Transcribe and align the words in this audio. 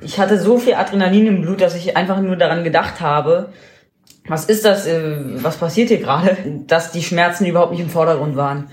Ich 0.00 0.18
hatte 0.18 0.38
so 0.38 0.58
viel 0.58 0.74
Adrenalin 0.74 1.26
im 1.26 1.42
Blut, 1.42 1.60
dass 1.60 1.74
ich 1.74 1.96
einfach 1.96 2.20
nur 2.20 2.36
daran 2.36 2.62
gedacht 2.62 3.00
habe, 3.00 3.52
was 4.26 4.44
ist 4.44 4.64
das, 4.64 4.86
äh, 4.86 5.16
was 5.42 5.56
passiert 5.56 5.88
hier 5.88 5.98
gerade, 5.98 6.36
dass 6.66 6.92
die 6.92 7.02
Schmerzen 7.02 7.46
überhaupt 7.46 7.72
nicht 7.72 7.80
im 7.80 7.90
Vordergrund 7.90 8.36
waren. 8.36 8.70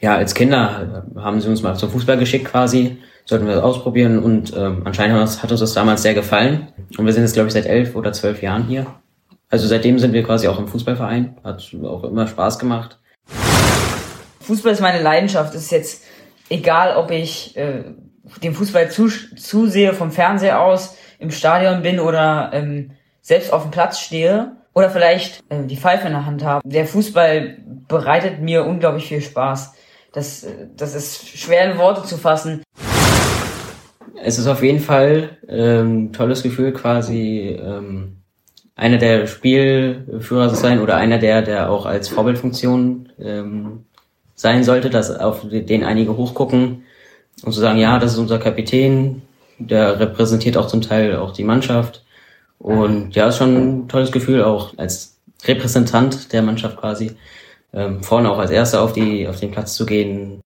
Ja, 0.00 0.16
als 0.16 0.34
Kinder 0.34 1.06
haben 1.16 1.40
sie 1.40 1.48
uns 1.48 1.62
mal 1.62 1.74
zum 1.76 1.90
Fußball 1.90 2.18
geschickt 2.18 2.44
quasi, 2.44 2.98
sollten 3.24 3.46
wir 3.46 3.54
das 3.54 3.64
ausprobieren 3.64 4.18
und 4.18 4.54
ähm, 4.54 4.82
anscheinend 4.84 5.42
hat 5.42 5.50
uns 5.50 5.60
das 5.60 5.72
damals 5.72 6.02
sehr 6.02 6.14
gefallen. 6.14 6.68
Und 6.98 7.06
wir 7.06 7.12
sind 7.12 7.22
jetzt, 7.22 7.32
glaube 7.32 7.48
ich, 7.48 7.54
seit 7.54 7.66
elf 7.66 7.96
oder 7.96 8.12
zwölf 8.12 8.42
Jahren 8.42 8.64
hier. 8.64 8.86
Also 9.48 9.66
seitdem 9.66 9.98
sind 9.98 10.12
wir 10.12 10.22
quasi 10.22 10.46
auch 10.46 10.58
im 10.58 10.68
Fußballverein, 10.68 11.38
hat 11.42 11.74
auch 11.84 12.04
immer 12.04 12.26
Spaß 12.26 12.58
gemacht. 12.58 12.98
Fußball 14.40 14.72
ist 14.72 14.82
meine 14.82 15.02
Leidenschaft. 15.02 15.54
Es 15.54 15.62
ist 15.62 15.72
jetzt 15.72 16.04
egal, 16.50 16.96
ob 16.96 17.10
ich 17.10 17.56
äh, 17.56 17.84
dem 18.42 18.54
Fußball 18.54 18.90
zusehe 18.90 19.92
vom 19.92 20.10
Fernseher 20.10 20.60
aus, 20.62 20.96
im 21.18 21.30
Stadion 21.30 21.82
bin 21.82 22.00
oder 22.00 22.50
ähm, 22.52 22.92
selbst 23.20 23.52
auf 23.52 23.62
dem 23.62 23.70
Platz 23.70 24.00
stehe 24.00 24.56
oder 24.74 24.90
vielleicht 24.90 25.42
äh, 25.48 25.64
die 25.64 25.76
Pfeife 25.76 26.06
in 26.06 26.12
der 26.12 26.26
Hand 26.26 26.44
habe. 26.44 26.68
Der 26.68 26.86
Fußball 26.86 27.58
bereitet 27.88 28.40
mir 28.40 28.64
unglaublich 28.64 29.06
viel 29.06 29.20
Spaß. 29.20 29.74
Das, 30.12 30.44
äh, 30.44 30.66
das 30.76 30.94
ist 30.94 31.28
schwer 31.28 31.70
in 31.70 31.78
Worte 31.78 32.02
zu 32.04 32.16
fassen. 32.16 32.62
Es 34.22 34.38
ist 34.38 34.46
auf 34.46 34.62
jeden 34.62 34.80
Fall 34.80 35.38
ähm, 35.48 36.12
tolles 36.12 36.42
Gefühl, 36.42 36.72
quasi 36.72 37.58
ähm, 37.60 38.16
einer 38.74 38.98
der 38.98 39.26
Spielführer 39.26 40.48
zu 40.48 40.56
sein 40.56 40.80
oder 40.80 40.96
einer 40.96 41.18
der, 41.18 41.42
der 41.42 41.70
auch 41.70 41.86
als 41.86 42.08
Vorbildfunktion 42.08 43.12
ähm, 43.18 43.84
sein 44.34 44.64
sollte, 44.64 44.90
dass 44.90 45.10
auf 45.14 45.42
den 45.48 45.84
einige 45.84 46.16
hochgucken 46.16 46.83
und 47.42 47.52
zu 47.52 47.60
sagen, 47.60 47.78
ja, 47.78 47.98
das 47.98 48.12
ist 48.12 48.18
unser 48.18 48.38
Kapitän, 48.38 49.22
der 49.58 50.00
repräsentiert 50.00 50.56
auch 50.56 50.66
zum 50.66 50.82
Teil 50.82 51.16
auch 51.16 51.32
die 51.32 51.44
Mannschaft. 51.44 52.04
Und 52.58 53.14
ja, 53.14 53.28
ist 53.28 53.38
schon 53.38 53.56
ein 53.56 53.88
tolles 53.88 54.12
Gefühl, 54.12 54.42
auch 54.42 54.72
als 54.78 55.18
Repräsentant 55.44 56.32
der 56.32 56.42
Mannschaft 56.42 56.78
quasi, 56.78 57.16
ähm, 57.72 58.02
vorne 58.02 58.30
auch 58.30 58.38
als 58.38 58.50
Erster 58.50 58.82
auf, 58.82 58.92
die, 58.92 59.28
auf 59.28 59.40
den 59.40 59.50
Platz 59.50 59.74
zu 59.74 59.84
gehen. 59.84 60.40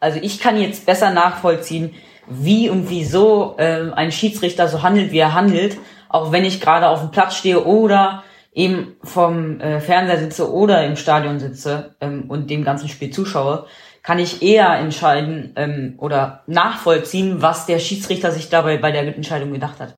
Also 0.00 0.18
ich 0.22 0.40
kann 0.40 0.60
jetzt 0.60 0.86
besser 0.86 1.12
nachvollziehen, 1.12 1.94
wie 2.28 2.68
und 2.68 2.90
wieso 2.90 3.54
äh, 3.58 3.90
ein 3.92 4.12
Schiedsrichter 4.12 4.68
so 4.68 4.82
handelt, 4.82 5.12
wie 5.12 5.18
er 5.18 5.34
handelt, 5.34 5.78
auch 6.08 6.32
wenn 6.32 6.44
ich 6.44 6.60
gerade 6.60 6.88
auf 6.88 7.00
dem 7.00 7.10
Platz 7.10 7.36
stehe 7.36 7.64
oder 7.64 8.22
eben 8.52 8.96
vom 9.02 9.60
äh, 9.60 9.80
Fernseher 9.80 10.18
sitze 10.18 10.52
oder 10.52 10.84
im 10.84 10.96
Stadion 10.96 11.38
sitze 11.38 11.94
ähm, 12.00 12.24
und 12.28 12.50
dem 12.50 12.64
ganzen 12.64 12.88
Spiel 12.88 13.10
zuschaue, 13.10 13.66
kann 14.02 14.18
ich 14.18 14.42
eher 14.42 14.74
entscheiden 14.78 15.52
ähm, 15.56 15.94
oder 15.98 16.42
nachvollziehen, 16.46 17.42
was 17.42 17.66
der 17.66 17.78
Schiedsrichter 17.78 18.32
sich 18.32 18.48
dabei 18.48 18.78
bei 18.78 18.90
der 18.90 19.02
Entscheidung 19.02 19.52
gedacht 19.52 19.80
hat. 19.80 19.94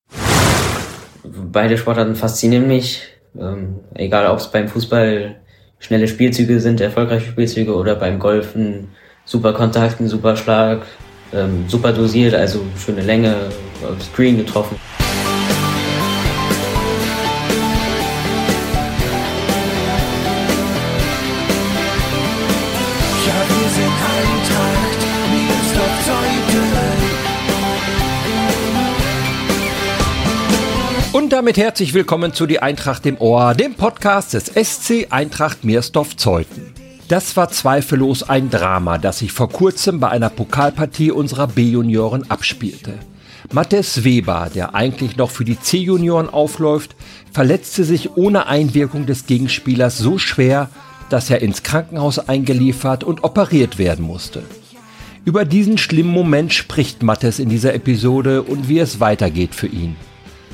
Beide 1.24 1.76
Sportarten 1.78 2.16
faszinieren 2.16 2.66
mich, 2.66 3.02
ähm, 3.38 3.80
egal 3.94 4.26
ob 4.26 4.38
es 4.38 4.50
beim 4.50 4.68
Fußball 4.68 5.36
schnelle 5.78 6.08
Spielzüge 6.08 6.60
sind, 6.60 6.80
erfolgreiche 6.80 7.30
Spielzüge 7.30 7.74
oder 7.74 7.94
beim 7.94 8.18
Golfen 8.18 8.88
super 9.24 9.52
Kontakt, 9.52 10.00
ein 10.00 10.08
super 10.08 10.36
Schlag, 10.36 10.82
ähm, 11.32 11.64
super 11.68 11.92
dosiert, 11.92 12.34
also 12.34 12.62
schöne 12.76 13.02
Länge, 13.02 13.34
Screen 14.00 14.38
getroffen. 14.38 14.76
Damit 31.40 31.56
herzlich 31.56 31.94
willkommen 31.94 32.34
zu 32.34 32.44
Die 32.44 32.60
Eintracht 32.60 33.06
im 33.06 33.18
Ohr, 33.18 33.54
dem 33.54 33.72
Podcast 33.72 34.34
des 34.34 34.48
SC 34.48 35.06
Eintracht 35.08 35.64
Meersdorf-Zeuthen. 35.64 36.74
Das 37.08 37.34
war 37.34 37.48
zweifellos 37.48 38.22
ein 38.22 38.50
Drama, 38.50 38.98
das 38.98 39.20
sich 39.20 39.32
vor 39.32 39.48
kurzem 39.48 40.00
bei 40.00 40.10
einer 40.10 40.28
Pokalpartie 40.28 41.10
unserer 41.10 41.46
B-Junioren 41.46 42.30
abspielte. 42.30 42.98
Mattes 43.50 44.04
Weber, 44.04 44.50
der 44.54 44.74
eigentlich 44.74 45.16
noch 45.16 45.30
für 45.30 45.46
die 45.46 45.58
C-Junioren 45.58 46.28
aufläuft, 46.28 46.94
verletzte 47.32 47.84
sich 47.84 48.18
ohne 48.18 48.46
Einwirkung 48.46 49.06
des 49.06 49.24
Gegenspielers 49.24 49.96
so 49.96 50.18
schwer, 50.18 50.68
dass 51.08 51.30
er 51.30 51.40
ins 51.40 51.62
Krankenhaus 51.62 52.18
eingeliefert 52.18 53.02
und 53.02 53.24
operiert 53.24 53.78
werden 53.78 54.04
musste. 54.04 54.42
Über 55.24 55.46
diesen 55.46 55.78
schlimmen 55.78 56.12
Moment 56.12 56.52
spricht 56.52 57.02
Mattes 57.02 57.38
in 57.38 57.48
dieser 57.48 57.72
Episode 57.72 58.42
und 58.42 58.68
wie 58.68 58.78
es 58.78 59.00
weitergeht 59.00 59.54
für 59.54 59.68
ihn. 59.68 59.96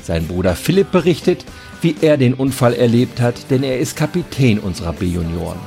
Sein 0.07 0.25
Bruder 0.25 0.55
Philipp 0.55 0.93
berichtet, 0.93 1.43
wie 1.81 1.97
er 1.99 2.15
den 2.15 2.33
Unfall 2.33 2.73
erlebt 2.73 3.19
hat, 3.19 3.51
denn 3.51 3.61
er 3.61 3.77
ist 3.77 3.97
Kapitän 3.97 4.57
unserer 4.57 4.93
B-Junioren. 4.93 5.59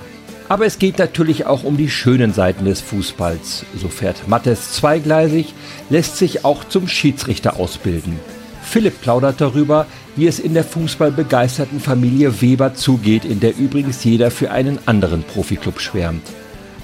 Aber 0.48 0.64
es 0.64 0.78
geht 0.78 0.98
natürlich 0.98 1.44
auch 1.44 1.62
um 1.62 1.76
die 1.76 1.90
schönen 1.90 2.32
Seiten 2.32 2.64
des 2.64 2.80
Fußballs. 2.80 3.66
So 3.76 3.88
fährt 3.88 4.28
Mattes 4.28 4.72
zweigleisig, 4.72 5.52
lässt 5.90 6.16
sich 6.16 6.42
auch 6.42 6.64
zum 6.64 6.88
Schiedsrichter 6.88 7.60
ausbilden. 7.60 8.18
Philipp 8.62 9.02
plaudert 9.02 9.42
darüber, 9.42 9.86
wie 10.16 10.26
es 10.26 10.40
in 10.40 10.54
der 10.54 10.64
fußballbegeisterten 10.64 11.78
Familie 11.78 12.40
Weber 12.40 12.72
zugeht, 12.72 13.26
in 13.26 13.40
der 13.40 13.58
übrigens 13.58 14.04
jeder 14.04 14.30
für 14.30 14.52
einen 14.52 14.78
anderen 14.86 15.22
Profiklub 15.22 15.80
schwärmt. 15.80 16.26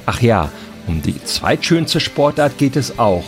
Ach 0.04 0.20
ja, 0.20 0.52
um 0.86 1.00
die 1.00 1.24
zweitschönste 1.24 2.00
Sportart 2.00 2.58
geht 2.58 2.76
es 2.76 2.98
auch. 2.98 3.24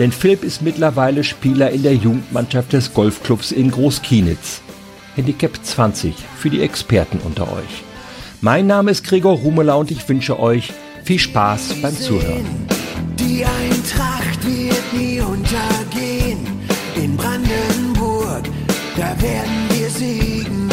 Denn 0.00 0.12
Philipp 0.12 0.44
ist 0.44 0.62
mittlerweile 0.62 1.22
Spieler 1.22 1.70
in 1.70 1.82
der 1.82 1.94
Jugendmannschaft 1.94 2.72
des 2.72 2.94
Golfclubs 2.94 3.52
in 3.52 3.70
Großkienitz. 3.70 4.62
Handicap 5.14 5.62
20 5.62 6.14
für 6.38 6.48
die 6.48 6.62
Experten 6.62 7.20
unter 7.22 7.52
euch. 7.52 7.84
Mein 8.40 8.66
Name 8.66 8.92
ist 8.92 9.04
Gregor 9.04 9.36
Rumeler 9.36 9.76
und 9.76 9.90
ich 9.90 10.08
wünsche 10.08 10.40
euch 10.40 10.72
viel 11.04 11.18
Spaß 11.18 11.82
beim 11.82 11.94
Zuhören. 11.94 12.46
Die 13.18 13.44
Eintracht 13.44 14.42
wird 14.46 14.92
nie 14.94 15.20
untergehen. 15.20 16.46
In 16.96 17.14
Brandenburg, 17.18 18.44
da 18.96 19.14
werden 19.20 19.68
wir 19.68 19.90
siegen 19.90 20.70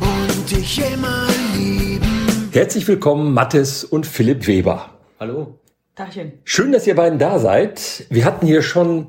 und 0.00 0.50
dich 0.50 0.80
immer 0.92 1.28
lieben. 1.56 2.48
Herzlich 2.50 2.88
willkommen, 2.88 3.32
Mattes 3.32 3.84
und 3.84 4.04
Philipp 4.04 4.48
Weber. 4.48 4.90
Hallo. 5.20 5.60
Tachchen. 5.98 6.34
Schön, 6.44 6.70
dass 6.70 6.86
ihr 6.86 6.94
beiden 6.94 7.18
da 7.18 7.40
seid. 7.40 8.06
Wir 8.08 8.24
hatten 8.24 8.46
hier 8.46 8.62
schon 8.62 9.08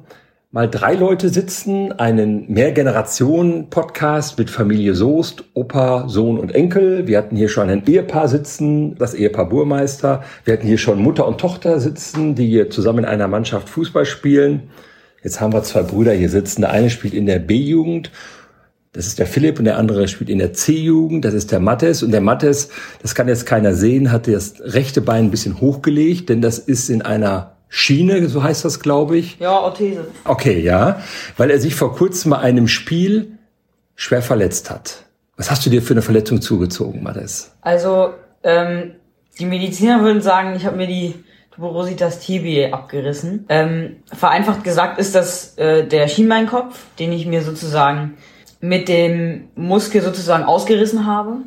mal 0.50 0.68
drei 0.68 0.96
Leute 0.96 1.30
sitzen, 1.30 1.92
einen 1.92 2.52
Mehrgenerationen-Podcast 2.52 4.40
mit 4.40 4.50
Familie 4.50 4.96
Soest, 4.96 5.44
Opa, 5.54 6.10
Sohn 6.10 6.40
und 6.40 6.56
Enkel. 6.56 7.06
Wir 7.06 7.20
hatten 7.20 7.36
hier 7.36 7.48
schon 7.48 7.70
ein 7.70 7.86
Ehepaar 7.86 8.28
sitzen, 8.28 8.96
das 8.96 9.14
Ehepaar 9.14 9.50
Burmeister. 9.50 10.24
Wir 10.46 10.56
hatten 10.56 10.66
hier 10.66 10.80
schon 10.80 11.00
Mutter 11.00 11.28
und 11.28 11.40
Tochter 11.40 11.80
sitzen, 11.80 12.34
die 12.34 12.48
hier 12.48 12.72
zusammen 12.72 13.00
in 13.00 13.06
einer 13.06 13.28
Mannschaft 13.28 13.70
Fußball 13.70 14.08
spielen. 14.08 14.72
Jetzt 15.22 15.40
haben 15.40 15.54
wir 15.54 15.62
zwei 15.62 15.84
Brüder 15.84 16.14
hier 16.14 16.30
sitzen. 16.30 16.62
Der 16.62 16.72
eine 16.72 16.90
spielt 16.90 17.14
in 17.14 17.28
der 17.28 17.38
B-Jugend 17.38 18.10
das 18.92 19.06
ist 19.06 19.20
der 19.20 19.28
Philipp 19.28 19.60
und 19.60 19.66
der 19.66 19.78
andere 19.78 20.08
spielt 20.08 20.30
in 20.30 20.40
der 20.40 20.54
C-Jugend, 20.54 21.24
das 21.24 21.36
ist 21.36 21.52
der 21.52 21.60
Mattes. 21.60 22.02
Und 22.02 22.12
der 22.12 22.22
Mattes, 22.22 22.70
das 23.02 23.14
kann 23.14 23.28
jetzt 23.28 23.46
keiner 23.46 23.74
sehen, 23.74 24.12
hat 24.12 24.28
das 24.28 24.56
rechte 24.60 25.02
Bein 25.02 25.26
ein 25.26 25.32
bisschen 25.32 25.62
hochgelegt, 25.62 26.30
denn 26.30 26.42
das 26.42 26.58
ist 26.58 26.90
in 26.90 27.04
einer 27.04 27.56
Schiene, 27.68 28.28
so 28.28 28.42
heißt 28.42 28.66
das, 28.66 28.80
glaube 28.80 29.18
ich. 29.18 29.38
Ja, 29.40 29.60
Orthese. 29.60 30.08
Okay, 30.26 30.60
ja. 30.60 31.02
Weil 31.38 31.52
er 31.52 31.60
sich 31.60 31.76
vor 31.76 31.96
kurzem 31.96 32.32
bei 32.32 32.40
einem 32.40 32.68
Spiel 32.68 33.38
schwer 33.96 34.24
verletzt 34.24 34.72
hat. 34.72 35.04
Was 35.38 35.52
hast 35.52 35.66
du 35.66 35.70
dir 35.70 35.84
für 35.84 35.94
eine 35.94 36.02
Verletzung 36.02 36.42
zugezogen, 36.42 37.04
Mattes? 37.04 37.52
Also, 37.62 38.16
ähm, 38.44 38.96
die 39.38 39.46
Mediziner 39.46 40.02
würden 40.02 40.22
sagen, 40.22 40.56
ich 40.56 40.66
habe 40.66 40.78
mir 40.78 40.88
die 40.88 41.14
Tuberositas 41.52 42.20
tibiae 42.20 42.74
abgerissen. 42.74 43.46
Ähm, 43.50 43.98
vereinfacht 44.12 44.64
gesagt 44.64 45.00
ist 45.00 45.14
das 45.14 45.58
äh, 45.58 45.86
der 45.86 46.08
Schienbeinkopf, 46.08 46.80
den 46.98 47.12
ich 47.12 47.28
mir 47.28 47.44
sozusagen 47.44 48.18
mit 48.60 48.88
dem 48.90 49.50
Muskel 49.56 50.02
sozusagen 50.02 50.44
ausgerissen 50.44 51.06
habe. 51.06 51.38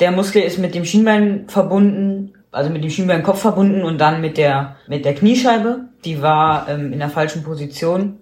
Der 0.00 0.10
Muskel 0.10 0.42
ist 0.42 0.58
mit 0.58 0.74
dem 0.74 0.84
Schienbein 0.84 1.44
verbunden, 1.48 2.32
also 2.50 2.70
mit 2.70 2.82
dem 2.82 2.90
Schienbeinkopf 2.90 3.40
verbunden 3.40 3.82
und 3.82 3.98
dann 3.98 4.20
mit 4.20 4.38
der 4.38 4.76
mit 4.88 5.04
der 5.04 5.14
Kniescheibe. 5.14 5.80
Die 6.04 6.22
war 6.22 6.68
ähm, 6.68 6.92
in 6.92 6.98
der 6.98 7.10
falschen 7.10 7.42
Position. 7.42 8.18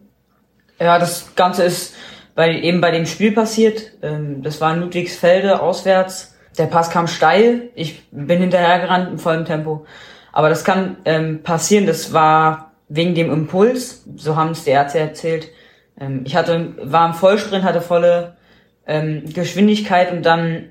Ja, 0.80 0.98
das 0.98 1.34
Ganze 1.36 1.64
ist 1.64 1.94
bei, 2.34 2.60
eben 2.60 2.80
bei 2.80 2.90
dem 2.90 3.06
Spiel 3.06 3.32
passiert. 3.32 3.92
Ähm, 4.02 4.42
das 4.42 4.60
war 4.60 4.74
in 4.74 4.80
Ludwigsfelde 4.80 5.60
auswärts. 5.60 6.36
Der 6.56 6.66
Pass 6.66 6.90
kam 6.90 7.06
steil. 7.06 7.70
Ich 7.74 8.08
bin 8.10 8.40
hinterhergerannt 8.40 9.10
im 9.10 9.18
vollen 9.18 9.44
Tempo. 9.44 9.86
Aber 10.32 10.48
das 10.48 10.64
kann 10.64 10.96
ähm, 11.04 11.42
passieren. 11.42 11.86
Das 11.86 12.12
war 12.12 12.72
wegen 12.88 13.14
dem 13.14 13.32
Impuls. 13.32 14.04
So 14.16 14.36
haben 14.36 14.50
es 14.50 14.64
die 14.64 14.70
Ärzte 14.70 14.98
erzählt. 14.98 15.48
Ähm, 16.00 16.22
ich 16.24 16.36
hatte, 16.36 16.74
war 16.82 17.06
im 17.06 17.14
Vollsprint, 17.14 17.64
hatte 17.64 17.80
volle 17.80 18.36
ähm, 18.86 19.24
Geschwindigkeit 19.32 20.12
und 20.12 20.24
dann 20.24 20.70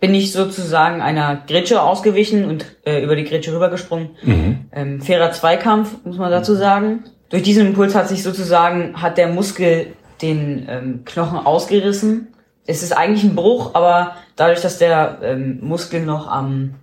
bin 0.00 0.14
ich 0.14 0.32
sozusagen 0.32 1.00
einer 1.00 1.42
Gritsche 1.46 1.82
ausgewichen 1.82 2.44
und 2.44 2.66
äh, 2.84 3.02
über 3.02 3.16
die 3.16 3.24
Gritsche 3.24 3.54
rübergesprungen. 3.54 4.10
Mhm. 4.22 4.58
Ähm, 4.72 5.00
fairer 5.00 5.32
Zweikampf, 5.32 6.04
muss 6.04 6.18
man 6.18 6.30
dazu 6.30 6.54
sagen. 6.54 7.04
durch 7.30 7.42
diesen 7.42 7.68
Impuls 7.68 7.94
hat 7.94 8.08
sich 8.08 8.22
sozusagen, 8.22 9.00
hat 9.00 9.18
der 9.18 9.28
Muskel 9.28 9.88
den 10.22 10.66
ähm, 10.68 11.04
Knochen 11.04 11.38
ausgerissen. 11.38 12.28
Es 12.66 12.82
ist 12.82 12.96
eigentlich 12.96 13.24
ein 13.24 13.36
Bruch, 13.36 13.74
aber 13.74 14.16
dadurch, 14.36 14.60
dass 14.60 14.78
der 14.78 15.18
ähm, 15.22 15.58
Muskel 15.62 16.04
noch 16.04 16.28
am, 16.28 16.74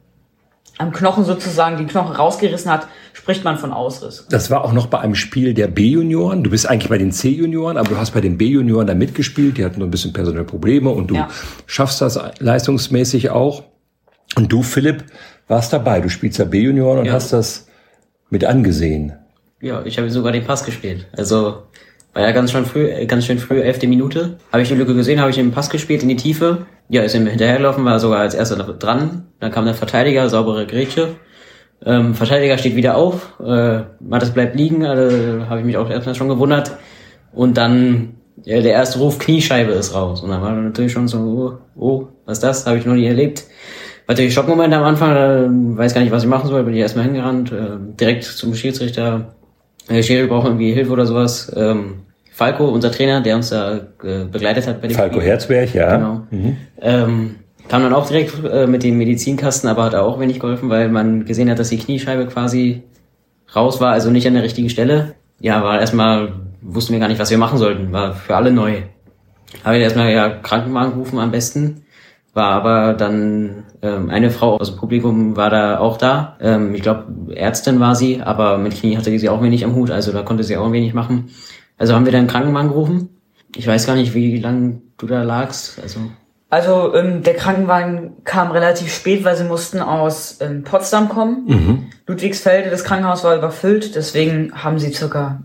am 0.78 0.92
Knochen 0.92 1.24
sozusagen 1.24 1.78
den 1.78 1.88
Knochen 1.88 2.16
rausgerissen 2.16 2.72
hat, 2.72 2.88
spricht 3.24 3.46
man 3.46 3.58
von 3.58 3.72
Ausriss. 3.72 4.28
Das 4.30 4.52
war 4.52 4.66
auch 4.66 4.74
noch 4.74 4.88
bei 4.88 5.00
einem 5.00 5.16
Spiel 5.16 5.54
der 5.54 5.68
B-Junioren. 5.68 6.44
Du 6.44 6.50
bist 6.50 6.70
eigentlich 6.70 6.90
bei 6.90 6.98
den 6.98 7.14
C-Junioren, 7.14 7.78
aber 7.78 7.88
du 7.92 7.98
hast 7.98 8.12
bei 8.12 8.20
den 8.20 8.38
B-Junioren 8.38 8.86
da 8.86 8.96
mitgespielt. 8.96 9.58
Die 9.58 9.64
hatten 9.64 9.80
nur 9.80 9.88
ein 9.88 9.92
bisschen 9.92 10.12
personelle 10.12 10.44
Probleme 10.44 10.90
und 10.90 11.08
du 11.08 11.16
Ja. 11.16 11.30
schaffst 11.66 12.02
das 12.02 12.20
leistungsmäßig 12.40 13.30
auch. 13.30 13.64
Und 14.36 14.52
du, 14.52 14.62
Philipp, 14.62 15.06
warst 15.48 15.72
dabei. 15.72 16.02
Du 16.02 16.10
spielst 16.10 16.38
ja 16.38 16.44
B-Junioren 16.44 17.00
und 17.00 17.06
Ja. 17.06 17.14
hast 17.14 17.32
das 17.32 17.68
mit 18.30 18.44
angesehen. 18.44 19.14
Ja, 19.62 19.82
ich 19.86 19.98
habe 19.98 20.10
sogar 20.12 20.34
den 20.34 20.44
Pass 20.44 20.66
gespielt. 20.66 21.08
Also 21.16 21.64
war 22.14 22.24
ja 22.24 22.32
ganz 22.32 22.52
schön 22.52 22.66
früh, 22.66 22.88
äh, 22.90 23.06
ganz 23.06 23.26
schön 23.26 23.40
früh, 23.40 23.62
elfte 23.62 23.88
Minute. 23.88 24.38
Habe 24.52 24.64
ich 24.64 24.68
die 24.68 24.76
Lücke 24.76 24.96
gesehen, 24.96 25.22
habe 25.22 25.30
ich 25.30 25.38
den 25.38 25.52
Pass 25.52 25.70
gespielt 25.70 26.04
in 26.04 26.10
die 26.10 26.18
Tiefe. 26.18 26.66
Ja, 26.90 27.04
ist 27.04 27.16
ihm 27.16 27.26
hinterhergelaufen, 27.26 27.86
war 27.86 28.02
sogar 28.02 28.20
als 28.20 28.34
erster 28.36 28.58
dran. 28.58 29.28
Dann 29.40 29.52
kam 29.52 29.64
der 29.64 29.76
Verteidiger, 29.76 30.28
saubere 30.30 30.68
Grätsche. 30.68 31.16
Ähm, 31.86 32.16
Verteidiger 32.16 32.58
steht 32.58 32.76
wieder 32.76 32.96
auf, 32.96 33.34
äh, 33.46 33.82
Mattes 34.00 34.32
bleibt 34.32 34.56
liegen, 34.56 34.86
also 34.86 35.50
habe 35.50 35.60
ich 35.60 35.66
mich 35.66 35.78
auch 35.78 35.90
erstmal 35.90 36.16
schon 36.16 36.30
gewundert. 36.30 36.78
Und 37.34 37.58
dann 37.58 38.16
ja, 38.44 38.62
der 38.62 38.74
erste 38.74 39.00
Ruf, 39.00 39.20
Kniescheibe 39.20 39.72
ist 39.72 39.94
raus. 39.94 40.22
Und 40.22 40.30
dann 40.30 40.42
war 40.42 40.52
natürlich 40.54 40.92
schon 40.92 41.08
so, 41.08 41.18
oh, 41.18 41.54
oh 41.76 42.08
was 42.26 42.38
ist 42.38 42.44
das? 42.44 42.66
Habe 42.66 42.78
ich 42.78 42.86
noch 42.86 42.96
nie 42.96 43.06
erlebt. 43.06 43.44
War 44.06 44.16
natürlich 44.16 44.34
Schockmoment 44.34 44.74
am 44.74 44.84
Anfang, 44.84 45.16
äh, 45.16 45.78
weiß 45.78 45.94
gar 45.94 46.02
nicht, 46.02 46.12
was 46.12 46.24
ich 46.24 46.30
machen 46.30 46.50
soll, 46.50 46.64
bin 46.64 46.74
ich 46.74 46.82
erstmal 46.82 47.06
hingerannt, 47.06 47.52
äh, 47.52 47.78
direkt 48.00 48.24
zum 48.24 48.54
Schiedsrichter. 48.54 49.34
Der 49.90 50.04
Schiri 50.04 50.28
braucht 50.28 50.46
irgendwie 50.46 50.74
Hilfe 50.74 50.92
oder 50.92 51.06
sowas. 51.06 51.52
Ähm, 51.56 52.04
Falco, 52.32 52.68
unser 52.68 52.92
Trainer, 52.92 53.22
der 53.22 53.36
uns 53.36 53.50
da 53.50 53.76
äh, 54.04 54.26
begleitet 54.26 54.68
hat 54.68 54.82
bei 54.82 54.88
dem 54.88 54.98
Falco 54.98 55.16
Spiel. 55.16 55.28
Herzberg, 55.28 55.74
ja. 55.74 55.98
Genau. 55.98 56.22
Ähm, 56.82 57.36
kam 57.68 57.84
dann 57.84 57.94
auch 57.94 58.08
direkt 58.08 58.44
äh, 58.44 58.68
mit 58.68 58.84
dem 58.84 58.98
Medizinkasten, 58.98 59.70
aber 59.70 59.84
hat 59.84 59.96
auch 59.96 60.20
wenig 60.20 60.40
geholfen, 60.40 60.70
weil 60.70 60.90
man 60.90 61.26
gesehen 61.26 61.50
hat, 61.50 61.60
dass 61.60 61.70
die 61.70 61.78
Kniescheibe 61.78 62.28
quasi 62.28 62.84
raus 63.56 63.80
war, 63.80 63.92
also 63.92 64.10
nicht 64.10 64.28
an 64.28 64.34
der 64.34 64.44
richtigen 64.44 64.70
Stelle. 64.70 65.16
Ja, 65.40 65.64
war 65.64 65.80
erstmal, 65.80 66.34
wussten 66.62 66.94
wir 66.94 67.00
gar 67.00 67.08
nicht, 67.08 67.20
was 67.20 67.32
wir 67.32 67.38
machen 67.38 67.58
sollten, 67.58 67.92
war 67.92 68.14
für 68.14 68.36
alle 68.36 68.52
neu. 68.52 68.82
Habe 69.64 69.78
ich 69.78 69.84
erstmal 69.84 70.12
ja 70.12 70.30
Krankenwagen 70.30 70.94
gerufen 70.94 71.20
am 71.20 71.32
besten, 71.32 71.86
war 72.34 72.52
aber 72.52 72.94
dann 72.94 73.66
ähm, 73.82 74.10
eine 74.10 74.32
Frau 74.32 74.58
aus 74.58 74.72
dem 74.72 74.80
Publikum 74.80 75.36
war 75.36 75.50
da 75.50 75.80
auch 75.80 75.98
da. 75.98 76.38
Ähm, 76.42 76.74
ich 76.74 76.82
glaube, 76.82 77.36
Ärztin 77.36 77.80
war 77.80 77.96
sie, 77.96 78.22
aber 78.22 78.58
mit 78.58 78.74
Knie 78.74 78.98
hatte 78.98 79.18
sie 79.18 79.30
auch 79.30 79.44
wenig 79.44 79.64
am 79.64 79.76
Hut, 79.76 79.92
also 79.92 80.12
da 80.12 80.24
konnte 80.24 80.44
sie 80.44 80.58
auch 80.58 80.72
wenig 80.72 80.94
machen. 80.94 81.30
Also 81.78 81.94
haben 81.94 82.06
wir 82.06 82.12
dann 82.12 82.28
Krankenwagen 82.28 82.70
gerufen. 82.70 83.10
Ich 83.56 83.68
weiß 83.68 83.86
gar 83.86 83.96
nicht, 83.96 84.14
wie 84.16 84.40
lange 84.40 84.82
du 84.98 85.06
da 85.06 85.22
lagst. 85.24 85.80
Also 85.82 86.00
Also 86.54 86.94
ähm, 86.94 87.24
der 87.24 87.34
Krankenwagen 87.34 88.24
kam 88.26 88.52
relativ 88.52 88.94
spät, 88.94 89.24
weil 89.24 89.36
sie 89.36 89.44
mussten 89.44 89.80
aus 89.80 90.38
ähm, 90.40 90.64
Potsdam 90.64 91.10
kommen. 91.10 91.48
Ludwigsfelde, 92.06 92.70
das 92.70 92.84
Krankenhaus 92.84 93.24
war 93.24 93.36
überfüllt, 93.36 93.96
deswegen 93.96 94.64
haben 94.64 94.78
sie 94.78 94.94
circa 94.94 95.42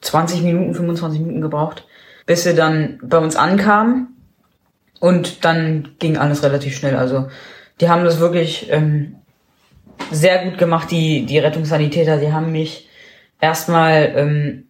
20 0.00 0.42
Minuten, 0.42 0.74
25 0.74 1.20
Minuten 1.20 1.42
gebraucht, 1.42 1.86
bis 2.26 2.42
sie 2.42 2.56
dann 2.56 2.98
bei 3.04 3.18
uns 3.18 3.36
ankamen. 3.36 4.16
Und 4.98 5.44
dann 5.44 5.90
ging 6.00 6.16
alles 6.16 6.42
relativ 6.42 6.76
schnell. 6.76 6.96
Also 6.96 7.28
die 7.80 7.88
haben 7.88 8.04
das 8.04 8.18
wirklich 8.18 8.66
ähm, 8.68 9.14
sehr 10.10 10.44
gut 10.44 10.58
gemacht, 10.58 10.90
die, 10.90 11.24
die 11.24 11.38
Rettungssanitäter. 11.38 12.16
Die 12.16 12.32
haben 12.32 12.50
mich 12.50 12.88
erstmal 13.40 14.12
ähm, 14.16 14.67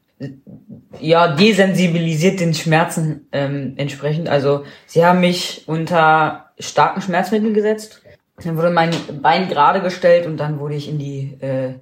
ja, 1.00 1.28
desensibilisiert 1.34 2.40
den 2.40 2.54
Schmerzen 2.54 3.28
ähm, 3.32 3.74
entsprechend. 3.76 4.28
Also 4.28 4.64
sie 4.86 5.04
haben 5.04 5.20
mich 5.20 5.64
unter 5.66 6.50
starken 6.58 7.00
Schmerzmitteln 7.00 7.54
gesetzt. 7.54 8.02
Dann 8.42 8.56
wurde 8.56 8.70
mein 8.70 8.90
Bein 9.22 9.48
gerade 9.48 9.80
gestellt 9.80 10.26
und 10.26 10.36
dann 10.36 10.58
wurde 10.60 10.74
ich 10.74 10.88
in 10.88 10.98
die 10.98 11.36
äh, 11.40 11.74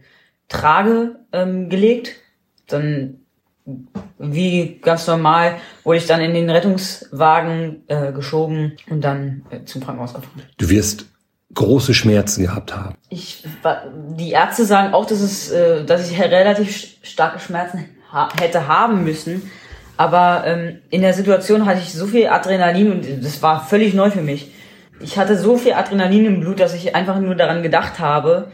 Trage 0.48 1.16
ähm, 1.32 1.68
gelegt. 1.68 2.16
Dann 2.66 3.20
wie 4.18 4.78
ganz 4.80 5.06
normal 5.06 5.56
wurde 5.82 5.98
ich 5.98 6.06
dann 6.06 6.20
in 6.20 6.34
den 6.34 6.48
Rettungswagen 6.48 7.82
äh, 7.88 8.12
geschoben 8.12 8.76
und 8.88 9.02
dann 9.02 9.44
äh, 9.50 9.64
zum 9.64 9.82
Krankenhaus 9.82 10.14
gefahren. 10.14 10.42
Du 10.56 10.68
wirst 10.68 11.06
große 11.52 11.94
Schmerzen 11.94 12.42
gehabt 12.44 12.76
haben. 12.76 12.94
Ich, 13.08 13.44
die 14.10 14.30
Ärzte 14.30 14.64
sagen 14.64 14.94
auch, 14.94 15.06
dass 15.06 15.20
es, 15.20 15.50
äh, 15.50 15.84
dass 15.84 16.08
ich 16.08 16.20
relativ 16.20 16.98
starke 17.02 17.40
Schmerzen 17.40 17.95
ha 18.12 18.28
hätte 18.38 18.68
haben 18.68 19.04
müssen. 19.04 19.50
Aber 19.96 20.44
ähm, 20.46 20.78
in 20.90 21.00
der 21.00 21.14
Situation 21.14 21.66
hatte 21.66 21.80
ich 21.80 21.92
so 21.92 22.06
viel 22.06 22.28
Adrenalin 22.28 22.92
und 22.92 23.24
das 23.24 23.42
war 23.42 23.64
völlig 23.64 23.94
neu 23.94 24.10
für 24.10 24.20
mich. 24.20 24.52
Ich 25.00 25.18
hatte 25.18 25.36
so 25.36 25.56
viel 25.56 25.72
Adrenalin 25.72 26.26
im 26.26 26.40
Blut, 26.40 26.60
dass 26.60 26.74
ich 26.74 26.94
einfach 26.94 27.18
nur 27.18 27.34
daran 27.34 27.62
gedacht 27.62 27.98
habe, 27.98 28.48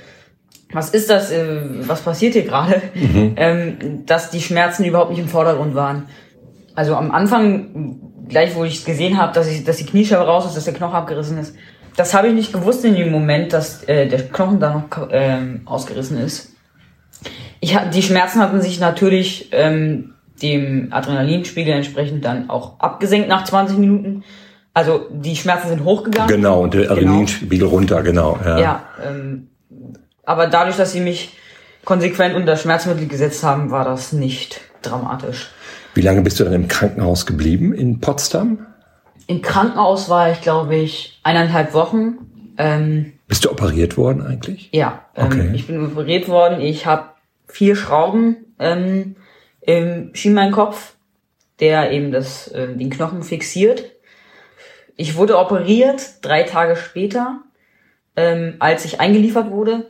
was 0.73 0.91
ist 0.91 1.11
das, 1.11 1.31
äh, 1.31 1.61
was 1.87 2.03
passiert 2.03 2.33
hier 2.35 2.45
gerade, 2.45 2.81
ähm, 3.37 4.05
dass 4.07 4.31
die 4.31 4.41
Schmerzen 4.41 4.85
überhaupt 4.85 5.11
nicht 5.11 5.21
im 5.21 5.29
Vordergrund 5.29 5.75
waren. 5.75 6.09
Also 6.75 6.97
am 6.97 7.11
Anfang, 7.11 7.99
gleich 8.29 8.55
wo 8.55 8.65
ich 8.65 8.79
es 8.79 8.85
gesehen 8.85 9.19
habe, 9.19 9.35
dass, 9.35 9.49
ich, 9.49 9.65
dass 9.65 9.77
die 9.77 9.87
Kniescheibe 9.87 10.25
raus 10.25 10.47
ist, 10.47 10.57
dass 10.57 10.65
der 10.65 10.75
Knochen 10.75 10.95
abgerissen 10.95 11.39
ist, 11.39 11.55
das 11.97 12.15
habe 12.15 12.29
ich 12.29 12.35
nicht 12.35 12.53
gewusst 12.53 12.85
in 12.85 12.95
dem 12.95 13.11
Moment, 13.11 13.53
dass 13.53 13.85
äh, 13.85 14.09
der 14.09 14.29
Knochen 14.29 14.61
da 14.61 14.73
noch 14.75 15.09
ähm, 15.11 15.63
ausgerissen 15.67 16.19
ist. 16.19 16.52
Ich, 17.61 17.77
die 17.95 18.03
Schmerzen 18.03 18.41
hatten 18.41 18.61
sich 18.61 18.81
natürlich 18.81 19.49
ähm, 19.53 20.15
dem 20.43 20.89
Adrenalinspiegel 20.93 21.73
entsprechend 21.73 22.25
dann 22.25 22.51
auch 22.51 22.81
abgesenkt 22.81 23.29
nach 23.29 23.45
20 23.45 23.79
Minuten. 23.79 24.25
Also 24.75 25.07
die 25.11 25.37
Schmerzen 25.37 25.69
sind 25.69 25.85
hochgegangen. 25.85 26.29
Genau, 26.29 26.63
und 26.63 26.75
der 26.75 26.91
Adrenalinspiegel 26.91 27.69
runter, 27.69 28.03
genau. 28.03 28.39
Ja. 28.45 28.59
Ja, 28.59 28.83
ähm, 29.07 29.49
aber 30.25 30.47
dadurch, 30.47 30.77
dass 30.77 30.93
sie 30.93 31.01
mich 31.01 31.37
konsequent 31.85 32.35
unter 32.35 32.57
Schmerzmittel 32.57 33.07
gesetzt 33.07 33.45
haben, 33.45 33.71
war 33.71 33.85
das 33.85 34.13
nicht 34.13 34.61
dramatisch. 34.83 35.51
Wie 35.95 36.01
lange 36.01 36.23
bist 36.23 36.41
du 36.41 36.45
dann 36.45 36.55
im 36.55 36.69
Krankenhaus 36.69 37.27
geblieben 37.27 37.73
in 37.75 38.01
Potsdam? 38.01 38.67
Im 39.27 39.43
Krankenhaus 39.43 40.09
war 40.09 40.33
ich, 40.33 40.41
glaube 40.41 40.75
ich, 40.77 41.21
eineinhalb 41.23 41.75
Wochen. 41.75 42.55
Ähm, 42.59 43.13
Bist 43.29 43.45
du 43.45 43.51
operiert 43.51 43.97
worden 43.97 44.23
eigentlich? 44.27 44.71
ja, 44.73 45.03
ähm, 45.15 45.27
Okay. 45.27 45.51
ich 45.55 45.67
bin 45.67 45.85
operiert 45.85 46.29
worden. 46.29 46.61
Ich 46.61 46.87
habe 46.87 47.05
vier 47.53 47.77
Schrauben 47.77 48.55
ähm, 48.59 49.17
im 49.61 50.15
Schienbeinkopf, 50.15 50.95
der 51.61 51.93
eben 51.93 52.11
das, 52.11 52.49
äh, 52.49 52.75
den 52.75 52.91
Knochen 52.91 53.23
fixiert. 53.23 53.85
Ich 54.97 55.17
wurde 55.17 55.39
operiert 55.39 56.03
drei 56.23 56.43
Tage 56.43 56.77
später, 56.77 57.43
ähm, 58.17 58.57
als 58.59 58.85
ich 58.85 59.01
eingeliefert 59.01 59.51
wurde, 59.51 59.89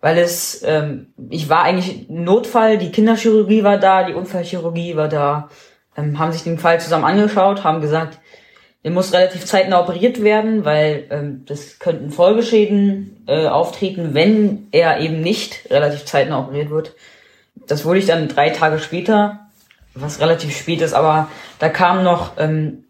weil 0.00 0.18
es, 0.18 0.62
ähm, 0.64 1.12
ich 1.28 1.48
war 1.48 1.62
eigentlich 1.62 2.08
Notfall, 2.08 2.78
die 2.78 2.92
Kinderchirurgie 2.92 3.64
war 3.64 3.78
da, 3.78 4.04
die 4.04 4.14
Unfallchirurgie 4.14 4.96
war 4.96 5.08
da, 5.08 5.50
ähm, 5.96 6.18
haben 6.18 6.32
sich 6.32 6.44
den 6.44 6.58
Fall 6.58 6.80
zusammen 6.80 7.04
angeschaut, 7.04 7.64
haben 7.64 7.80
gesagt, 7.80 8.18
der 8.82 8.92
muss 8.92 9.12
relativ 9.12 9.44
zeitnah 9.44 9.80
operiert 9.80 10.22
werden, 10.22 10.64
weil 10.64 11.06
ähm, 11.10 11.44
das 11.46 11.78
könnten 11.78 12.10
Folgeschäden 12.10 13.19
äh, 13.30 13.46
auftreten, 13.46 14.12
wenn 14.12 14.66
er 14.72 14.98
eben 14.98 15.20
nicht 15.20 15.70
relativ 15.70 16.04
zeitnah 16.04 16.40
operiert 16.40 16.70
wird. 16.70 16.96
Das 17.68 17.84
wurde 17.84 18.00
ich 18.00 18.06
dann 18.06 18.26
drei 18.26 18.50
Tage 18.50 18.80
später, 18.80 19.46
was 19.94 20.20
relativ 20.20 20.56
spät 20.56 20.80
ist, 20.80 20.94
aber 20.94 21.28
da 21.60 21.68
kamen 21.68 22.02
noch 22.02 22.32
ähm, 22.38 22.86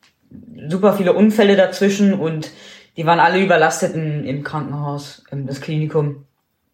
super 0.69 0.95
viele 0.95 1.13
Unfälle 1.13 1.57
dazwischen 1.57 2.15
und 2.15 2.51
die 2.97 3.05
waren 3.05 3.21
alle 3.21 3.39
überlastet 3.39 3.95
in, 3.95 4.25
im 4.25 4.43
Krankenhaus, 4.43 5.25
im 5.31 5.47
das 5.47 5.61
Klinikum. 5.61 6.25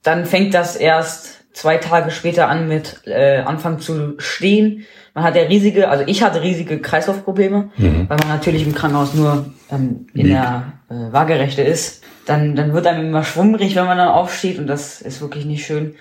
Dann 0.05 0.27
fängt 0.27 0.55
das 0.55 0.77
erst 0.77 1.45
zwei 1.53 1.79
Tage 1.79 2.13
später 2.13 2.49
an 2.49 2.69
mit 2.69 3.03
äh, 3.07 3.39
Anfang 3.39 3.81
zu 3.81 4.15
stehen. 4.19 4.85
Man 5.13 5.25
hat 5.25 5.35
ja 5.35 5.43
riesige, 5.43 5.89
also 5.89 6.05
ich 6.07 6.23
hatte 6.23 6.43
riesige 6.43 6.79
Kreislaufprobleme, 6.79 7.71
weil 8.09 8.19
man 8.19 8.29
natürlich 8.29 8.65
im 8.65 8.75
Krankenhaus 8.75 9.15
nur 9.15 9.47
ähm, 9.73 10.07
in 10.15 10.27
Liegt. 10.27 10.35
der 10.35 10.73
äh, 10.89 11.13
Waagerechte 11.13 11.63
ist. 11.63 12.05
Dann, 12.27 12.57
dann 12.57 12.75
wird 12.75 12.87
einem 12.87 13.07
immer 13.07 13.25
schwummrig, 13.25 13.75
wenn 13.77 13.87
man 13.87 13.99
dann 13.99 14.09
aufsteht 14.09 14.59
und 14.59 14.67
das 14.67 15.01
ist 15.01 15.21
wirklich 15.21 15.47
nicht 15.47 15.65
schön. 15.65 15.95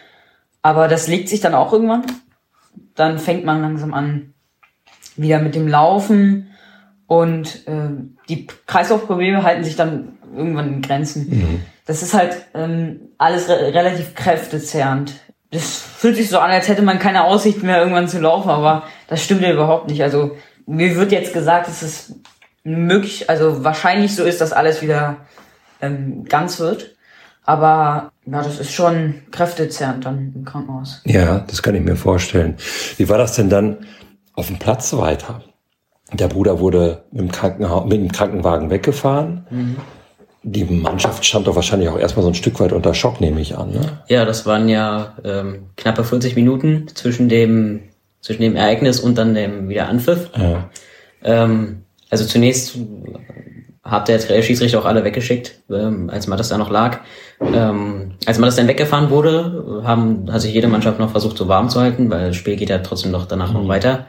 Aber 0.61 0.87
das 0.87 1.07
legt 1.07 1.29
sich 1.29 1.39
dann 1.39 1.53
auch 1.53 1.71
irgendwann. 1.71 2.03
Dann 2.95 3.19
fängt 3.19 3.45
man 3.45 3.61
langsam 3.61 3.93
an, 3.93 4.33
wieder 5.15 5.39
mit 5.39 5.55
dem 5.55 5.67
Laufen 5.67 6.51
und 7.07 7.67
äh, 7.67 7.89
die 8.27 8.47
Kreislaufprobleme 8.65 9.43
halten 9.43 9.63
sich 9.63 9.75
dann 9.75 10.17
irgendwann 10.35 10.73
in 10.73 10.81
Grenzen. 10.81 11.63
Das 11.85 12.01
ist 12.01 12.13
halt 12.13 12.35
ähm, 12.53 13.09
alles 13.17 13.47
re 13.47 13.73
relativ 13.73 14.15
kräftezehrend. 14.15 15.13
Das 15.51 15.81
fühlt 15.81 16.15
sich 16.15 16.29
so 16.29 16.39
an, 16.39 16.49
als 16.49 16.67
hätte 16.67 16.81
man 16.81 16.99
keine 16.99 17.23
Aussicht 17.23 17.61
mehr 17.63 17.79
irgendwann 17.79 18.09
zu 18.09 18.19
laufen, 18.19 18.49
aber 18.49 18.83
das 19.07 19.23
stimmt 19.23 19.41
ja 19.41 19.53
überhaupt 19.53 19.89
nicht. 19.89 20.01
Also 20.01 20.35
mir 20.65 20.95
wird 20.95 21.11
jetzt 21.11 21.33
gesagt, 21.33 21.67
dass 21.67 21.83
es 21.83 22.15
möglich, 22.63 23.29
also 23.29 23.63
wahrscheinlich 23.63 24.15
so 24.15 24.23
ist, 24.23 24.41
dass 24.41 24.51
alles 24.51 24.81
wieder 24.81 25.17
ähm, 25.81 26.25
ganz 26.25 26.59
wird. 26.59 26.95
Aber 27.43 28.11
Ja, 28.25 28.41
das 28.41 28.59
ist 28.59 28.71
schon 28.71 29.21
kräftezerrend 29.31 30.05
dann 30.05 30.33
im 30.35 30.45
Krankenhaus. 30.45 31.01
Ja, 31.05 31.39
das 31.39 31.61
kann 31.61 31.75
ich 31.75 31.83
mir 31.83 31.95
vorstellen. 31.95 32.55
Wie 32.97 33.07
war 33.07 33.17
das 33.17 33.35
denn 33.35 33.49
dann 33.49 33.77
auf 34.33 34.47
dem 34.47 34.57
Platz 34.57 34.93
weiter? 34.93 35.43
Der 36.11 36.27
Bruder 36.27 36.59
wurde 36.59 37.03
mit 37.11 37.21
dem, 37.21 37.31
Krankenhaus, 37.31 37.85
mit 37.85 37.99
dem 37.99 38.11
Krankenwagen 38.11 38.69
weggefahren. 38.69 39.45
Mhm. 39.49 39.75
Die 40.43 40.63
Mannschaft 40.63 41.25
stand 41.25 41.47
doch 41.47 41.55
wahrscheinlich 41.55 41.89
auch 41.89 41.97
erstmal 41.97 42.23
so 42.23 42.29
ein 42.29 42.35
Stück 42.35 42.59
weit 42.59 42.71
unter 42.71 42.93
Schock, 42.93 43.19
nehme 43.19 43.41
ich 43.41 43.57
an. 43.57 43.71
Ne? 43.71 43.81
Ja, 44.07 44.25
das 44.25 44.45
waren 44.45 44.69
ja 44.69 45.15
ähm, 45.23 45.69
knappe 45.75 46.03
40 46.03 46.35
Minuten 46.35 46.87
zwischen 46.93 47.29
dem, 47.29 47.81
zwischen 48.21 48.43
dem 48.43 48.55
Ereignis 48.55 48.99
und 48.99 49.17
dann 49.17 49.33
dem 49.33 49.69
Wiederanpfiff. 49.69 50.29
Ja. 50.37 50.69
Ähm, 51.23 51.85
also 52.11 52.25
zunächst 52.25 52.77
hat 53.85 54.07
der 54.07 54.19
Schiedsrichter 54.41 54.79
auch 54.79 54.85
alle 54.85 55.03
weggeschickt, 55.03 55.59
ähm, 55.69 56.09
als 56.09 56.25
Mattes 56.25 56.49
da 56.49 56.57
noch 56.57 56.71
lag. 56.71 57.01
Ähm, 57.39 58.13
als 58.25 58.39
Mattes 58.39 58.55
dann 58.55 58.67
weggefahren 58.67 59.11
wurde, 59.11 59.83
haben, 59.85 60.31
hat 60.31 60.41
sich 60.41 60.53
jede 60.53 60.67
Mannschaft 60.67 60.99
noch 60.99 61.11
versucht, 61.11 61.37
so 61.37 61.47
warm 61.47 61.69
zu 61.69 61.79
halten, 61.79 62.09
weil 62.09 62.29
das 62.29 62.35
Spiel 62.35 62.55
geht 62.55 62.71
ja 62.71 62.79
trotzdem 62.79 63.11
noch 63.11 63.27
danach 63.27 63.53
mhm. 63.53 63.61
noch 63.61 63.67
weiter. 63.67 64.07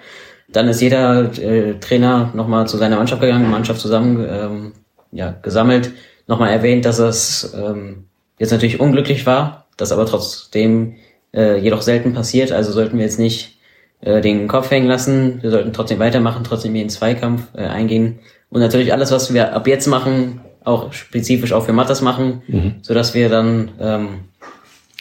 Dann 0.49 0.69
ist 0.69 0.81
jeder 0.81 1.31
äh, 1.39 1.75
Trainer 1.79 2.31
nochmal 2.33 2.67
zu 2.67 2.79
seiner 2.79 2.97
Mannschaft 2.97 3.21
gegangen, 3.21 3.51
Mannschaft 3.51 3.81
zusammen 3.81 4.27
ähm, 4.29 4.73
ja, 5.13 5.35
gesammelt, 5.43 5.93
nochmal 6.27 6.51
erwähnt, 6.51 6.87
dass 6.87 6.99
es 6.99 7.55
ähm, 7.55 8.07
jetzt 8.39 8.53
natürlich 8.53 8.81
unglücklich 8.81 9.27
war, 9.27 9.67
das 9.77 9.93
aber 9.93 10.07
trotzdem 10.07 10.97
äh, 11.35 11.59
jedoch 11.59 11.83
selten 11.83 12.15
passiert. 12.15 12.51
Also 12.51 12.73
sollten 12.73 12.97
wir 12.97 13.05
jetzt 13.05 13.19
nicht 13.19 13.59
äh, 14.01 14.23
den 14.23 14.49
Kopf 14.49 14.71
hängen 14.71 14.89
lassen, 14.89 15.43
wir 15.43 15.51
sollten 15.51 15.75
trotzdem 15.75 15.99
weitermachen, 15.99 16.45
trotzdem 16.45 16.75
in 16.75 16.83
den 16.83 16.91
Zweikampf 16.91 17.49
äh, 17.55 17.67
eingehen 17.67 18.21
und 18.51 18.61
natürlich 18.61 18.93
alles, 18.93 19.11
was 19.11 19.33
wir 19.33 19.55
ab 19.55 19.67
jetzt 19.67 19.87
machen, 19.87 20.41
auch 20.65 20.93
spezifisch 20.93 21.53
auch 21.53 21.65
für 21.65 21.73
Mattes 21.73 22.03
machen, 22.03 22.43
mhm. 22.49 22.75
so 22.83 22.95
dass 22.95 23.15
wir 23.15 23.29
dann 23.29 23.71
ähm, 23.81 24.09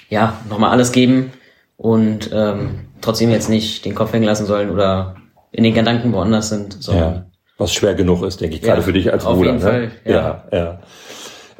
ja 0.09 0.39
nochmal 0.49 0.71
alles 0.71 0.91
geben 0.91 1.31
und 1.77 2.29
ähm, 2.33 2.81
trotzdem 3.01 3.31
jetzt 3.31 3.49
nicht 3.49 3.85
den 3.85 3.95
Kopf 3.95 4.13
hängen 4.13 4.25
lassen 4.25 4.45
sollen 4.45 4.69
oder 4.69 5.15
in 5.51 5.63
den 5.63 5.73
Gedanken 5.73 6.13
woanders 6.13 6.49
sind. 6.49 6.77
Ja, 6.87 7.25
was 7.57 7.73
schwer 7.73 7.95
genug 7.95 8.23
ist, 8.23 8.41
denke 8.41 8.57
ich, 8.57 8.61
gerade 8.61 8.81
für 8.81 8.93
dich 8.93 9.11
als 9.11 9.25
auf 9.25 9.37
Bruder. 9.37 9.53
Jeden 9.53 9.63
ne? 9.63 9.69
Fall, 9.69 9.91
ja. 10.05 10.43
ja, 10.51 10.57
ja. 10.57 10.79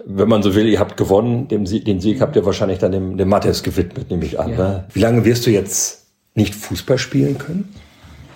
Wenn 0.05 0.29
man 0.29 0.43
so 0.43 0.53
will, 0.53 0.67
ihr 0.67 0.79
habt 0.79 0.97
gewonnen, 0.97 1.47
dem 1.47 1.65
Sieg, 1.65 1.85
den 1.85 1.99
Sieg 1.99 2.21
habt 2.21 2.35
ihr 2.35 2.45
wahrscheinlich 2.45 2.77
dann 2.77 2.91
dem, 2.91 3.17
dem 3.17 3.27
Mattes 3.27 3.63
gewidmet, 3.63 4.11
nehme 4.11 4.25
ich 4.25 4.39
an. 4.39 4.51
Ja. 4.51 4.57
Ne? 4.57 4.85
Wie 4.93 4.99
lange 4.99 5.25
wirst 5.25 5.47
du 5.47 5.51
jetzt 5.51 6.05
nicht 6.35 6.53
Fußball 6.53 6.97
spielen 6.97 7.37
können? 7.37 7.73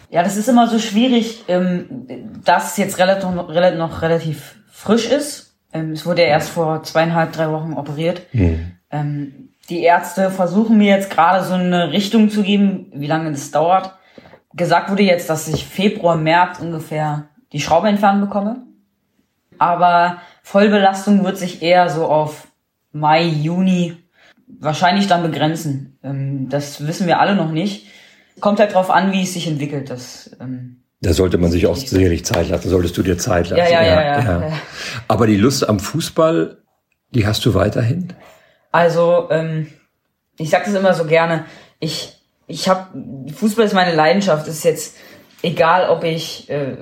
Ja, 0.09 0.23
das 0.23 0.37
ist 0.37 0.49
immer 0.49 0.67
so 0.67 0.79
schwierig, 0.79 1.43
ähm, 1.47 2.07
dass 2.43 2.71
es 2.71 2.77
jetzt 2.77 2.97
relativ, 2.97 3.29
noch 3.29 4.01
relativ 4.01 4.55
frisch 4.71 5.09
ist. 5.09 5.55
Ähm, 5.71 5.91
es 5.91 6.05
wurde 6.05 6.23
ja 6.23 6.29
erst 6.29 6.49
vor 6.49 6.81
zweieinhalb, 6.83 7.31
drei 7.31 7.51
Wochen 7.51 7.73
operiert. 7.73 8.21
Mhm. 8.33 8.71
Ähm, 8.89 9.49
die 9.69 9.83
Ärzte 9.83 10.31
versuchen 10.31 10.79
mir 10.79 10.95
jetzt 10.95 11.11
gerade 11.11 11.45
so 11.45 11.53
eine 11.53 11.91
Richtung 11.91 12.29
zu 12.29 12.41
geben, 12.41 12.91
wie 12.93 13.05
lange 13.05 13.31
das 13.31 13.51
dauert. 13.51 13.93
Gesagt 14.53 14.89
wurde 14.89 15.03
jetzt, 15.03 15.29
dass 15.29 15.47
ich 15.47 15.65
Februar, 15.65 16.15
März 16.15 16.59
ungefähr 16.59 17.29
die 17.53 17.59
Schraube 17.59 17.87
entfernen 17.87 18.21
bekomme. 18.21 18.63
Aber 19.59 20.21
Vollbelastung 20.41 21.23
wird 21.23 21.37
sich 21.37 21.61
eher 21.61 21.89
so 21.89 22.05
auf 22.05 22.47
Mai, 22.91 23.23
Juni 23.23 23.97
wahrscheinlich 24.47 25.05
dann 25.05 25.21
begrenzen. 25.21 25.99
Ähm, 26.01 26.49
das 26.49 26.87
wissen 26.87 27.05
wir 27.05 27.19
alle 27.19 27.35
noch 27.35 27.51
nicht 27.51 27.85
kommt 28.39 28.59
halt 28.59 28.73
drauf 28.73 28.89
an, 28.89 29.11
wie 29.11 29.23
es 29.23 29.33
sich 29.33 29.47
entwickelt. 29.47 29.89
Das, 29.89 30.31
ähm, 30.39 30.83
da 31.01 31.13
sollte 31.13 31.37
man 31.37 31.51
sich 31.51 31.65
auch 31.67 31.77
sicherlich 31.77 32.25
Zeit 32.25 32.49
lassen, 32.49 32.69
solltest 32.69 32.97
du 32.97 33.03
dir 33.03 33.17
Zeit 33.17 33.49
lassen. 33.49 33.71
Ja, 33.71 33.81
ja, 33.81 33.83
ja, 33.83 34.01
ja, 34.01 34.19
ja. 34.19 34.47
ja. 34.49 34.53
Aber 35.07 35.27
die 35.27 35.37
Lust 35.37 35.67
am 35.67 35.79
Fußball, 35.79 36.57
die 37.11 37.25
hast 37.25 37.45
du 37.45 37.53
weiterhin? 37.53 38.13
Also, 38.71 39.29
ähm, 39.31 39.67
ich 40.37 40.49
sag 40.49 40.65
das 40.65 40.73
immer 40.73 40.93
so 40.93 41.05
gerne, 41.05 41.45
ich, 41.79 42.17
ich 42.47 42.67
habe 42.67 42.87
Fußball 43.33 43.65
ist 43.65 43.73
meine 43.73 43.95
Leidenschaft. 43.95 44.47
Es 44.47 44.57
ist 44.57 44.63
jetzt 44.65 44.97
egal, 45.41 45.89
ob 45.89 46.03
ich 46.03 46.49
äh, 46.49 46.77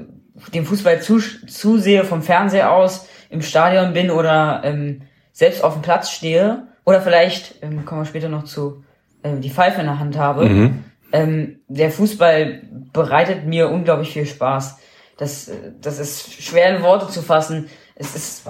dem 0.54 0.66
Fußball 0.66 1.02
zu, 1.02 1.20
zusehe 1.20 2.04
vom 2.04 2.24
Fernseher 2.24 2.72
aus, 2.72 3.08
im 3.30 3.42
Stadion 3.42 3.94
bin 3.94 4.10
oder 4.10 4.62
ähm, 4.64 5.04
selbst 5.32 5.64
auf 5.64 5.74
dem 5.74 5.82
Platz 5.82 6.10
stehe 6.10 6.68
oder 6.86 7.02
vielleicht, 7.02 7.62
ähm, 7.62 7.86
kommen 7.86 8.02
wir 8.02 8.06
später 8.06 8.30
noch 8.30 8.46
zu, 8.46 8.84
äh, 9.22 9.38
die 9.38 9.50
Pfeife 9.50 9.82
in 9.82 9.88
der 9.88 10.00
Hand 10.00 10.18
habe. 10.18 10.46
Mhm 10.46 10.84
ähm, 11.12 11.60
der 11.68 11.92
Fußball 11.92 12.62
bereitet 12.94 13.46
mir 13.46 13.70
unglaublich 13.70 14.14
viel 14.14 14.26
Spaß. 14.26 14.80
Das, 15.18 15.52
das 15.82 16.00
ist 16.00 16.42
schwer 16.42 16.76
in 16.76 16.84
Worte 16.84 17.08
zu 17.08 17.22
fassen. 17.22 17.70
Es 17.96 18.16
ist 18.16 18.48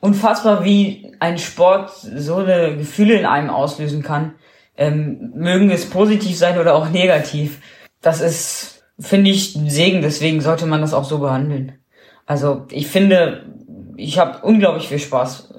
unfassbar, 0.00 0.64
wie 0.64 1.12
ein 1.18 1.38
Sport 1.38 1.90
so 1.90 2.36
eine 2.36 2.76
Gefühle 2.76 3.14
in 3.14 3.26
einem 3.26 3.50
auslösen 3.50 4.02
kann. 4.02 4.34
Ähm, 4.76 5.32
mögen 5.34 5.70
es 5.70 5.88
positiv 5.88 6.36
sein 6.36 6.58
oder 6.58 6.74
auch 6.74 6.90
negativ. 6.90 7.60
Das 8.02 8.20
ist, 8.20 8.84
finde 8.98 9.30
ich, 9.30 9.56
ein 9.56 9.70
Segen. 9.70 10.02
Deswegen 10.02 10.40
sollte 10.40 10.66
man 10.66 10.80
das 10.80 10.94
auch 10.94 11.04
so 11.04 11.18
behandeln. 11.18 11.78
Also 12.26 12.66
ich 12.70 12.88
finde, 12.88 13.46
ich 13.96 14.18
habe 14.18 14.44
unglaublich 14.44 14.88
viel 14.88 14.98
Spaß. 14.98 15.54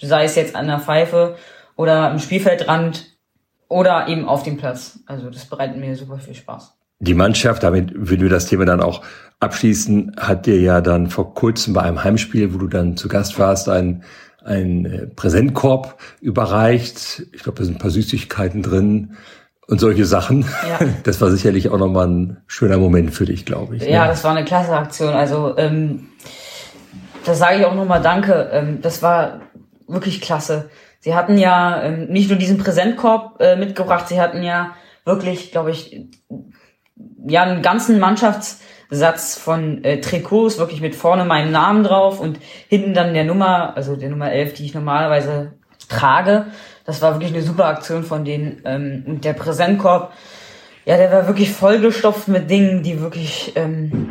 Sei 0.00 0.24
es 0.24 0.36
jetzt 0.36 0.54
an 0.54 0.66
der 0.66 0.80
Pfeife 0.80 1.36
oder 1.76 2.10
im 2.10 2.18
Spielfeldrand 2.18 3.17
oder 3.68 4.08
eben 4.08 4.26
auf 4.26 4.42
dem 4.42 4.56
Platz. 4.56 5.00
Also 5.06 5.30
das 5.30 5.44
bereitet 5.46 5.76
mir 5.76 5.94
super 5.96 6.18
viel 6.18 6.34
Spaß. 6.34 6.74
Die 7.00 7.14
Mannschaft, 7.14 7.62
damit 7.62 7.92
würden 7.94 8.22
wir 8.22 8.30
das 8.30 8.46
Thema 8.46 8.64
dann 8.64 8.80
auch 8.80 9.02
abschließen, 9.38 10.16
hat 10.18 10.46
dir 10.46 10.60
ja 10.60 10.80
dann 10.80 11.08
vor 11.08 11.34
kurzem 11.34 11.74
bei 11.74 11.82
einem 11.82 12.02
Heimspiel, 12.02 12.52
wo 12.54 12.58
du 12.58 12.66
dann 12.66 12.96
zu 12.96 13.08
Gast 13.08 13.38
warst, 13.38 13.68
ein 13.68 14.02
ein 14.48 14.86
äh, 14.86 15.06
Präsentkorb 15.06 15.98
überreicht. 16.20 17.26
Ich 17.32 17.42
glaube, 17.42 17.58
da 17.58 17.64
sind 17.64 17.76
ein 17.76 17.80
paar 17.80 17.90
Süßigkeiten 17.90 18.62
drin 18.62 19.16
und 19.66 19.78
solche 19.78 20.06
Sachen. 20.06 20.44
Ja. 20.66 20.86
Das 21.04 21.20
war 21.20 21.30
sicherlich 21.30 21.68
auch 21.68 21.78
nochmal 21.78 22.08
ein 22.08 22.36
schöner 22.46 22.78
Moment 22.78 23.12
für 23.14 23.26
dich, 23.26 23.44
glaube 23.44 23.76
ich. 23.76 23.82
Ja, 23.84 24.02
ne? 24.02 24.08
das 24.08 24.24
war 24.24 24.34
eine 24.34 24.44
klasse 24.44 24.72
Aktion. 24.72 25.12
Also 25.12 25.56
ähm, 25.58 26.08
das 27.24 27.38
sage 27.38 27.58
ich 27.58 27.66
auch 27.66 27.74
nochmal 27.74 28.00
Danke. 28.00 28.50
Ähm, 28.52 28.80
das 28.80 29.02
war 29.02 29.40
wirklich 29.86 30.20
klasse. 30.20 30.70
Sie 31.00 31.14
hatten 31.14 31.38
ja 31.38 31.82
ähm, 31.82 32.08
nicht 32.08 32.28
nur 32.28 32.38
diesen 32.38 32.58
Präsentkorb 32.58 33.40
äh, 33.40 33.56
mitgebracht, 33.56 34.08
sie 34.08 34.20
hatten 34.20 34.42
ja 34.42 34.74
wirklich, 35.04 35.52
glaube 35.52 35.70
ich, 35.70 36.08
ja 37.26 37.42
einen 37.42 37.62
ganzen 37.62 38.00
Mannschaftssatz 38.00 39.36
von 39.38 39.84
äh, 39.84 40.00
Trikots, 40.00 40.58
wirklich 40.58 40.80
mit 40.80 40.96
vorne 40.96 41.24
meinem 41.24 41.52
Namen 41.52 41.84
drauf 41.84 42.20
und 42.20 42.38
hinten 42.68 42.94
dann 42.94 43.14
der 43.14 43.24
Nummer, 43.24 43.76
also 43.76 43.96
der 43.96 44.10
Nummer 44.10 44.32
11, 44.32 44.54
die 44.54 44.64
ich 44.66 44.74
normalerweise 44.74 45.52
trage. 45.88 46.46
Das 46.84 47.00
war 47.02 47.14
wirklich 47.14 47.32
eine 47.32 47.42
super 47.42 47.66
Aktion 47.66 48.02
von 48.02 48.24
denen. 48.24 48.62
Ähm, 48.64 49.04
und 49.06 49.24
der 49.24 49.34
Präsentkorb, 49.34 50.12
ja, 50.84 50.96
der 50.96 51.12
war 51.12 51.26
wirklich 51.26 51.50
vollgestopft 51.50 52.28
mit 52.28 52.50
Dingen, 52.50 52.82
die 52.82 53.00
wirklich, 53.00 53.52
ähm, 53.56 54.10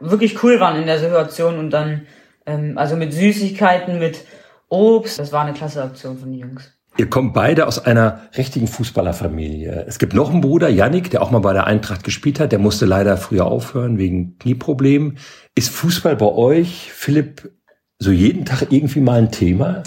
wirklich 0.00 0.42
cool 0.42 0.60
waren 0.60 0.80
in 0.80 0.86
der 0.86 0.98
Situation 0.98 1.58
und 1.58 1.70
dann, 1.70 2.06
ähm, 2.46 2.78
also 2.78 2.96
mit 2.96 3.12
Süßigkeiten, 3.12 3.98
mit 3.98 4.24
Obst. 4.72 5.18
Das 5.18 5.32
war 5.32 5.44
eine 5.44 5.52
klasse 5.52 5.82
Aktion 5.82 6.18
von 6.18 6.30
den 6.30 6.40
Jungs. 6.40 6.72
Ihr 6.96 7.08
kommt 7.08 7.32
beide 7.32 7.66
aus 7.66 7.84
einer 7.84 8.22
richtigen 8.36 8.66
Fußballerfamilie. 8.66 9.84
Es 9.86 9.98
gibt 9.98 10.12
noch 10.12 10.30
einen 10.30 10.40
Bruder, 10.40 10.68
Yannick, 10.68 11.10
der 11.10 11.22
auch 11.22 11.30
mal 11.30 11.38
bei 11.38 11.52
der 11.52 11.66
Eintracht 11.66 12.04
gespielt 12.04 12.38
hat. 12.40 12.52
Der 12.52 12.58
musste 12.58 12.84
leider 12.84 13.16
früher 13.16 13.46
aufhören 13.46 13.96
wegen 13.98 14.38
Knieproblemen. 14.38 15.18
Ist 15.54 15.70
Fußball 15.70 16.16
bei 16.16 16.26
euch, 16.26 16.90
Philipp, 16.92 17.50
so 17.98 18.10
jeden 18.10 18.44
Tag 18.44 18.66
irgendwie 18.70 19.00
mal 19.00 19.18
ein 19.18 19.30
Thema? 19.30 19.82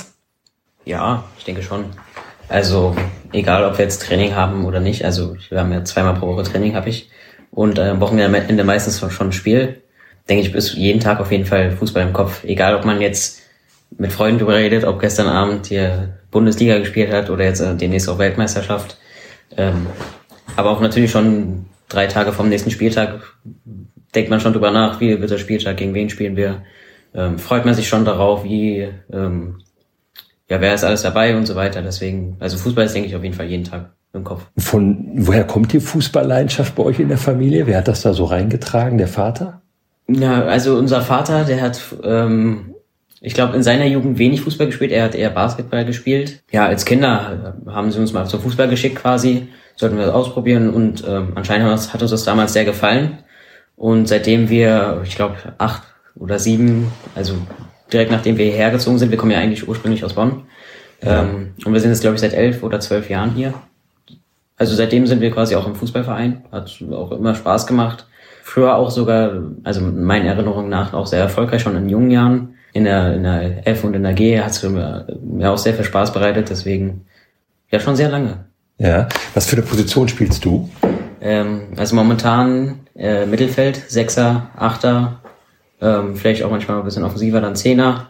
Ja, 0.83 1.23
ich 1.37 1.45
denke 1.45 1.61
schon. 1.61 1.85
Also 2.47 2.95
egal, 3.33 3.65
ob 3.65 3.77
wir 3.77 3.85
jetzt 3.85 4.03
Training 4.03 4.35
haben 4.35 4.65
oder 4.65 4.79
nicht. 4.79 5.03
Also 5.03 5.35
wir 5.49 5.59
haben 5.59 5.71
ja 5.71 5.83
zweimal 5.83 6.15
pro 6.15 6.27
Woche 6.27 6.43
Training, 6.43 6.75
habe 6.75 6.89
ich. 6.89 7.09
Und 7.51 7.77
äh, 7.77 7.99
Wochenende 7.99 8.63
meistens 8.63 8.99
schon 8.99 9.27
ein 9.27 9.31
Spiel. 9.31 9.83
Denke 10.27 10.47
ich, 10.47 10.55
ist 10.55 10.73
jeden 10.73 10.99
Tag 10.99 11.19
auf 11.19 11.31
jeden 11.31 11.45
Fall 11.45 11.71
Fußball 11.71 12.03
im 12.03 12.13
Kopf. 12.13 12.43
Egal, 12.43 12.75
ob 12.75 12.85
man 12.85 12.99
jetzt 12.99 13.44
mit 13.97 14.11
Freunden 14.11 14.39
darüber 14.39 14.55
redet, 14.55 14.83
ob 14.83 14.99
gestern 14.99 15.27
Abend 15.27 15.67
hier 15.67 16.19
Bundesliga 16.31 16.77
gespielt 16.79 17.11
hat 17.11 17.29
oder 17.29 17.45
jetzt 17.45 17.61
äh, 17.61 17.75
demnächst 17.75 18.09
auch 18.09 18.19
Weltmeisterschaft. 18.19 18.97
Ähm, 19.55 19.87
aber 20.55 20.71
auch 20.71 20.81
natürlich 20.81 21.11
schon 21.11 21.65
drei 21.89 22.07
Tage 22.07 22.33
vom 22.33 22.49
nächsten 22.49 22.71
Spieltag 22.71 23.21
denkt 24.13 24.29
man 24.29 24.39
schon 24.39 24.53
drüber 24.53 24.71
nach, 24.71 24.99
wie 24.99 25.19
wird 25.19 25.31
der 25.31 25.37
Spieltag, 25.37 25.77
gegen 25.77 25.93
wen 25.93 26.09
spielen 26.09 26.35
wir. 26.35 26.63
Ähm, 27.13 27.37
freut 27.39 27.65
man 27.65 27.73
sich 27.73 27.87
schon 27.87 28.05
darauf, 28.05 28.43
wie, 28.43 28.89
ähm, 29.11 29.59
ja, 30.49 30.61
wer 30.61 30.73
ist 30.73 30.83
alles 30.83 31.01
dabei 31.01 31.35
und 31.35 31.45
so 31.45 31.55
weiter. 31.55 31.81
Deswegen, 31.81 32.37
also 32.39 32.57
Fußball 32.57 32.85
ist, 32.85 32.95
denke 32.95 33.09
ich, 33.09 33.15
auf 33.15 33.23
jeden 33.23 33.35
Fall 33.35 33.47
jeden 33.47 33.63
Tag 33.63 33.91
im 34.13 34.23
Kopf. 34.23 34.45
Von 34.57 35.11
woher 35.15 35.43
kommt 35.45 35.73
die 35.73 35.79
Fußballleidenschaft 35.79 36.75
bei 36.75 36.83
euch 36.83 36.99
in 36.99 37.09
der 37.09 37.17
Familie? 37.17 37.67
Wer 37.67 37.77
hat 37.77 37.87
das 37.87 38.01
da 38.01 38.13
so 38.13 38.25
reingetragen? 38.25 38.97
Der 38.97 39.07
Vater? 39.07 39.61
Ja, 40.07 40.43
also 40.43 40.77
unser 40.77 41.01
Vater, 41.01 41.45
der 41.45 41.61
hat 41.61 41.81
ähm, 42.03 42.74
ich 43.21 43.33
glaube, 43.33 43.55
in 43.55 43.63
seiner 43.63 43.85
Jugend 43.85 44.19
wenig 44.19 44.41
Fußball 44.41 44.67
gespielt. 44.67 44.91
Er 44.91 45.05
hat 45.05 45.15
eher 45.15 45.29
Basketball 45.29 45.85
gespielt. 45.85 46.43
Ja, 46.51 46.65
als 46.65 46.85
Kinder 46.85 47.55
haben 47.65 47.91
sie 47.91 47.99
uns 47.99 48.13
mal 48.13 48.25
zum 48.25 48.41
Fußball 48.41 48.67
geschickt 48.67 48.97
quasi. 48.97 49.47
Sollten 49.75 49.97
wir 49.97 50.05
das 50.05 50.15
ausprobieren 50.15 50.69
und 50.69 51.03
ähm, 51.07 51.33
anscheinend 51.35 51.93
hat 51.93 52.01
uns 52.01 52.11
das 52.11 52.23
damals 52.23 52.53
sehr 52.53 52.65
gefallen. 52.65 53.19
Und 53.75 54.07
seitdem 54.07 54.49
wir, 54.49 55.01
ich 55.03 55.15
glaube, 55.15 55.35
acht 55.57 55.83
oder 56.15 56.39
sieben, 56.39 56.91
also 57.13 57.35
direkt 57.91 58.11
nachdem 58.11 58.37
wir 58.37 58.45
hierher 58.45 58.71
gezogen 58.71 58.97
sind, 58.97 59.11
wir 59.11 59.17
kommen 59.17 59.31
ja 59.31 59.39
eigentlich 59.39 59.67
ursprünglich 59.67 60.03
aus 60.05 60.13
Bonn, 60.13 60.43
Ja. 61.03 61.23
Ähm, 61.23 61.53
und 61.65 61.73
wir 61.73 61.79
sind 61.81 61.89
jetzt, 61.89 62.01
glaube 62.01 62.15
ich, 62.15 62.21
seit 62.21 62.33
elf 62.33 62.63
oder 62.63 62.79
zwölf 62.79 63.09
Jahren 63.09 63.31
hier. 63.31 63.53
Also 64.57 64.75
seitdem 64.75 65.05
sind 65.07 65.19
wir 65.19 65.31
quasi 65.31 65.55
auch 65.55 65.67
im 65.67 65.75
Fußballverein. 65.75 66.45
Hat 66.51 66.81
auch 66.91 67.11
immer 67.11 67.35
Spaß 67.35 67.67
gemacht. 67.67 68.07
Früher 68.43 68.75
auch 68.75 68.91
sogar, 68.91 69.43
also 69.63 69.81
meinen 69.81 70.25
Erinnerungen 70.25 70.69
nach 70.69 70.93
auch 70.93 71.07
sehr 71.07 71.19
erfolgreich 71.19 71.61
schon 71.61 71.75
in 71.75 71.89
jungen 71.89 72.11
Jahren. 72.11 72.54
In 72.75 72.83
der, 72.83 73.13
in 73.13 73.23
der 73.23 73.65
F 73.65 73.85
und 73.85 73.95
in 73.95 74.03
der 74.03 74.11
G 74.11 74.37
hat 74.37 74.51
es 74.51 74.61
mir, 74.61 75.07
mir 75.23 75.49
auch 75.49 75.57
sehr 75.57 75.73
viel 75.73 75.85
Spaß 75.85 76.11
bereitet. 76.11 76.49
Deswegen 76.49 77.05
ja 77.71 77.79
schon 77.79 77.95
sehr 77.95 78.09
lange. 78.09 78.47
Ja. 78.77 79.07
Was 79.33 79.47
für 79.47 79.55
eine 79.55 79.65
Position 79.65 80.09
spielst 80.09 80.43
du? 80.43 80.69
Ähm, 81.21 81.61
also 81.77 81.95
momentan 81.95 82.81
äh, 82.93 83.25
Mittelfeld, 83.25 83.77
Sechser, 83.87 84.49
Achter, 84.57 85.21
ähm, 85.81 86.17
vielleicht 86.17 86.43
auch 86.43 86.51
manchmal 86.51 86.79
ein 86.79 86.83
bisschen 86.83 87.05
offensiver, 87.05 87.39
dann 87.39 87.55
Zehner. 87.55 88.09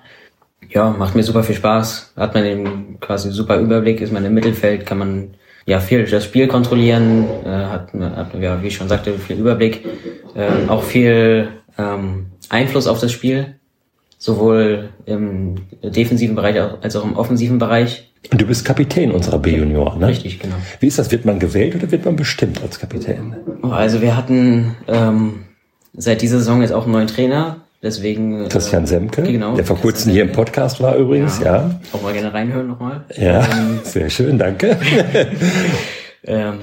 Ja, 0.68 0.90
macht 0.90 1.14
mir 1.14 1.22
super 1.22 1.44
viel 1.44 1.56
Spaß. 1.56 2.14
Hat 2.18 2.34
man 2.34 2.44
eben 2.46 3.00
quasi 3.00 3.30
super 3.30 3.60
Überblick, 3.60 4.02
ist 4.02 4.12
man 4.12 4.26
im 4.26 4.34
Mittelfeld, 4.34 4.88
kann 4.88 4.98
man 4.98 5.36
ja 5.68 5.80
viel 5.80 6.06
das 6.06 6.24
Spiel 6.24 6.48
kontrollieren, 6.48 7.28
äh, 7.46 7.50
hat, 7.50 7.94
hat 7.94 8.34
ja, 8.42 8.60
wie 8.64 8.68
ich 8.68 8.76
schon 8.76 8.90
sagte, 8.90 9.14
viel 9.20 9.38
Überblick, 9.38 9.86
äh, 10.34 10.68
auch 10.68 10.82
viel 10.82 11.50
ähm, 11.78 12.32
Einfluss 12.50 12.88
auf 12.88 13.00
das 13.00 13.12
Spiel, 13.12 13.55
sowohl 14.26 14.90
im 15.06 15.56
defensiven 15.84 16.36
Bereich 16.36 16.60
als 16.82 16.96
auch 16.96 17.06
im 17.06 17.16
offensiven 17.16 17.60
Bereich. 17.60 18.12
Und 18.32 18.42
du 18.42 18.48
bist 18.48 18.66
Kapitän 18.66 19.12
unserer 19.12 19.38
B-Junior, 19.38 19.98
ne? 19.98 20.08
Richtig, 20.08 20.40
genau. 20.40 20.56
Wie 20.80 20.88
ist 20.88 20.98
das? 20.98 21.12
Wird 21.12 21.26
man 21.26 21.38
gewählt 21.38 21.76
oder 21.76 21.92
wird 21.92 22.06
man 22.06 22.16
bestimmt 22.16 22.60
als 22.64 22.80
Kapitän? 22.80 23.36
Oh, 23.62 23.68
also 23.68 24.02
wir 24.02 24.18
hatten 24.18 24.76
ähm, 24.88 25.44
seit 25.94 26.24
dieser 26.24 26.40
Saison 26.40 26.62
jetzt 26.62 26.72
auch 26.72 26.86
einen 26.86 26.94
neuen 26.94 27.08
Trainer, 27.08 27.58
deswegen... 27.84 28.50
Christian 28.50 28.86
äh, 28.86 28.88
Semke, 28.88 29.22
genau, 29.22 29.56
der 29.56 29.64
vor 29.64 29.76
Christian 29.76 29.82
kurzem 29.82 30.12
hier 30.14 30.24
im. 30.24 30.32
Podcast 30.32 30.82
war 30.82 30.96
übrigens, 30.96 31.40
ja. 31.40 31.58
Ja, 31.58 31.80
Auch 31.94 32.02
mal 32.02 32.14
gerne 32.14 32.34
reinhören 32.34 32.68
nochmal. 32.68 33.06
sehr 33.84 34.10
schön, 34.10 34.40
danke. 34.40 34.76
Ähm, 36.28 36.56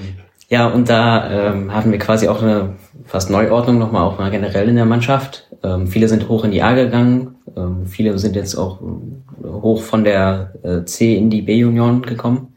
ja, 0.49 0.67
und 0.67 0.89
da 0.89 1.53
ähm, 1.53 1.73
hatten 1.73 1.93
wir 1.93 1.99
quasi 1.99 2.27
auch 2.27 2.41
eine 2.41 2.75
fast 3.05 3.29
Neuordnung 3.29 3.79
nochmal, 3.79 4.03
auch 4.03 4.19
mal 4.19 4.29
generell 4.29 4.67
in 4.67 4.75
der 4.75 4.83
Mannschaft. 4.83 5.47
Ähm, 5.63 5.87
viele 5.87 6.07
sind 6.07 6.27
hoch 6.29 6.43
in 6.43 6.51
die 6.51 6.61
A 6.61 6.73
gegangen, 6.73 7.35
ähm, 7.55 7.85
viele 7.85 8.17
sind 8.17 8.35
jetzt 8.35 8.55
auch 8.55 8.81
äh, 8.81 9.47
hoch 9.47 9.81
von 9.81 10.03
der 10.03 10.53
äh, 10.63 10.83
C 10.85 11.15
in 11.15 11.29
die 11.29 11.41
B-Junioren 11.41 12.01
gekommen. 12.01 12.53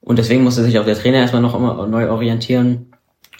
Und 0.00 0.18
deswegen 0.18 0.42
musste 0.42 0.64
sich 0.64 0.78
auch 0.78 0.84
der 0.84 0.98
Trainer 0.98 1.18
erstmal 1.18 1.42
noch 1.42 1.54
immer 1.54 1.86
neu 1.86 2.10
orientieren. 2.10 2.92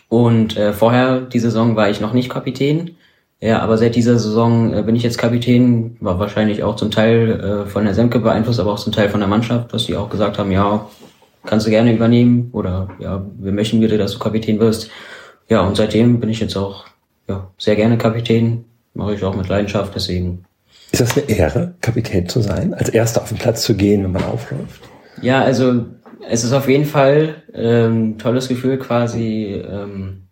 Und 0.08 0.56
äh, 0.56 0.72
vorher, 0.72 1.22
die 1.22 1.38
Saison, 1.38 1.74
war 1.74 1.90
ich 1.90 2.00
noch 2.00 2.12
nicht 2.12 2.28
Kapitän. 2.28 2.96
Ja, 3.40 3.58
aber 3.60 3.76
seit 3.76 3.96
dieser 3.96 4.18
Saison 4.18 4.72
äh, 4.72 4.82
bin 4.82 4.94
ich 4.94 5.02
jetzt 5.02 5.18
Kapitän, 5.18 5.96
war 6.00 6.20
wahrscheinlich 6.20 6.62
auch 6.62 6.76
zum 6.76 6.92
Teil 6.92 7.40
äh, 7.40 7.66
von 7.66 7.84
der 7.84 7.94
Semke 7.94 8.20
beeinflusst, 8.20 8.60
aber 8.60 8.72
auch 8.72 8.78
zum 8.78 8.92
Teil 8.92 9.08
von 9.08 9.18
der 9.18 9.28
Mannschaft, 9.28 9.72
dass 9.72 9.86
die 9.86 9.96
auch 9.96 10.10
gesagt 10.10 10.38
haben, 10.38 10.52
ja, 10.52 10.86
kannst 11.44 11.66
du 11.66 11.70
gerne 11.70 11.92
übernehmen 11.92 12.50
oder 12.52 12.88
ja, 13.00 13.24
wir 13.38 13.50
möchten 13.50 13.80
bitte, 13.80 13.98
dass 13.98 14.12
du 14.12 14.20
Kapitän 14.20 14.60
wirst. 14.60 14.90
Ja, 15.48 15.62
und 15.62 15.76
seitdem 15.76 16.20
bin 16.20 16.30
ich 16.30 16.38
jetzt 16.38 16.56
auch 16.56 16.84
ja, 17.28 17.50
sehr 17.58 17.74
gerne 17.74 17.98
Kapitän, 17.98 18.64
mache 18.94 19.14
ich 19.14 19.22
auch 19.22 19.34
mit 19.34 19.48
Leidenschaft, 19.48 19.94
deswegen. 19.94 20.44
Ist 20.90 21.00
das 21.00 21.16
eine 21.16 21.28
Ehre, 21.28 21.74
Kapitän 21.80 22.28
zu 22.28 22.40
sein? 22.40 22.74
Als 22.74 22.88
Erster 22.90 23.22
auf 23.22 23.28
den 23.28 23.38
Platz 23.38 23.62
zu 23.62 23.74
gehen, 23.74 24.04
wenn 24.04 24.12
man 24.12 24.24
aufläuft? 24.24 24.82
Ja, 25.22 25.42
also 25.42 25.86
es 26.28 26.44
ist 26.44 26.52
auf 26.52 26.68
jeden 26.68 26.84
Fall 26.84 27.42
ähm, 27.54 28.18
tolles 28.18 28.48
Gefühl, 28.48 28.78
quasi 28.78 29.54
ähm, 29.54 30.22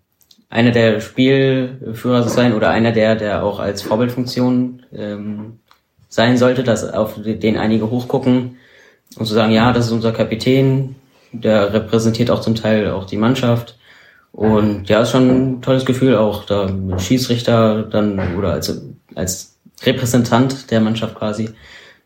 einer 0.48 0.72
der 0.72 1.00
Spielführer 1.00 2.22
zu 2.22 2.28
sein 2.28 2.54
oder 2.54 2.70
einer 2.70 2.92
der, 2.92 3.16
der 3.16 3.44
auch 3.44 3.60
als 3.60 3.82
Vorbildfunktion 3.82 4.82
ähm, 4.92 5.60
sein 6.08 6.36
sollte, 6.36 6.64
dass 6.64 6.84
auf 6.92 7.14
den 7.24 7.56
einige 7.56 7.90
hochgucken 7.90 8.56
und 9.16 9.26
zu 9.26 9.34
sagen, 9.34 9.52
ja, 9.52 9.72
das 9.72 9.86
ist 9.86 9.92
unser 9.92 10.12
Kapitän, 10.12 10.96
der 11.32 11.72
repräsentiert 11.72 12.30
auch 12.30 12.40
zum 12.40 12.56
Teil 12.56 12.90
auch 12.90 13.06
die 13.06 13.16
Mannschaft. 13.16 13.78
Und 14.32 14.88
ja, 14.88 15.00
ist 15.00 15.10
schon 15.10 15.28
ein 15.28 15.62
tolles 15.62 15.84
Gefühl, 15.84 16.16
auch 16.16 16.44
da 16.44 16.70
Schiedsrichter 16.98 17.82
dann 17.82 18.36
oder 18.36 18.52
als, 18.52 18.80
als 19.14 19.56
Repräsentant 19.82 20.70
der 20.70 20.80
Mannschaft 20.80 21.14
quasi 21.16 21.50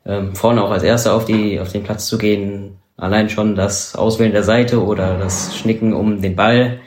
ähm, 0.07 0.35
vorne 0.35 0.63
auch 0.63 0.71
als 0.71 0.83
Erster 0.83 1.15
auf 1.15 1.25
die 1.25 1.61
auf 1.61 1.73
den 1.73 1.83
Platz 1.83 2.07
zu 2.07 2.19
gehen. 2.19 2.79
Allein 2.97 3.29
schon 3.29 3.57
das 3.57 3.97
Auswählen 3.97 4.33
der 4.33 4.45
Seite 4.45 4.83
oder 4.83 5.19
das 5.19 5.57
Schnicken 5.57 5.93
um 5.93 6.23
den 6.23 6.37
Ball 6.37 6.79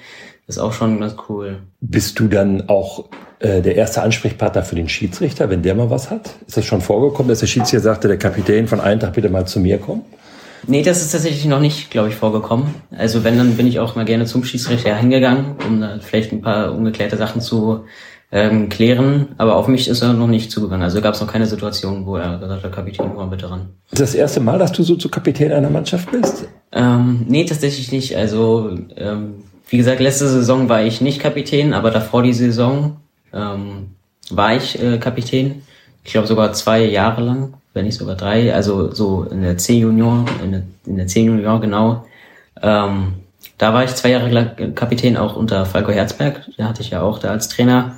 ist 0.48 0.58
auch 0.58 0.72
schon 0.72 1.00
ganz 1.02 1.16
cool. 1.28 1.58
Bist 1.82 2.20
du 2.20 2.28
dann 2.28 2.70
auch 2.70 3.06
äh, 3.40 3.62
der 3.62 3.76
erste 3.76 4.02
Ansprechpartner 4.02 4.64
für 4.64 4.76
den 4.76 4.88
Schiedsrichter, 4.88 5.50
wenn 5.50 5.62
der 5.62 5.76
mal 5.76 5.90
was 5.90 6.10
hat? 6.10 6.30
Ist 6.48 6.56
das 6.56 6.66
schon 6.66 6.82
vorgekommen, 6.82 7.28
dass 7.28 7.40
der 7.40 7.48
Schiedsrichter 7.48 7.82
sagte, 7.82 8.08
der 8.08 8.18
Kapitän 8.18 8.68
von 8.68 8.80
Eintracht 8.80 9.14
bitte 9.14 9.30
mal 9.30 9.46
zu 9.46 9.60
mir 9.60 9.78
kommen? 9.78 10.04
Nee, 10.66 10.82
das 10.82 11.02
ist 11.02 11.12
tatsächlich 11.12 11.46
noch 11.46 11.60
nicht, 11.60 11.92
glaube 11.92 12.10
ich, 12.10 12.16
vorgekommen. 12.16 12.74
Also 12.98 13.24
wenn, 13.24 13.38
dann 13.38 13.56
bin 13.56 13.68
ich 13.68 13.80
auch 13.80 13.96
mal 13.96 14.06
gerne 14.06 14.26
zum 14.26 14.44
Schiedsrichter 14.44 14.96
hingegangen, 14.96 15.56
um 15.68 15.82
da 15.82 16.00
vielleicht 16.00 16.32
ein 16.32 16.42
paar 16.42 16.74
ungeklärte 16.74 17.18
Sachen 17.18 17.42
zu 17.42 17.86
ähm, 18.32 18.70
klären. 18.70 19.30
Aber 19.38 19.56
auf 19.56 19.68
mich 19.68 19.88
ist 19.88 20.02
er 20.02 20.14
noch 20.14 20.28
nicht 20.28 20.52
zugegangen. 20.52 20.84
Also 20.84 21.02
gab 21.02 21.14
es 21.14 21.22
noch 21.22 21.32
keine 21.32 21.46
Situation, 21.46 22.06
wo 22.06 22.18
er 22.18 22.38
gesagt 22.40 22.64
hat, 22.64 22.72
Kapitän, 22.72 23.08
komm 23.08 23.16
mal 23.16 23.26
bitte 23.26 23.50
ran. 23.50 23.70
Ist 23.92 24.02
das 24.02 24.16
erste 24.16 24.40
Mal, 24.40 24.60
dass 24.60 24.72
du 24.72 24.84
so 24.84 24.96
zu 24.96 25.10
Kapitän 25.10 25.52
einer 25.52 25.70
Mannschaft 25.70 26.12
bist? 26.12 26.48
Ähm, 26.72 27.26
nee, 27.28 27.46
tatsächlich 27.46 27.92
nicht. 27.92 28.16
Also, 28.18 28.78
ähm, 28.96 29.44
wie 29.70 29.78
gesagt, 29.78 30.00
letzte 30.00 30.28
Saison 30.28 30.70
war 30.70 30.84
ich 30.84 31.02
nicht 31.02 31.20
Kapitän, 31.20 31.74
aber 31.74 31.92
davor 31.92 32.24
die 32.24 32.34
Saison 32.34 32.98
ähm, 33.34 33.92
war 34.30 34.56
ich 34.56 34.82
äh, 34.82 34.98
Kapitän. 34.98 35.62
Ich 36.04 36.14
glaube 36.14 36.28
sogar 36.28 36.54
zwei 36.54 36.86
Jahre 36.86 37.22
lang, 37.22 37.54
wenn 37.74 37.86
nicht 37.86 37.98
sogar 37.98 38.16
drei. 38.16 38.54
Also 38.54 38.94
so 38.94 39.24
in 39.24 39.42
der 39.42 39.58
C-Junior, 39.58 40.26
in 40.44 40.52
der, 40.52 40.64
in 40.86 40.98
der 40.98 41.08
C-Junior 41.08 41.62
genau. 41.62 42.06
Ähm, 42.62 43.14
da 43.58 43.74
war 43.74 43.84
ich 43.84 43.96
zwei 43.96 44.10
Jahre 44.10 44.30
lang 44.30 44.76
Kapitän 44.76 45.18
auch 45.18 45.36
unter 45.36 45.66
Falco 45.66 45.92
Herzberg. 45.92 46.46
Der 46.58 46.68
hatte 46.68 46.82
ich 46.82 46.92
ja 46.92 47.02
auch 47.02 47.20
da 47.20 47.30
als 47.30 47.50
Trainer. 47.50 47.98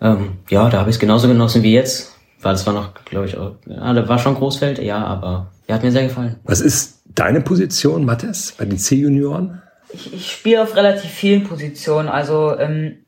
Ähm, 0.00 0.38
ja, 0.50 0.68
da 0.68 0.78
habe 0.78 0.90
ich 0.90 0.96
es 0.96 1.00
genauso 1.00 1.28
genossen 1.28 1.62
wie 1.62 1.72
jetzt. 1.72 2.14
War 2.40 2.52
das 2.52 2.66
war 2.66 2.74
noch, 2.74 2.92
glaube 3.04 3.26
ich, 3.26 3.38
auch, 3.38 3.52
ja, 3.66 3.92
da 3.92 4.06
war 4.06 4.18
schon 4.18 4.34
Großfeld, 4.34 4.78
ja, 4.78 5.02
aber 5.04 5.50
der 5.66 5.76
hat 5.76 5.82
mir 5.82 5.92
sehr 5.92 6.04
gefallen. 6.04 6.36
Was 6.44 6.60
ist 6.60 7.00
deine 7.06 7.40
Position, 7.40 8.04
Mattes, 8.04 8.54
bei 8.58 8.66
den 8.66 8.78
C-Junioren? 8.78 9.62
Ich, 9.92 10.12
ich 10.12 10.30
spiele 10.30 10.62
auf 10.62 10.76
relativ 10.76 11.10
vielen 11.10 11.44
Positionen. 11.44 12.08
Also 12.08 12.58
ähm, 12.58 13.04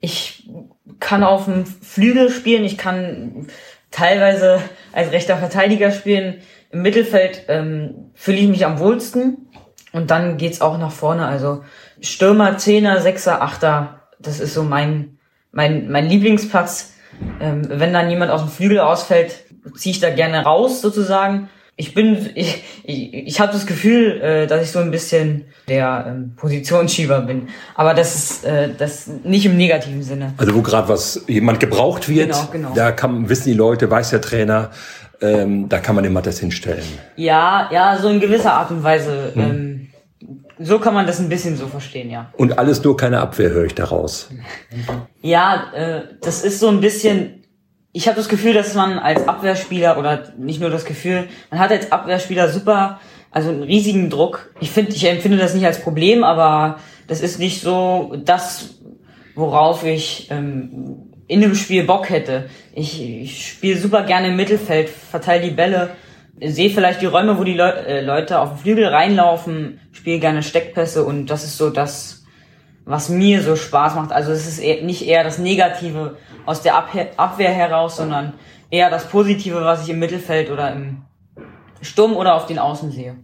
ich 0.00 0.48
kann 0.98 1.22
auf 1.22 1.44
dem 1.44 1.64
Flügel 1.64 2.30
spielen, 2.30 2.64
ich 2.64 2.76
kann 2.76 3.46
teilweise 3.94 4.60
als 4.92 5.12
rechter 5.12 5.36
Verteidiger 5.36 5.92
spielen. 5.92 6.42
Im 6.70 6.82
Mittelfeld 6.82 7.44
ähm, 7.48 8.10
fühle 8.14 8.38
ich 8.38 8.48
mich 8.48 8.66
am 8.66 8.80
wohlsten 8.80 9.48
und 9.92 10.10
dann 10.10 10.36
geht's 10.36 10.60
auch 10.60 10.78
nach 10.78 10.90
vorne. 10.90 11.26
Also 11.26 11.62
Stürmer, 12.00 12.58
Zehner, 12.58 13.00
Sechser, 13.00 13.40
Achter, 13.40 14.00
das 14.18 14.40
ist 14.40 14.54
so 14.54 14.64
mein 14.64 15.18
mein 15.52 15.90
mein 15.90 16.06
Lieblingsplatz. 16.06 16.94
Ähm, 17.40 17.62
wenn 17.68 17.92
dann 17.92 18.10
jemand 18.10 18.32
aus 18.32 18.40
dem 18.40 18.50
Flügel 18.50 18.80
ausfällt, 18.80 19.44
ziehe 19.76 19.94
ich 19.94 20.00
da 20.00 20.10
gerne 20.10 20.42
raus 20.42 20.80
sozusagen. 20.80 21.48
Ich 21.76 21.92
bin, 21.92 22.30
ich, 22.36 22.62
ich, 22.84 23.12
ich 23.12 23.40
habe 23.40 23.52
das 23.52 23.66
Gefühl, 23.66 24.20
äh, 24.20 24.46
dass 24.46 24.62
ich 24.62 24.70
so 24.70 24.78
ein 24.78 24.92
bisschen 24.92 25.46
der 25.68 26.04
ähm, 26.06 26.34
Positionsschieber 26.36 27.22
bin. 27.22 27.48
Aber 27.74 27.94
das 27.94 28.14
ist 28.14 28.44
äh, 28.44 28.68
das 28.78 29.08
nicht 29.24 29.44
im 29.46 29.56
negativen 29.56 30.02
Sinne. 30.02 30.34
Also 30.36 30.54
wo 30.54 30.62
gerade 30.62 30.88
was 30.88 31.24
jemand 31.26 31.58
gebraucht 31.58 32.08
wird, 32.08 32.28
Genau, 32.30 32.48
genau. 32.52 32.72
da 32.74 32.92
kann, 32.92 33.28
wissen 33.28 33.48
die 33.48 33.54
Leute, 33.54 33.90
weiß 33.90 34.10
der 34.10 34.20
Trainer, 34.20 34.70
ähm, 35.20 35.68
da 35.68 35.78
kann 35.80 35.96
man 35.96 36.04
den 36.04 36.12
Mattes 36.12 36.38
hinstellen. 36.38 36.84
Ja, 37.16 37.68
ja, 37.72 37.98
so 38.00 38.08
in 38.08 38.20
gewisser 38.20 38.52
Art 38.52 38.70
und 38.70 38.82
Weise. 38.84 39.32
Ähm, 39.34 39.88
so 40.60 40.78
kann 40.78 40.94
man 40.94 41.06
das 41.08 41.18
ein 41.18 41.28
bisschen 41.28 41.56
so 41.56 41.66
verstehen, 41.66 42.08
ja. 42.10 42.30
Und 42.36 42.56
alles 42.56 42.84
nur 42.84 42.96
keine 42.96 43.18
Abwehr, 43.20 43.50
höre 43.50 43.64
ich 43.64 43.74
daraus. 43.74 44.30
Ja, 45.22 45.72
äh, 45.74 46.02
das 46.20 46.44
ist 46.44 46.60
so 46.60 46.68
ein 46.68 46.80
bisschen. 46.80 47.43
Ich 47.96 48.08
habe 48.08 48.16
das 48.16 48.28
Gefühl, 48.28 48.54
dass 48.54 48.74
man 48.74 48.98
als 48.98 49.28
Abwehrspieler 49.28 49.96
oder 49.96 50.32
nicht 50.36 50.60
nur 50.60 50.68
das 50.68 50.84
Gefühl, 50.84 51.28
man 51.52 51.60
hat 51.60 51.70
als 51.70 51.92
Abwehrspieler 51.92 52.48
super, 52.48 52.98
also 53.30 53.50
einen 53.50 53.62
riesigen 53.62 54.10
Druck. 54.10 54.50
Ich 54.60 54.72
finde, 54.72 54.90
ich 54.90 55.08
empfinde 55.08 55.38
das 55.38 55.54
nicht 55.54 55.64
als 55.64 55.80
Problem, 55.80 56.24
aber 56.24 56.80
das 57.06 57.20
ist 57.20 57.38
nicht 57.38 57.62
so 57.62 58.16
das, 58.24 58.80
worauf 59.36 59.84
ich 59.84 60.28
ähm, 60.32 61.12
in 61.28 61.40
dem 61.40 61.54
Spiel 61.54 61.84
Bock 61.84 62.10
hätte. 62.10 62.50
Ich, 62.74 63.00
ich 63.00 63.46
spiele 63.46 63.78
super 63.78 64.02
gerne 64.02 64.30
im 64.30 64.36
Mittelfeld, 64.36 64.88
verteile 64.88 65.44
die 65.44 65.54
Bälle, 65.54 65.90
sehe 66.40 66.70
vielleicht 66.70 67.00
die 67.00 67.06
Räume, 67.06 67.38
wo 67.38 67.44
die 67.44 67.54
Leu 67.54 67.68
äh, 67.68 68.00
Leute 68.00 68.40
auf 68.40 68.54
den 68.54 68.58
Flügel 68.58 68.86
reinlaufen, 68.86 69.78
spiele 69.92 70.18
gerne 70.18 70.42
Steckpässe 70.42 71.04
und 71.04 71.26
das 71.26 71.44
ist 71.44 71.58
so 71.58 71.70
das, 71.70 72.23
was 72.84 73.08
mir 73.08 73.42
so 73.42 73.56
Spaß 73.56 73.94
macht. 73.94 74.12
Also 74.12 74.32
es 74.32 74.46
ist 74.46 74.82
nicht 74.82 75.06
eher 75.06 75.24
das 75.24 75.38
Negative 75.38 76.16
aus 76.46 76.62
der 76.62 76.76
Abwehr 76.76 77.50
heraus, 77.50 77.96
sondern 77.96 78.34
eher 78.70 78.90
das 78.90 79.08
Positive, 79.08 79.62
was 79.62 79.84
ich 79.84 79.90
im 79.90 79.98
Mittelfeld 79.98 80.50
oder 80.50 80.72
im 80.72 81.02
Sturm 81.80 82.14
oder 82.14 82.34
auf 82.34 82.46
den 82.46 82.58
Außen 82.58 82.90
sehe. 82.90 83.16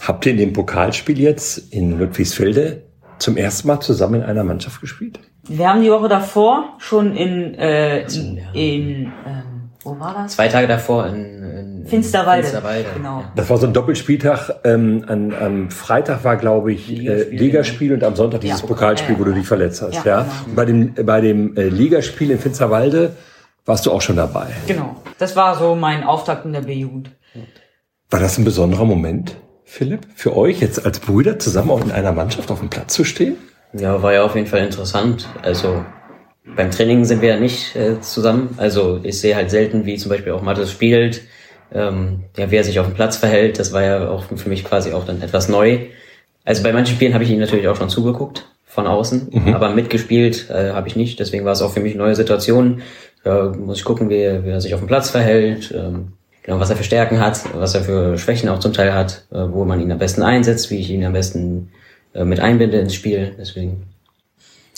Habt 0.00 0.26
ihr 0.26 0.32
in 0.32 0.38
dem 0.38 0.52
Pokalspiel 0.52 1.18
jetzt 1.18 1.72
in 1.72 1.98
Ludwigsfelde 1.98 2.84
zum 3.18 3.36
ersten 3.36 3.68
Mal 3.68 3.80
zusammen 3.80 4.16
in 4.16 4.22
einer 4.22 4.44
Mannschaft 4.44 4.80
gespielt? 4.80 5.20
Wir 5.46 5.68
haben 5.68 5.82
die 5.82 5.90
Woche 5.90 6.08
davor 6.08 6.74
schon 6.78 7.14
in, 7.14 7.54
äh, 7.54 8.02
in, 8.02 8.40
in 8.54 9.12
ähm, 9.26 9.53
Wo 9.84 9.98
war 10.00 10.14
das? 10.14 10.32
Zwei 10.32 10.48
Tage 10.48 10.66
davor 10.66 11.06
in, 11.06 11.42
in 11.42 11.86
Finsterwalde. 11.86 12.44
Finsterwalde. 12.44 12.88
Genau. 12.96 13.24
Das 13.36 13.48
war 13.50 13.58
so 13.58 13.66
ein 13.66 13.72
Doppelspieltag. 13.72 14.50
Ähm, 14.64 15.04
an, 15.06 15.34
am 15.34 15.70
Freitag 15.70 16.24
war, 16.24 16.36
glaube 16.36 16.72
ich, 16.72 16.88
Ligaspiel, 16.88 17.10
äh, 17.10 17.36
Ligaspiel 17.36 17.92
und 17.92 18.02
am 18.04 18.16
Sonntag 18.16 18.40
dieses 18.40 18.62
Ja. 18.62 18.66
Pokalspiel, 18.66 19.14
Ja, 19.14 19.20
wo 19.20 19.24
du 19.24 19.32
dich 19.32 19.46
verletzt 19.46 19.82
hast. 19.82 19.94
Ja, 19.94 20.02
Ja, 20.04 20.20
genau. 20.22 20.56
Bei 20.56 20.64
dem, 20.64 20.94
bei 20.94 21.20
dem 21.20 21.56
äh, 21.56 21.68
Ligaspiel 21.68 22.30
in 22.30 22.38
Finsterwalde 22.38 23.14
warst 23.66 23.86
du 23.86 23.92
auch 23.92 24.00
schon 24.02 24.16
dabei. 24.16 24.46
Genau. 24.66 24.96
Das 25.18 25.36
war 25.36 25.56
so 25.58 25.74
mein 25.74 26.04
Auftakt 26.04 26.44
in 26.44 26.52
der 26.52 26.62
B-Jugend. 26.62 27.10
War 28.10 28.20
das 28.20 28.38
ein 28.38 28.44
besonderer 28.44 28.84
Moment, 28.84 29.36
Philipp, 29.64 30.06
für 30.14 30.36
euch 30.36 30.60
jetzt 30.60 30.84
als 30.84 31.00
Brüder 31.00 31.38
zusammen 31.38 31.70
auch 31.70 31.82
in 31.84 31.90
einer 31.90 32.12
Mannschaft 32.12 32.50
auf 32.50 32.60
dem 32.60 32.68
Platz 32.70 32.94
zu 32.94 33.04
stehen? 33.04 33.36
Ja, 33.72 34.02
war 34.02 34.12
ja 34.12 34.22
auf 34.22 34.34
jeden 34.36 34.46
Fall 34.46 34.60
interessant. 34.60 35.28
Also 35.42 35.84
beim 36.56 36.70
Training 36.70 37.04
sind 37.04 37.22
wir 37.22 37.30
ja 37.30 37.40
nicht 37.40 37.74
äh, 37.76 38.00
zusammen. 38.00 38.54
Also 38.58 39.00
ich 39.02 39.18
sehe 39.20 39.34
halt 39.36 39.50
selten, 39.50 39.86
wie 39.86 39.96
zum 39.96 40.10
Beispiel 40.10 40.32
auch 40.32 40.42
Mattes 40.42 40.70
spielt, 40.70 41.22
ähm, 41.72 42.24
ja, 42.36 42.50
wie 42.50 42.56
er 42.56 42.64
sich 42.64 42.78
auf 42.80 42.86
dem 42.86 42.94
Platz 42.94 43.16
verhält. 43.16 43.58
Das 43.58 43.72
war 43.72 43.82
ja 43.82 44.08
auch 44.08 44.24
für 44.36 44.48
mich 44.48 44.64
quasi 44.64 44.92
auch 44.92 45.06
dann 45.06 45.22
etwas 45.22 45.48
neu. 45.48 45.78
Also 46.44 46.62
bei 46.62 46.72
manchen 46.72 46.94
Spielen 46.96 47.14
habe 47.14 47.24
ich 47.24 47.30
ihm 47.30 47.40
natürlich 47.40 47.68
auch 47.68 47.76
schon 47.76 47.88
zugeguckt 47.88 48.46
von 48.66 48.86
außen, 48.86 49.28
aber 49.54 49.70
mitgespielt 49.70 50.50
äh, 50.50 50.72
habe 50.72 50.88
ich 50.88 50.96
nicht. 50.96 51.18
Deswegen 51.20 51.44
war 51.44 51.52
es 51.52 51.62
auch 51.62 51.72
für 51.72 51.80
mich 51.80 51.94
eine 51.94 52.02
neue 52.02 52.14
Situation. 52.16 52.82
Ja, 53.24 53.44
muss 53.50 53.78
ich 53.78 53.84
gucken, 53.84 54.10
wie, 54.10 54.16
er- 54.18 54.44
wie 54.44 54.50
er 54.50 54.60
sich 54.60 54.74
auf 54.74 54.80
dem 54.80 54.86
Platz 54.88 55.10
verhält. 55.10 55.72
Ähm, 55.76 56.08
Genau, 56.46 56.60
was 56.60 56.68
er 56.68 56.76
für 56.76 56.84
Stärken 56.84 57.20
hat, 57.20 57.40
was 57.54 57.74
er 57.74 57.80
für 57.80 58.18
Schwächen 58.18 58.50
auch 58.50 58.58
zum 58.58 58.74
Teil 58.74 58.92
hat, 58.92 59.24
äh, 59.32 59.36
wo 59.50 59.64
man 59.64 59.80
ihn 59.80 59.90
am 59.90 59.96
besten 59.98 60.20
einsetzt, 60.22 60.70
wie 60.70 60.76
ich 60.78 60.90
ihn 60.90 61.02
am 61.02 61.14
besten 61.14 61.70
äh, 62.14 62.22
mit 62.26 62.38
einbinde 62.38 62.78
ins 62.78 62.92
Spiel. 62.94 63.34
Deswegen 63.38 63.84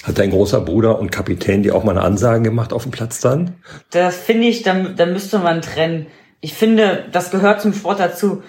Hat 0.07 0.19
dein 0.19 0.31
großer 0.31 0.61
Bruder 0.61 1.01
und 1.01 1.11
Kapitän 1.11 1.65
dir 1.65 1.75
auch 1.75 1.83
mal 1.83 1.93
eine 1.93 2.07
Ansage 2.07 2.43
gemacht 2.43 2.73
auf 2.73 2.85
dem 2.85 2.93
Platz 2.93 3.21
dann? 3.21 3.57
Das 3.91 4.17
finde 4.17 4.47
ich, 4.47 4.63
da, 4.63 4.75
da 4.75 5.05
müsste 5.05 5.41
man 5.41 5.63
trennen. 5.63 6.07
Ich 6.41 6.55
finde, 6.55 7.05
das 7.11 7.33
gehört 7.33 7.61
zum 7.61 7.73
Sport 7.73 7.99
dazu. 7.99 8.43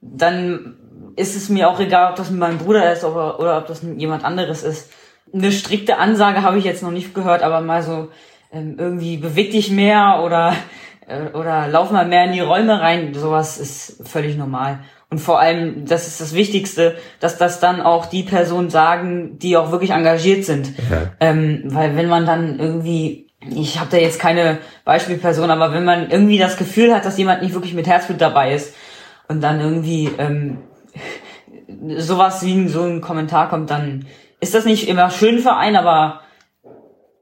Dann 0.00 0.76
ist 1.14 1.36
es 1.36 1.48
mir 1.48 1.70
auch 1.70 1.78
egal, 1.78 2.10
ob 2.10 2.16
das 2.16 2.30
meinem 2.30 2.58
Bruder 2.58 2.92
ist 2.92 3.04
oder, 3.04 3.38
oder 3.38 3.58
ob 3.58 3.68
das 3.68 3.82
jemand 3.96 4.24
anderes 4.24 4.64
ist. 4.64 4.90
Eine 5.32 5.52
strikte 5.52 5.98
Ansage 5.98 6.42
habe 6.42 6.58
ich 6.58 6.64
jetzt 6.64 6.82
noch 6.82 6.90
nicht 6.90 7.14
gehört, 7.14 7.42
aber 7.42 7.60
mal 7.60 7.82
so 7.82 8.08
ähm, 8.52 8.76
irgendwie 8.78 9.16
beweg 9.16 9.52
dich 9.52 9.70
mehr 9.70 10.22
oder 10.24 10.54
äh, 11.06 11.36
oder 11.36 11.68
lauf 11.68 11.90
mal 11.90 12.06
mehr 12.06 12.24
in 12.24 12.32
die 12.32 12.40
Räume 12.40 12.80
rein. 12.80 13.14
Sowas 13.14 13.58
ist 13.58 14.06
völlig 14.08 14.36
normal. 14.36 14.80
Und 15.08 15.20
vor 15.20 15.38
allem, 15.38 15.86
das 15.86 16.08
ist 16.08 16.20
das 16.20 16.34
Wichtigste, 16.34 16.96
dass 17.20 17.38
das 17.38 17.60
dann 17.60 17.80
auch 17.80 18.06
die 18.06 18.24
Personen 18.24 18.70
sagen, 18.70 19.38
die 19.38 19.56
auch 19.56 19.70
wirklich 19.70 19.90
engagiert 19.90 20.44
sind. 20.44 20.72
Ja. 20.90 21.12
Ähm, 21.20 21.62
weil 21.66 21.96
wenn 21.96 22.08
man 22.08 22.26
dann 22.26 22.58
irgendwie, 22.58 23.28
ich 23.48 23.78
habe 23.78 23.90
da 23.90 23.98
jetzt 23.98 24.18
keine 24.18 24.58
Beispielperson, 24.84 25.50
aber 25.50 25.72
wenn 25.72 25.84
man 25.84 26.10
irgendwie 26.10 26.38
das 26.38 26.56
Gefühl 26.56 26.92
hat, 26.92 27.04
dass 27.04 27.18
jemand 27.18 27.42
nicht 27.42 27.54
wirklich 27.54 27.74
mit 27.74 27.86
Herzblut 27.86 28.20
dabei 28.20 28.52
ist 28.52 28.74
und 29.28 29.40
dann 29.42 29.60
irgendwie 29.60 30.10
ähm, 30.18 30.58
sowas 31.98 32.44
wie 32.44 32.66
so 32.66 32.82
ein 32.82 33.00
Kommentar 33.00 33.48
kommt, 33.48 33.70
dann 33.70 34.06
ist 34.40 34.54
das 34.54 34.64
nicht 34.64 34.88
immer 34.88 35.10
schön 35.10 35.38
für 35.38 35.54
einen, 35.54 35.76
aber 35.76 36.22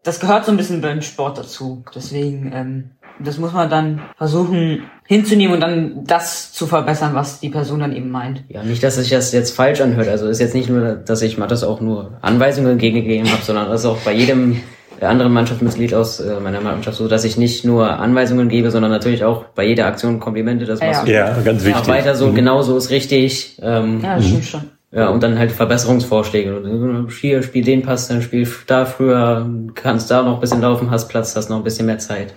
das 0.05 0.21
gehört 0.21 0.47
so 0.47 0.53
ein 0.53 0.57
bisschen 0.57 0.81
beim 0.81 1.03
Sport 1.03 1.37
dazu. 1.37 1.85
Deswegen, 1.95 2.51
ähm, 2.55 2.91
das 3.19 3.37
muss 3.37 3.53
man 3.53 3.69
dann 3.69 4.03
versuchen 4.17 4.91
hinzunehmen 5.07 5.55
und 5.55 5.61
dann 5.61 6.05
das 6.07 6.53
zu 6.53 6.67
verbessern, 6.67 7.11
was 7.15 7.41
die 7.41 7.51
Person 7.51 7.81
dann 7.81 7.95
eben 7.95 8.11
meint. 8.11 8.43
Ja, 8.49 8.63
nicht, 8.63 8.83
dass 8.83 8.97
sich 8.97 9.11
das 9.11 9.33
jetzt 9.33 9.55
falsch 9.55 9.81
anhört. 9.81 10.09
Also 10.09 10.27
ist 10.29 10.41
jetzt 10.41 10.55
nicht 10.55 10.71
nur, 10.71 10.95
dass 10.95 11.21
ich 11.23 11.37
Mattes 11.37 11.63
auch 11.63 11.81
nur 11.81 12.13
Anweisungen 12.23 12.73
entgegengegeben 12.73 13.31
habe, 13.31 13.43
sondern 13.43 13.69
das 13.69 13.81
ist 13.81 13.87
auch 13.87 13.99
bei 13.99 14.13
jedem 14.13 14.61
äh, 15.01 15.05
anderen 15.05 15.33
Mannschaftsmitglied 15.35 15.93
aus 15.93 16.21
äh, 16.21 16.41
meiner 16.41 16.61
Mannschaft 16.63 16.97
so, 16.97 17.07
dass 17.07 17.25
ich 17.25 17.37
nicht 17.37 17.65
nur 17.67 17.91
Anweisungen 17.99 18.49
gebe, 18.49 18.71
sondern 18.71 18.91
natürlich 18.91 19.25
auch 19.25 19.45
bei 19.55 19.67
jeder 19.67 19.87
Aktion 19.87 20.21
Komplimente. 20.21 20.65
Das 20.65 20.81
Ja, 20.81 20.87
machst 20.87 21.07
du 21.07 21.13
Ja, 21.13 21.39
ganz 21.45 21.63
Mach 21.65 21.69
wichtig. 21.77 21.89
weiter 21.89 22.15
so, 22.15 22.29
Mhm. 22.29 22.35
genau 22.37 22.63
so 22.63 22.77
ist 22.79 22.89
richtig. 22.91 23.59
Ähm, 23.63 24.01
Ja, 24.03 24.17
das 24.17 24.25
stimmt 24.27 24.45
schon. 24.47 24.61
ja, 24.91 25.09
und 25.09 25.23
dann 25.23 25.39
halt 25.39 25.53
Verbesserungsvorschläge. 25.53 26.57
Und, 26.57 27.11
Hier, 27.21 27.43
spiel 27.43 27.63
den 27.65 27.83
Pass, 27.83 28.09
dann 28.09 28.23
spiel 28.23 28.49
da 28.67 28.87
früher, 28.87 29.47
kannst 29.75 30.11
da 30.11 30.23
noch 30.23 30.35
ein 30.37 30.41
bisschen 30.41 30.63
laufen, 30.63 30.91
hast 30.91 31.09
Platz, 31.09 31.37
hast 31.37 31.51
noch 31.51 31.59
ein 31.59 31.65
bisschen 31.65 31.85
mehr 31.87 31.99
Zeit. 31.99 32.33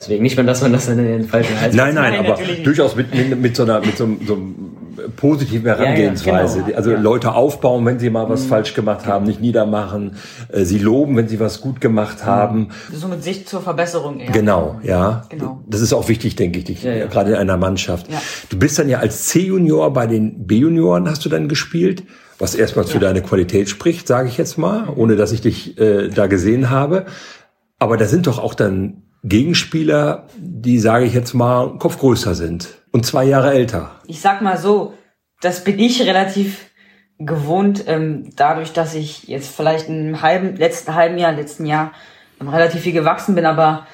Deswegen 0.00 0.22
nicht 0.22 0.36
mehr, 0.36 0.46
dass 0.46 0.62
man 0.62 0.72
das 0.72 0.88
in 0.88 0.96
den 0.96 1.24
falschen 1.28 1.60
Hals 1.60 1.74
Nein, 1.76 1.94
nein, 1.94 2.14
Nein, 2.14 2.26
aber 2.32 2.38
durchaus 2.64 2.96
mit, 2.96 3.14
mit, 3.14 3.38
mit 3.38 3.54
so 3.54 3.64
einer 3.64 3.80
mit 3.80 3.98
so, 3.98 4.04
einem- 4.04 4.26
so 4.26 4.32
einem 4.34 4.54
positiven 5.16 5.66
Herangehensweise. 5.66 6.62
genau. 6.62 6.76
Also 6.76 6.92
Leute 6.96 7.32
aufbauen, 7.34 7.84
wenn 7.84 7.98
sie 7.98 8.08
mal 8.08 8.28
was 8.28 8.46
falsch 8.46 8.72
gemacht 8.74 9.06
haben, 9.06 9.26
nicht 9.26 9.40
niedermachen. 9.42 10.16
Äh, 10.48 10.64
Sie 10.64 10.78
loben, 10.78 11.16
wenn 11.16 11.28
sie 11.28 11.38
was 11.38 11.60
gut 11.60 11.80
gemacht 11.82 12.24
haben. 12.24 12.68
So 12.92 13.08
mit 13.08 13.22
Sicht 13.22 13.46
zur 13.48 13.60
Verbesserung 13.60 14.20
eher. 14.20 14.30
Genau, 14.30 14.80
ja. 14.82 15.22
Genau. 15.28 15.60
Das 15.68 15.80
ist 15.82 15.92
auch 15.92 16.08
wichtig, 16.08 16.34
denke 16.36 16.58
ich, 16.60 16.64
dich, 16.64 16.82
Ja, 16.82 16.92
ja. 16.92 17.06
gerade 17.06 17.30
in 17.32 17.36
einer 17.36 17.56
Mannschaft. 17.58 18.10
Ja. 18.10 18.20
Du 18.48 18.58
bist 18.58 18.78
dann 18.78 18.88
ja 18.88 18.98
als 19.00 19.26
C-Junior 19.28 19.92
bei 19.92 20.06
den 20.06 20.46
B-Junioren 20.46 21.08
hast 21.10 21.24
du 21.24 21.28
dann 21.28 21.46
gespielt, 21.48 22.04
was 22.38 22.54
erstmal 22.54 22.86
für 22.86 22.98
deine 23.00 23.20
Qualität 23.22 23.68
spricht, 23.68 24.06
sage 24.08 24.28
ich 24.28 24.38
jetzt 24.38 24.56
mal, 24.56 24.88
ohne 24.96 25.16
dass 25.16 25.32
ich 25.32 25.42
dich 25.42 25.78
äh, 25.78 26.08
da 26.08 26.26
gesehen 26.26 26.70
habe. 26.70 27.04
Aber 27.78 27.96
da 27.98 28.06
sind 28.06 28.26
doch 28.26 28.38
auch 28.38 28.54
dann 28.54 29.02
Gegenspieler, 29.22 30.26
die, 30.36 30.78
sage 30.78 31.04
ich 31.04 31.14
jetzt 31.14 31.34
mal, 31.34 31.78
Kopf 31.78 31.98
größer 31.98 32.34
sind 32.34 32.78
und 32.90 33.04
zwei 33.04 33.24
Jahre 33.24 33.52
älter. 33.52 33.92
ich 34.06 34.20
sag 34.20 34.40
mal 34.40 34.56
so, 34.56 34.94
das 35.40 35.64
bin 35.64 35.78
ich 35.78 36.02
relativ 36.02 36.70
gewohnt, 37.18 37.84
ähm, 37.86 38.30
dadurch, 38.36 38.72
dass 38.72 38.94
ich 38.94 39.28
jetzt 39.28 39.54
vielleicht 39.54 39.88
im 39.88 40.22
halben, 40.22 40.56
letzten 40.56 40.94
halben 40.94 41.18
Jahr, 41.18 41.32
letzten 41.32 41.66
Jahr 41.66 41.92
ähm, 42.40 42.48
relativ 42.48 42.80
viel 42.80 42.92
gewachsen 42.92 43.34
bin, 43.34 43.44
aber 43.44 43.86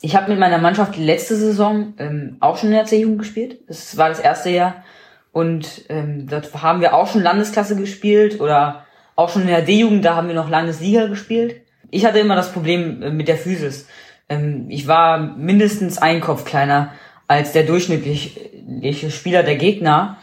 ich 0.00 0.16
habe 0.16 0.30
mit 0.30 0.40
meiner 0.40 0.58
Mannschaft 0.58 0.96
die 0.96 1.04
letzte 1.04 1.36
Saison 1.36 1.94
ähm, 1.98 2.36
auch 2.40 2.56
schon 2.56 2.70
in 2.70 2.74
der 2.74 2.84
C-Jugend 2.86 3.20
gespielt. 3.20 3.60
Das 3.68 3.96
war 3.96 4.08
das 4.08 4.18
erste 4.18 4.50
Jahr. 4.50 4.82
Und 5.30 5.84
ähm, 5.88 6.26
dort 6.28 6.52
haben 6.60 6.80
wir 6.80 6.92
auch 6.94 7.06
schon 7.06 7.22
Landesklasse 7.22 7.76
gespielt 7.76 8.40
oder 8.40 8.84
auch 9.14 9.30
schon 9.30 9.42
in 9.42 9.48
der 9.48 9.62
D-Jugend, 9.62 10.04
da 10.04 10.16
haben 10.16 10.26
wir 10.26 10.34
noch 10.34 10.50
Landesliga 10.50 11.06
gespielt. 11.06 11.60
Ich 11.90 12.04
hatte 12.04 12.18
immer 12.18 12.34
das 12.34 12.52
Problem 12.52 13.00
äh, 13.00 13.10
mit 13.10 13.28
der 13.28 13.36
Physis. 13.36 13.86
Ähm, 14.32 14.66
ich 14.68 14.86
war 14.88 15.18
mindestens 15.18 15.98
ein 15.98 16.20
Kopf 16.20 16.44
kleiner 16.44 16.92
als 17.28 17.52
der 17.52 17.64
durchschnittliche 17.64 19.10
Spieler 19.10 19.42
der 19.42 19.56
Gegner. 19.56 20.18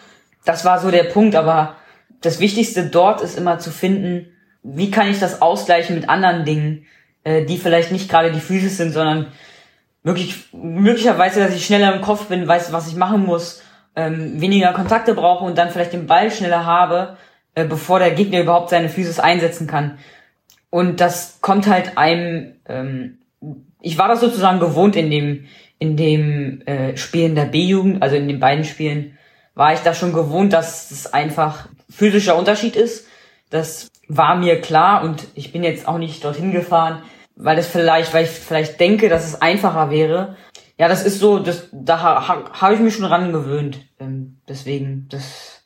Das 0.45 0.65
war 0.65 0.79
so 0.79 0.91
der 0.91 1.05
Punkt, 1.05 1.35
aber 1.35 1.75
das 2.21 2.39
Wichtigste 2.39 2.87
dort 2.87 3.21
ist 3.21 3.37
immer 3.37 3.59
zu 3.59 3.71
finden, 3.71 4.27
wie 4.63 4.91
kann 4.91 5.09
ich 5.09 5.19
das 5.19 5.41
ausgleichen 5.41 5.95
mit 5.95 6.09
anderen 6.09 6.45
Dingen, 6.45 6.85
äh, 7.23 7.45
die 7.45 7.57
vielleicht 7.57 7.91
nicht 7.91 8.09
gerade 8.09 8.31
die 8.31 8.39
Physis 8.39 8.77
sind, 8.77 8.91
sondern 8.91 9.27
möglich, 10.03 10.49
möglicherweise, 10.53 11.39
dass 11.39 11.55
ich 11.55 11.65
schneller 11.65 11.93
im 11.93 12.01
Kopf 12.01 12.27
bin, 12.27 12.47
weiß, 12.47 12.71
was 12.71 12.87
ich 12.87 12.95
machen 12.95 13.25
muss, 13.25 13.61
ähm, 13.95 14.39
weniger 14.41 14.73
Kontakte 14.73 15.13
brauche 15.13 15.45
und 15.45 15.57
dann 15.57 15.69
vielleicht 15.69 15.93
den 15.93 16.07
Ball 16.07 16.31
schneller 16.31 16.65
habe, 16.65 17.17
äh, 17.55 17.65
bevor 17.65 17.99
der 17.99 18.11
Gegner 18.11 18.41
überhaupt 18.41 18.69
seine 18.69 18.89
Physis 18.89 19.19
einsetzen 19.19 19.67
kann. 19.67 19.97
Und 20.69 20.99
das 20.99 21.39
kommt 21.41 21.67
halt 21.67 21.97
einem, 21.97 22.55
ähm, 22.67 23.19
ich 23.81 23.97
war 23.97 24.07
das 24.07 24.19
sozusagen 24.19 24.59
gewohnt 24.59 24.95
in 24.95 25.09
dem, 25.09 25.45
in 25.77 25.95
dem 25.95 26.61
äh, 26.61 26.97
Spiel 26.97 27.25
in 27.25 27.35
der 27.35 27.45
B-Jugend, 27.45 28.01
also 28.01 28.15
in 28.15 28.27
den 28.27 28.39
beiden 28.39 28.65
Spielen, 28.65 29.17
war 29.55 29.73
ich 29.73 29.79
da 29.79 29.93
schon 29.93 30.13
gewohnt, 30.13 30.53
dass 30.53 30.91
es 30.91 31.13
einfach 31.13 31.67
physischer 31.89 32.37
Unterschied 32.37 32.75
ist. 32.75 33.07
Das 33.49 33.89
war 34.07 34.35
mir 34.35 34.61
klar 34.61 35.03
und 35.03 35.27
ich 35.35 35.51
bin 35.51 35.63
jetzt 35.63 35.87
auch 35.87 35.97
nicht 35.97 36.23
dorthin 36.23 36.51
gefahren, 36.51 37.03
weil 37.35 37.57
es 37.57 37.67
vielleicht, 37.67 38.13
weil 38.13 38.25
ich 38.25 38.29
vielleicht 38.29 38.79
denke, 38.79 39.09
dass 39.09 39.25
es 39.25 39.41
einfacher 39.41 39.89
wäre. 39.91 40.35
Ja, 40.77 40.87
das 40.87 41.05
ist 41.05 41.19
so, 41.19 41.39
das, 41.39 41.67
da 41.71 42.01
ha, 42.01 42.51
habe 42.61 42.73
ich 42.73 42.79
mich 42.79 42.95
schon 42.95 43.05
ran 43.05 43.31
gewöhnt. 43.33 43.79
Ähm, 43.99 44.37
deswegen, 44.47 45.07
das 45.09 45.63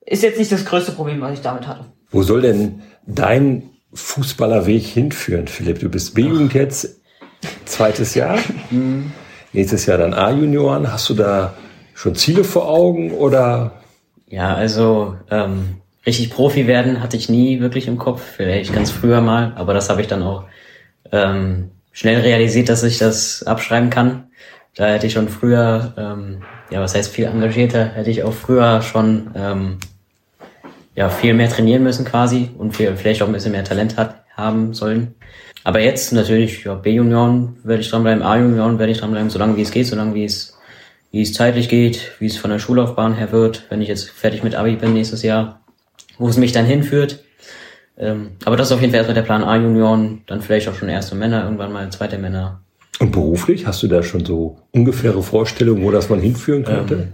ist 0.00 0.22
jetzt 0.22 0.38
nicht 0.38 0.52
das 0.52 0.64
größte 0.64 0.92
Problem, 0.92 1.20
was 1.20 1.34
ich 1.34 1.42
damit 1.42 1.66
hatte. 1.66 1.86
Wo 2.10 2.22
soll 2.22 2.42
denn 2.42 2.82
dein 3.06 3.70
Fußballerweg 3.92 4.82
hinführen, 4.82 5.48
Philipp? 5.48 5.80
Du 5.80 5.88
bist 5.88 6.14
B-Jugend 6.14 6.54
jetzt, 6.54 7.00
zweites 7.64 8.14
Jahr. 8.14 8.38
Nächstes 9.52 9.86
Jahr 9.86 9.98
dann 9.98 10.14
A-Junioren. 10.14 10.92
Hast 10.92 11.08
du 11.08 11.14
da 11.14 11.54
schon 11.94 12.14
Ziele 12.14 12.44
vor 12.44 12.68
Augen 12.68 13.12
oder? 13.12 13.82
Ja, 14.28 14.54
also 14.54 15.16
ähm, 15.30 15.76
richtig 16.04 16.30
Profi 16.30 16.66
werden 16.66 17.02
hatte 17.02 17.16
ich 17.16 17.28
nie 17.28 17.60
wirklich 17.60 17.88
im 17.88 17.98
Kopf, 17.98 18.22
vielleicht 18.22 18.74
ganz 18.74 18.90
früher 18.90 19.20
mal, 19.20 19.52
aber 19.56 19.72
das 19.74 19.88
habe 19.88 20.00
ich 20.00 20.08
dann 20.08 20.22
auch 20.22 20.44
ähm, 21.12 21.70
schnell 21.92 22.20
realisiert, 22.20 22.68
dass 22.68 22.82
ich 22.82 22.98
das 22.98 23.42
abschreiben 23.44 23.90
kann. 23.90 24.24
Da 24.74 24.88
hätte 24.88 25.06
ich 25.06 25.14
schon 25.14 25.28
früher, 25.28 25.94
ähm, 25.96 26.42
ja, 26.70 26.80
was 26.80 26.94
heißt 26.94 27.10
viel 27.10 27.24
engagierter, 27.24 27.86
hätte 27.94 28.10
ich 28.10 28.24
auch 28.24 28.34
früher 28.34 28.82
schon 28.82 29.30
ähm, 29.34 29.78
ja 30.94 31.08
viel 31.08 31.34
mehr 31.34 31.48
trainieren 31.48 31.82
müssen 31.82 32.04
quasi 32.04 32.50
und 32.58 32.76
viel, 32.76 32.94
vielleicht 32.96 33.22
auch 33.22 33.26
ein 33.26 33.32
bisschen 33.32 33.52
mehr 33.52 33.64
Talent 33.64 33.96
hat, 33.96 34.24
haben 34.36 34.74
sollen. 34.74 35.14
Aber 35.66 35.80
jetzt 35.80 36.12
natürlich, 36.12 36.62
ja, 36.62 36.74
B-Junioren 36.76 37.56
werde 37.64 37.82
ich 37.82 37.90
dranbleiben, 37.90 38.22
A-Junioren 38.22 38.78
werde 38.78 38.92
ich 38.92 38.98
dranbleiben, 38.98 39.30
solange 39.30 39.56
wie 39.56 39.62
es 39.62 39.72
geht, 39.72 39.88
solange 39.88 40.14
wie 40.14 40.24
es 40.24 40.56
wie 41.10 41.22
es 41.22 41.32
zeitlich 41.32 41.68
geht, 41.68 42.12
wie 42.20 42.26
es 42.26 42.36
von 42.36 42.52
der 42.52 42.60
Schullaufbahn 42.60 43.14
her 43.14 43.32
wird, 43.32 43.64
wenn 43.68 43.82
ich 43.82 43.88
jetzt 43.88 44.08
fertig 44.08 44.44
mit 44.44 44.54
Abi 44.54 44.76
bin 44.76 44.92
nächstes 44.92 45.24
Jahr, 45.24 45.60
wo 46.18 46.28
es 46.28 46.36
mich 46.36 46.52
dann 46.52 46.66
hinführt. 46.66 47.24
Ähm, 47.98 48.28
aber 48.44 48.56
das 48.56 48.68
ist 48.68 48.74
auf 48.74 48.80
jeden 48.80 48.92
Fall 48.92 48.98
erstmal 48.98 49.16
der 49.16 49.22
Plan 49.22 49.42
A-Junioren, 49.42 50.22
dann 50.28 50.40
vielleicht 50.40 50.68
auch 50.68 50.76
schon 50.76 50.88
erste 50.88 51.16
Männer, 51.16 51.42
irgendwann 51.42 51.72
mal 51.72 51.90
zweite 51.90 52.18
Männer. 52.18 52.60
Und 53.00 53.10
beruflich, 53.10 53.66
hast 53.66 53.82
du 53.82 53.88
da 53.88 54.04
schon 54.04 54.24
so 54.24 54.58
ungefähre 54.70 55.20
Vorstellungen, 55.20 55.82
wo 55.82 55.90
das 55.90 56.08
mal 56.08 56.20
hinführen 56.20 56.62
könnte? 56.62 56.94
Ähm, 56.94 57.08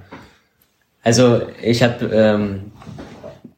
also 1.02 1.40
ich 1.62 1.82
habe 1.82 2.04
ähm, 2.12 2.64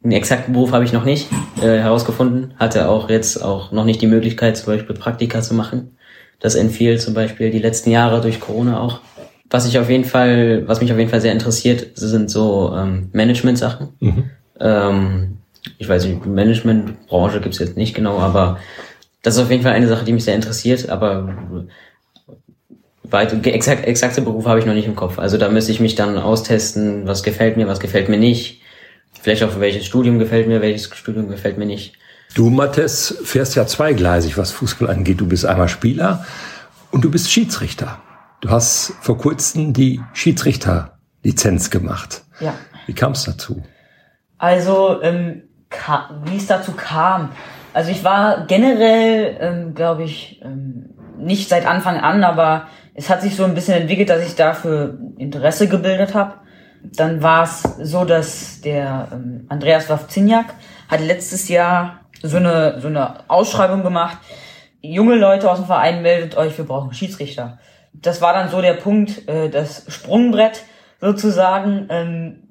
einen 0.04 0.12
exakten 0.12 0.52
Beruf 0.52 0.72
habe 0.72 0.84
ich 0.84 0.92
noch 0.92 1.04
nicht 1.04 1.28
äh, 1.62 1.78
herausgefunden, 1.78 2.54
hatte 2.58 2.88
auch 2.88 3.08
jetzt 3.08 3.42
auch 3.42 3.72
noch 3.72 3.84
nicht 3.84 4.02
die 4.02 4.06
Möglichkeit, 4.06 4.56
zum 4.56 4.66
Beispiel 4.66 4.94
Praktika 4.94 5.40
zu 5.40 5.54
machen. 5.54 5.96
Das 6.40 6.54
entfiel 6.54 7.00
zum 7.00 7.14
Beispiel 7.14 7.50
die 7.50 7.58
letzten 7.58 7.90
Jahre 7.90 8.20
durch 8.20 8.38
Corona 8.38 8.80
auch. 8.80 9.00
Was 9.48 9.66
ich 9.66 9.78
auf 9.78 9.88
jeden 9.88 10.04
Fall, 10.04 10.64
was 10.66 10.80
mich 10.80 10.92
auf 10.92 10.98
jeden 10.98 11.10
Fall 11.10 11.22
sehr 11.22 11.32
interessiert, 11.32 11.86
sind 11.94 12.30
so 12.30 12.74
ähm, 12.76 13.08
Management-Sachen. 13.12 13.88
Mhm. 14.00 14.30
Ähm, 14.60 15.38
ich 15.78 15.88
weiß 15.88 16.04
nicht, 16.04 16.26
Managementbranche 16.26 17.40
gibt's 17.40 17.58
jetzt 17.58 17.76
nicht 17.76 17.94
genau, 17.94 18.18
aber 18.18 18.58
das 19.22 19.36
ist 19.36 19.42
auf 19.42 19.50
jeden 19.50 19.62
Fall 19.62 19.72
eine 19.72 19.88
Sache, 19.88 20.04
die 20.04 20.12
mich 20.12 20.24
sehr 20.24 20.34
interessiert, 20.34 20.90
aber 20.90 21.34
weit, 23.04 23.46
exakt, 23.46 23.86
exakte 23.86 24.20
Berufe 24.20 24.48
habe 24.50 24.58
ich 24.58 24.66
noch 24.66 24.74
nicht 24.74 24.86
im 24.86 24.96
Kopf. 24.96 25.18
Also 25.18 25.38
da 25.38 25.48
müsste 25.48 25.72
ich 25.72 25.80
mich 25.80 25.94
dann 25.94 26.18
austesten, 26.18 27.06
was 27.06 27.22
gefällt 27.22 27.56
mir, 27.56 27.66
was 27.66 27.80
gefällt 27.80 28.10
mir 28.10 28.18
nicht. 28.18 28.60
Vielleicht 29.20 29.42
auch 29.42 29.58
welches 29.58 29.86
Studium 29.86 30.18
gefällt 30.18 30.48
mir, 30.48 30.60
welches 30.60 30.84
Studium 30.94 31.28
gefällt 31.28 31.58
mir 31.58 31.66
nicht. 31.66 31.94
Du, 32.34 32.50
Mattes, 32.50 33.18
fährst 33.24 33.54
ja 33.54 33.66
zweigleisig, 33.66 34.36
was 34.36 34.50
Fußball 34.50 34.90
angeht. 34.90 35.20
Du 35.20 35.26
bist 35.26 35.46
einmal 35.46 35.68
Spieler 35.68 36.24
und 36.90 37.04
du 37.04 37.10
bist 37.10 37.30
Schiedsrichter. 37.30 38.00
Du 38.40 38.50
hast 38.50 38.92
vor 39.00 39.16
kurzem 39.16 39.72
die 39.72 40.00
Schiedsrichterlizenz 40.12 41.70
gemacht. 41.70 42.22
Ja. 42.40 42.54
Wie 42.86 42.92
kam 42.92 43.12
es 43.12 43.24
dazu? 43.24 43.62
Also, 44.36 45.00
ähm, 45.02 45.44
wie 46.26 46.36
es 46.36 46.46
dazu 46.46 46.72
kam. 46.72 47.30
Also 47.72 47.90
ich 47.90 48.04
war 48.04 48.46
generell, 48.46 49.36
ähm, 49.40 49.74
glaube 49.74 50.04
ich, 50.04 50.40
ähm, 50.44 50.90
nicht 51.18 51.48
seit 51.48 51.66
Anfang 51.66 51.98
an, 51.98 52.22
aber 52.22 52.68
es 52.94 53.10
hat 53.10 53.22
sich 53.22 53.34
so 53.34 53.44
ein 53.44 53.54
bisschen 53.54 53.80
entwickelt, 53.80 54.10
dass 54.10 54.24
ich 54.24 54.36
dafür 54.36 54.98
Interesse 55.16 55.68
gebildet 55.68 56.14
habe. 56.14 56.34
Dann 56.84 57.22
war 57.22 57.44
es 57.44 57.62
so, 57.62 58.04
dass 58.04 58.60
der 58.60 59.08
ähm, 59.12 59.46
Andreas 59.48 59.88
Wawzinjak 59.88 60.54
hat 60.88 61.00
letztes 61.00 61.48
Jahr 61.48 62.00
so 62.22 62.36
eine, 62.36 62.80
so 62.80 62.88
eine 62.88 63.28
Ausschreibung 63.28 63.82
gemacht. 63.82 64.18
Junge 64.80 65.16
Leute 65.16 65.50
aus 65.50 65.58
dem 65.58 65.66
Verein 65.66 66.02
meldet 66.02 66.36
euch, 66.36 66.56
wir 66.58 66.66
brauchen 66.66 66.92
Schiedsrichter. 66.92 67.58
Das 67.92 68.20
war 68.20 68.34
dann 68.34 68.50
so 68.50 68.60
der 68.60 68.74
Punkt, 68.74 69.26
äh, 69.28 69.48
das 69.48 69.84
Sprungbrett 69.88 70.64
sozusagen, 71.00 71.86
ähm, 71.90 72.42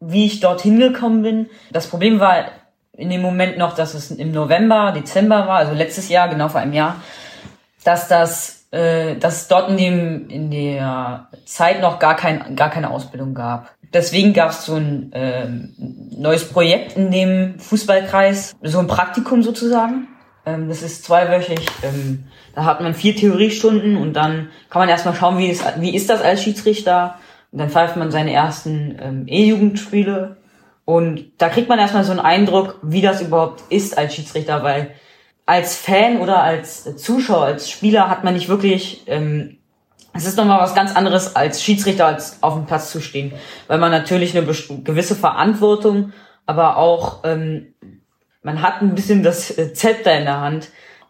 wie 0.00 0.26
ich 0.26 0.40
dorthin 0.40 0.78
gekommen 0.78 1.22
bin. 1.22 1.50
Das 1.72 1.88
Problem 1.88 2.20
war 2.20 2.44
in 2.92 3.10
dem 3.10 3.22
Moment 3.22 3.58
noch, 3.58 3.74
dass 3.74 3.94
es 3.94 4.10
im 4.10 4.32
November, 4.32 4.92
Dezember 4.92 5.46
war, 5.46 5.58
also 5.58 5.72
letztes 5.72 6.08
Jahr, 6.08 6.28
genau 6.28 6.48
vor 6.48 6.60
einem 6.60 6.72
Jahr, 6.72 6.96
dass 7.84 8.08
das, 8.08 8.57
äh, 8.70 9.16
dass 9.16 9.48
dort 9.48 9.70
in 9.70 9.76
dem 9.76 10.28
in 10.28 10.50
der 10.50 11.28
Zeit 11.44 11.80
noch 11.80 11.98
gar 11.98 12.16
kein 12.16 12.56
gar 12.56 12.70
keine 12.70 12.90
Ausbildung 12.90 13.34
gab. 13.34 13.74
Deswegen 13.92 14.34
gab 14.34 14.50
es 14.50 14.66
so 14.66 14.74
ein 14.74 15.10
ähm, 15.14 15.74
neues 16.16 16.48
Projekt 16.48 16.96
in 16.96 17.10
dem 17.10 17.58
Fußballkreis, 17.58 18.56
so 18.62 18.78
ein 18.78 18.86
Praktikum 18.86 19.42
sozusagen. 19.42 20.08
Ähm, 20.44 20.68
das 20.68 20.82
ist 20.82 21.04
zweiwöchig. 21.04 21.60
Ähm, 21.82 22.24
da 22.54 22.64
hat 22.64 22.80
man 22.80 22.94
vier 22.94 23.16
Theoriestunden 23.16 23.96
und 23.96 24.14
dann 24.14 24.50
kann 24.68 24.80
man 24.80 24.88
erstmal 24.88 25.14
schauen, 25.14 25.38
wie 25.38 25.48
ist 25.48 25.64
wie 25.78 25.94
ist 25.94 26.10
das 26.10 26.20
als 26.20 26.42
Schiedsrichter. 26.42 27.14
Und 27.50 27.60
dann 27.60 27.70
pfeift 27.70 27.96
man 27.96 28.10
seine 28.10 28.34
ersten 28.34 28.98
ähm, 29.00 29.24
E-Jugendspiele 29.26 30.36
und 30.88 31.32
da 31.36 31.50
kriegt 31.50 31.68
man 31.68 31.78
erstmal 31.78 32.04
so 32.04 32.12
einen 32.12 32.20
Eindruck, 32.20 32.78
wie 32.80 33.02
das 33.02 33.20
überhaupt 33.20 33.62
ist 33.68 33.98
als 33.98 34.14
Schiedsrichter, 34.14 34.62
weil 34.62 34.92
als 35.48 35.76
Fan 35.76 36.18
oder 36.18 36.42
als 36.42 36.94
Zuschauer, 36.98 37.46
als 37.46 37.70
Spieler 37.70 38.10
hat 38.10 38.22
man 38.22 38.34
nicht 38.34 38.50
wirklich, 38.50 39.04
ähm, 39.06 39.56
es 40.12 40.26
ist 40.26 40.36
nochmal 40.36 40.60
was 40.60 40.74
ganz 40.74 40.94
anderes 40.94 41.36
als 41.36 41.62
Schiedsrichter, 41.62 42.04
als 42.04 42.42
auf 42.42 42.52
dem 42.52 42.66
Platz 42.66 42.90
zu 42.90 43.00
stehen, 43.00 43.32
weil 43.66 43.78
man 43.78 43.90
natürlich 43.90 44.36
eine 44.36 44.46
gewisse 44.46 45.14
Verantwortung, 45.14 46.12
aber 46.44 46.76
auch, 46.76 47.24
ähm, 47.24 47.72
man 48.42 48.60
hat 48.60 48.82
ein 48.82 48.94
bisschen 48.94 49.22
das 49.22 49.56
äh, 49.56 49.72
Zepter 49.72 50.18
in 50.18 50.24
der 50.24 50.38
Hand, 50.38 50.68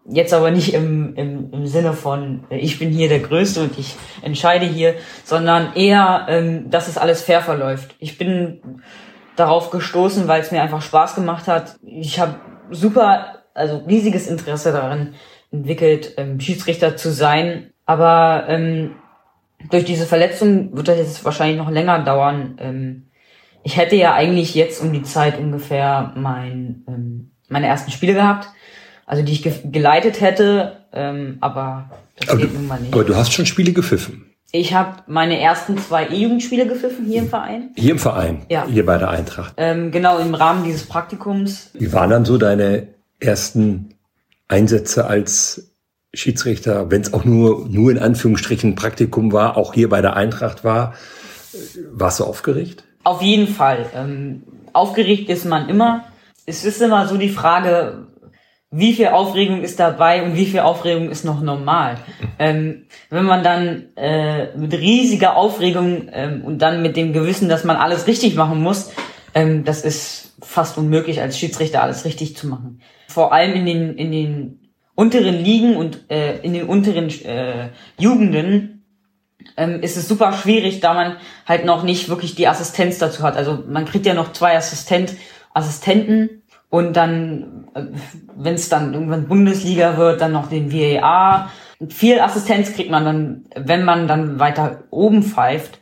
jetzt 0.09 0.33
aber 0.33 0.53
nicht 0.53 0.73
im, 0.73 1.17
im, 1.17 1.53
im 1.53 1.67
Sinne 1.67 1.93
von, 1.93 2.45
äh, 2.49 2.59
ich 2.59 2.79
bin 2.79 2.91
hier 2.91 3.09
der 3.09 3.19
Größte 3.19 3.61
und 3.61 3.77
ich 3.77 3.97
entscheide 4.23 4.67
hier, 4.67 4.95
sondern 5.25 5.73
eher, 5.75 6.27
ähm, 6.29 6.71
dass 6.71 6.87
es 6.87 6.97
alles 6.97 7.23
fair 7.23 7.41
verläuft. 7.41 7.97
Ich 7.99 8.19
bin 8.19 8.83
darauf 9.35 9.71
gestoßen, 9.71 10.29
weil 10.29 10.43
es 10.43 10.53
mir 10.53 10.63
einfach 10.63 10.83
Spaß 10.83 11.17
gemacht 11.17 11.49
hat. 11.49 11.75
Ich 11.83 12.21
habe 12.21 12.37
super, 12.71 13.38
also 13.59 13.79
riesiges 13.87 14.27
Interesse 14.27 14.73
daran 14.73 15.15
entwickelt, 15.53 16.15
ähm, 16.17 16.41
Schiedsrichter 16.41 16.97
zu 16.97 17.11
sein. 17.13 17.71
Aber 17.87 18.45
ähm, 18.49 18.93
durch 19.71 19.85
diese 19.85 20.07
Verletzung 20.07 20.77
wird 20.77 20.89
das 20.89 20.99
jetzt 20.99 21.25
wahrscheinlich 21.25 21.59
noch 21.59 21.71
länger 21.71 21.99
dauern. 22.05 22.57
Ähm, 22.61 23.05
ich 23.65 23.77
hätte 23.77 23.97
ja 23.97 24.15
eigentlich 24.15 24.55
jetzt 24.55 24.83
um 24.83 24.93
die 24.93 25.03
Zeit 25.03 25.39
ungefähr 25.39 26.13
mein, 26.17 26.85
ähm, 26.89 27.31
meine 27.49 27.67
ersten 27.67 27.91
Spiele 27.91 28.15
gehabt, 28.15 28.49
also 29.07 29.23
die 29.23 29.33
ich 29.33 29.43
ge 29.43 29.53
geleitet 29.65 30.21
hätte, 30.21 30.85
ähm, 30.93 31.39
aber 31.41 31.91
das 32.19 32.29
Aber 32.29 32.39
geht 32.41 32.51
du, 32.51 32.55
nun 32.59 32.67
mal 32.69 32.81
nicht. 32.81 32.93
aber 32.95 33.05
du 33.05 33.17
hast 33.17 33.33
schon 33.33 33.47
Spiele 33.47 33.73
gepfiffen. 33.73 34.25
Ich 34.53 34.73
habe 34.73 35.03
meine 35.07 35.39
ersten 35.41 35.77
zwei 35.77 36.07
E-Jugendspiele 36.09 36.67
gepfiffen 36.67 37.05
hier 37.05 37.21
im 37.23 37.29
Verein. 37.29 37.71
Hier 37.77 37.91
im 37.93 37.99
Verein, 37.99 38.47
Ja. 38.49 38.65
hier 38.67 38.87
bei 38.87 38.97
der 38.97 39.11
Eintracht. 39.11 39.53
Ähm, 39.59 39.91
genau 39.91 40.19
im 40.19 40.35
Rahmen 40.35 40.65
dieses 40.65 40.85
Praktikums. 40.87 41.71
Wie 41.75 41.93
waren 41.93 42.09
dann 42.11 42.25
so 42.25 42.39
deine 42.39 42.89
ersten 43.21 43.95
Einsätze 44.49 45.07
als 45.07 45.73
Schiedsrichter, 46.15 46.91
wenn 46.91 47.03
es 47.03 47.13
auch 47.13 47.25
nur, 47.25 47.69
nur 47.69 47.91
in 47.91 47.99
Anführungsstrichen 47.99 48.75
Praktikum 48.75 49.33
war, 49.33 49.57
auch 49.57 49.75
hier 49.75 49.89
bei 49.89 50.01
der 50.01 50.17
Eintracht 50.17 50.65
war? 50.65 50.95
Warst 51.93 52.21
du 52.21 52.25
aufgeregt? 52.25 52.85
Auf 53.05 53.23
jeden 53.23 53.49
Fall. 53.49 53.87
Ähm, 53.95 54.43
aufgeregt 54.73 55.29
ist 55.29 55.45
man 55.45 55.69
immer. 55.69 56.05
Es 56.47 56.65
ist 56.65 56.81
immer 56.81 57.07
so 57.09 57.17
die 57.17 57.29
Frage, 57.29 58.07
wie 58.71 58.93
viel 58.93 59.09
Aufregung 59.09 59.63
ist 59.63 59.81
dabei 59.81 60.23
und 60.23 60.35
wie 60.35 60.45
viel 60.45 60.61
Aufregung 60.61 61.11
ist 61.11 61.25
noch 61.25 61.41
normal. 61.41 61.97
Ähm, 62.39 62.87
wenn 63.09 63.25
man 63.25 63.43
dann 63.43 63.87
äh, 63.97 64.57
mit 64.57 64.75
riesiger 64.75 65.37
Aufregung 65.37 66.09
ähm, 66.13 66.43
und 66.45 66.59
dann 66.59 66.83
mit 66.83 66.97
dem 66.97 67.13
Gewissen, 67.13 67.49
dass 67.49 67.65
man 67.65 67.77
alles 67.77 68.07
richtig 68.07 68.35
machen 68.35 68.61
muss, 68.61 68.93
ähm, 69.35 69.65
das 69.65 69.83
ist 69.83 70.37
fast 70.41 70.79
unmöglich 70.79 71.21
als 71.21 71.39
Schiedsrichter 71.39 71.83
alles 71.83 72.05
richtig 72.05 72.37
zu 72.37 72.47
machen. 72.47 72.81
Vor 73.09 73.33
allem 73.33 73.55
in 73.55 73.67
den 73.67 73.97
in 73.97 74.13
den 74.13 74.69
unteren 74.95 75.43
Ligen 75.43 75.77
und 75.77 76.11
äh, 76.11 76.39
in 76.39 76.55
den 76.55 76.67
unteren 76.67 77.09
äh, 77.25 77.69
Jugenden 77.99 78.79
ähm, 79.57 79.81
ist 79.83 79.97
es 79.97 80.09
super 80.09 80.33
schwierig, 80.33 80.81
da 80.81 80.95
man 80.95 81.17
halt 81.47 81.65
noch 81.65 81.83
nicht 81.83 82.09
wirklich 82.09 82.35
die 82.35 82.49
Assistenz 82.49 82.99
dazu 82.99 83.23
hat. 83.23 83.37
Also 83.37 83.63
man 83.67 83.85
kriegt 83.85 84.07
ja 84.07 84.15
noch 84.15 84.33
zwei 84.33 84.57
Assistent, 84.57 85.15
Assistenten 85.55 86.43
und 86.71 86.97
dann, 86.97 87.69
äh, 87.75 87.83
wenn 88.37 88.55
es 88.55 88.69
dann 88.69 88.95
irgendwann 88.95 89.29
Bundesliga 89.29 89.97
wird, 89.97 90.21
dann 90.21 90.33
noch 90.33 90.49
den 90.49 90.73
VAR. 90.73 91.51
Viel 91.89 92.21
Assistenz 92.21 92.75
kriegt 92.75 92.91
man 92.91 93.05
dann, 93.05 93.45
wenn 93.55 93.85
man 93.85 94.09
dann 94.09 94.39
weiter 94.39 94.85
oben 94.91 95.23
pfeift. 95.23 95.79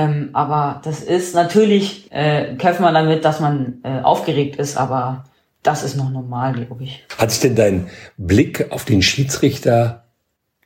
Ähm, 0.00 0.30
aber 0.32 0.80
das 0.84 1.02
ist 1.02 1.34
natürlich, 1.34 2.10
äh, 2.10 2.54
kämpft 2.56 2.80
man 2.80 2.94
damit, 2.94 3.24
dass 3.24 3.40
man 3.40 3.80
äh, 3.82 4.00
aufgeregt 4.00 4.56
ist, 4.56 4.76
aber 4.76 5.24
das 5.62 5.82
ist 5.82 5.96
noch 5.96 6.10
normal, 6.10 6.54
glaube 6.54 6.84
ich. 6.84 7.04
Hat 7.18 7.30
sich 7.30 7.40
denn 7.40 7.54
dein 7.54 7.90
Blick 8.16 8.72
auf 8.72 8.86
den 8.86 9.02
Schiedsrichter 9.02 10.04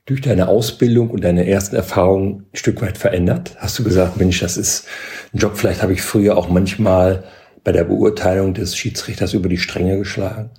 durch 0.06 0.20
deine 0.20 0.46
Ausbildung 0.46 1.10
und 1.10 1.24
deine 1.24 1.48
ersten 1.48 1.74
Erfahrungen 1.74 2.46
ein 2.52 2.56
Stück 2.56 2.80
weit 2.80 2.96
verändert? 2.96 3.56
Hast 3.58 3.76
du 3.78 3.82
gesagt, 3.82 4.16
Mensch, 4.18 4.38
das 4.38 4.56
ist 4.56 4.86
ein 5.32 5.38
Job, 5.38 5.56
vielleicht 5.56 5.82
habe 5.82 5.94
ich 5.94 6.02
früher 6.02 6.36
auch 6.36 6.48
manchmal 6.48 7.24
bei 7.64 7.72
der 7.72 7.84
Beurteilung 7.84 8.54
des 8.54 8.76
Schiedsrichters 8.76 9.32
über 9.32 9.48
die 9.48 9.58
Stränge 9.58 9.98
geschlagen? 9.98 10.50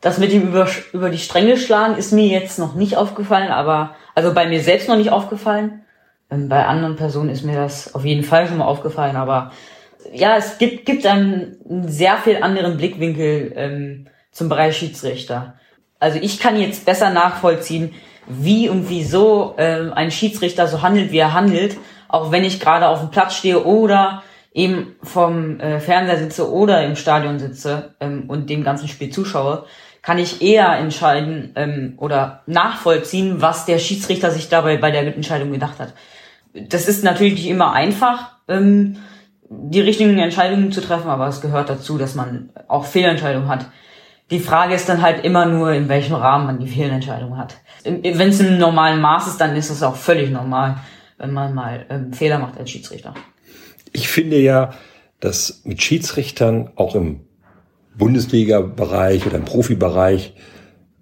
Das 0.00 0.18
mit 0.18 0.32
dem 0.32 0.48
über, 0.48 0.68
über 0.92 1.10
die 1.10 1.18
Stränge 1.18 1.56
schlagen 1.56 1.96
ist 1.96 2.12
mir 2.12 2.26
jetzt 2.26 2.58
noch 2.58 2.74
nicht 2.74 2.96
aufgefallen, 2.96 3.52
aber, 3.52 3.94
also 4.14 4.34
bei 4.34 4.48
mir 4.48 4.62
selbst 4.62 4.88
noch 4.88 4.96
nicht 4.96 5.10
aufgefallen. 5.10 5.82
Ähm, 6.30 6.48
bei 6.48 6.64
anderen 6.64 6.96
Personen 6.96 7.30
ist 7.30 7.44
mir 7.44 7.56
das 7.56 7.94
auf 7.94 8.04
jeden 8.04 8.24
Fall 8.24 8.46
schon 8.48 8.58
mal 8.58 8.66
aufgefallen, 8.66 9.16
aber 9.16 9.52
ja, 10.12 10.36
es 10.36 10.58
gibt, 10.58 10.86
gibt 10.86 11.06
einen, 11.06 11.56
sehr 11.88 12.16
viel 12.18 12.42
anderen 12.42 12.76
Blickwinkel 12.76 13.52
ähm, 13.56 14.08
zum 14.30 14.48
Bereich 14.48 14.76
Schiedsrichter. 14.76 15.54
Also 15.98 16.18
ich 16.20 16.38
kann 16.38 16.60
jetzt 16.60 16.84
besser 16.84 17.10
nachvollziehen, 17.10 17.94
wie 18.28 18.68
und 18.68 18.88
wieso 18.88 19.54
ähm, 19.56 19.92
ein 19.92 20.10
Schiedsrichter 20.10 20.66
so 20.66 20.82
handelt, 20.82 21.12
wie 21.12 21.18
er 21.18 21.32
handelt, 21.32 21.76
auch 22.08 22.32
wenn 22.32 22.44
ich 22.44 22.60
gerade 22.60 22.88
auf 22.88 23.00
dem 23.00 23.10
Platz 23.10 23.34
stehe 23.34 23.64
oder 23.64 24.22
eben 24.52 24.96
vom 25.02 25.60
äh, 25.60 25.80
Fernseher 25.80 26.18
sitze 26.18 26.50
oder 26.50 26.84
im 26.84 26.96
Stadion 26.96 27.38
sitze 27.38 27.94
ähm, 28.00 28.24
und 28.28 28.48
dem 28.50 28.64
ganzen 28.64 28.88
Spiel 28.88 29.10
zuschaue, 29.10 29.66
kann 30.02 30.18
ich 30.18 30.40
eher 30.40 30.78
entscheiden 30.78 31.52
ähm, 31.56 31.94
oder 31.98 32.42
nachvollziehen, 32.46 33.42
was 33.42 33.66
der 33.66 33.78
Schiedsrichter 33.78 34.30
sich 34.30 34.48
dabei 34.48 34.76
bei 34.76 34.90
der 34.90 35.02
Entscheidung 35.14 35.52
gedacht 35.52 35.78
hat. 35.78 35.94
Das 36.68 36.88
ist 36.88 37.04
natürlich 37.04 37.34
nicht 37.34 37.48
immer 37.48 37.72
einfach, 37.72 38.32
ähm, 38.48 38.96
die 39.48 39.80
richtigen 39.80 40.18
Entscheidungen 40.18 40.72
zu 40.72 40.80
treffen, 40.80 41.08
aber 41.08 41.28
es 41.28 41.40
gehört 41.40 41.70
dazu, 41.70 41.98
dass 41.98 42.14
man 42.14 42.50
auch 42.68 42.84
Fehlentscheidungen 42.84 43.48
hat. 43.48 43.66
Die 44.30 44.40
Frage 44.40 44.74
ist 44.74 44.88
dann 44.88 45.02
halt 45.02 45.24
immer 45.24 45.46
nur, 45.46 45.72
in 45.72 45.88
welchem 45.88 46.14
Rahmen 46.14 46.46
man 46.46 46.58
die 46.58 46.66
Fehlentscheidung 46.66 47.38
hat. 47.38 47.56
Wenn 47.84 48.30
es 48.30 48.40
im 48.40 48.58
normalen 48.58 49.00
Maß 49.00 49.28
ist, 49.28 49.40
dann 49.40 49.54
ist 49.54 49.70
es 49.70 49.84
auch 49.84 49.94
völlig 49.94 50.30
normal, 50.30 50.78
wenn 51.18 51.32
man 51.32 51.54
mal 51.54 51.86
ähm, 51.88 52.12
Fehler 52.12 52.38
macht 52.38 52.58
als 52.58 52.70
Schiedsrichter. 52.70 53.14
Ich 53.92 54.08
finde 54.08 54.38
ja, 54.38 54.72
dass 55.20 55.62
mit 55.64 55.80
Schiedsrichtern 55.80 56.70
auch 56.74 56.96
im 56.96 57.20
Bundesliga-Bereich 57.96 59.26
oder 59.26 59.36
im 59.36 59.44
Profibereich 59.44 60.34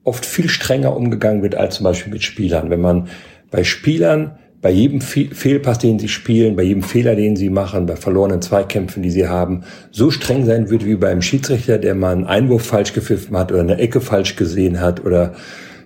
oft 0.05 0.27
viel 0.27 0.49
strenger 0.49 0.95
umgegangen 0.95 1.43
wird 1.43 1.55
als 1.55 1.77
zum 1.77 1.85
Beispiel 1.85 2.13
mit 2.13 2.23
Spielern. 2.23 2.71
Wenn 2.71 2.83
man 2.83 3.09
bei 3.51 3.65
Spielern 3.65 4.39
bei 4.65 4.71
jedem 4.71 5.03
Fehlpass, 5.03 5.79
den 5.79 5.99
sie 5.99 6.09
spielen, 6.09 6.57
bei 6.57 6.63
jedem 6.63 6.83
Fehler, 6.83 7.15
den 7.17 7.37
sie 7.37 7.51
machen, 7.51 7.85
bei 7.85 7.97
verlorenen 7.97 8.41
Zweikämpfen, 8.41 9.03
die 9.03 9.11
sie 9.11 9.29
haben, 9.29 9.65
so 9.91 10.11
streng 10.11 10.47
sein 10.47 10.71
wird 10.71 10.87
wie 10.87 10.95
beim 10.95 11.21
Schiedsrichter, 11.21 11.77
der 11.77 11.95
mal 11.95 12.13
einen 12.13 12.25
Einwurf 12.25 12.65
falsch 12.65 12.95
gepfiffen 12.95 13.37
hat 13.37 13.53
oder 13.53 13.61
eine 13.61 13.77
Ecke 13.77 14.01
falsch 14.01 14.37
gesehen 14.37 14.81
hat 14.81 15.05
oder 15.05 15.35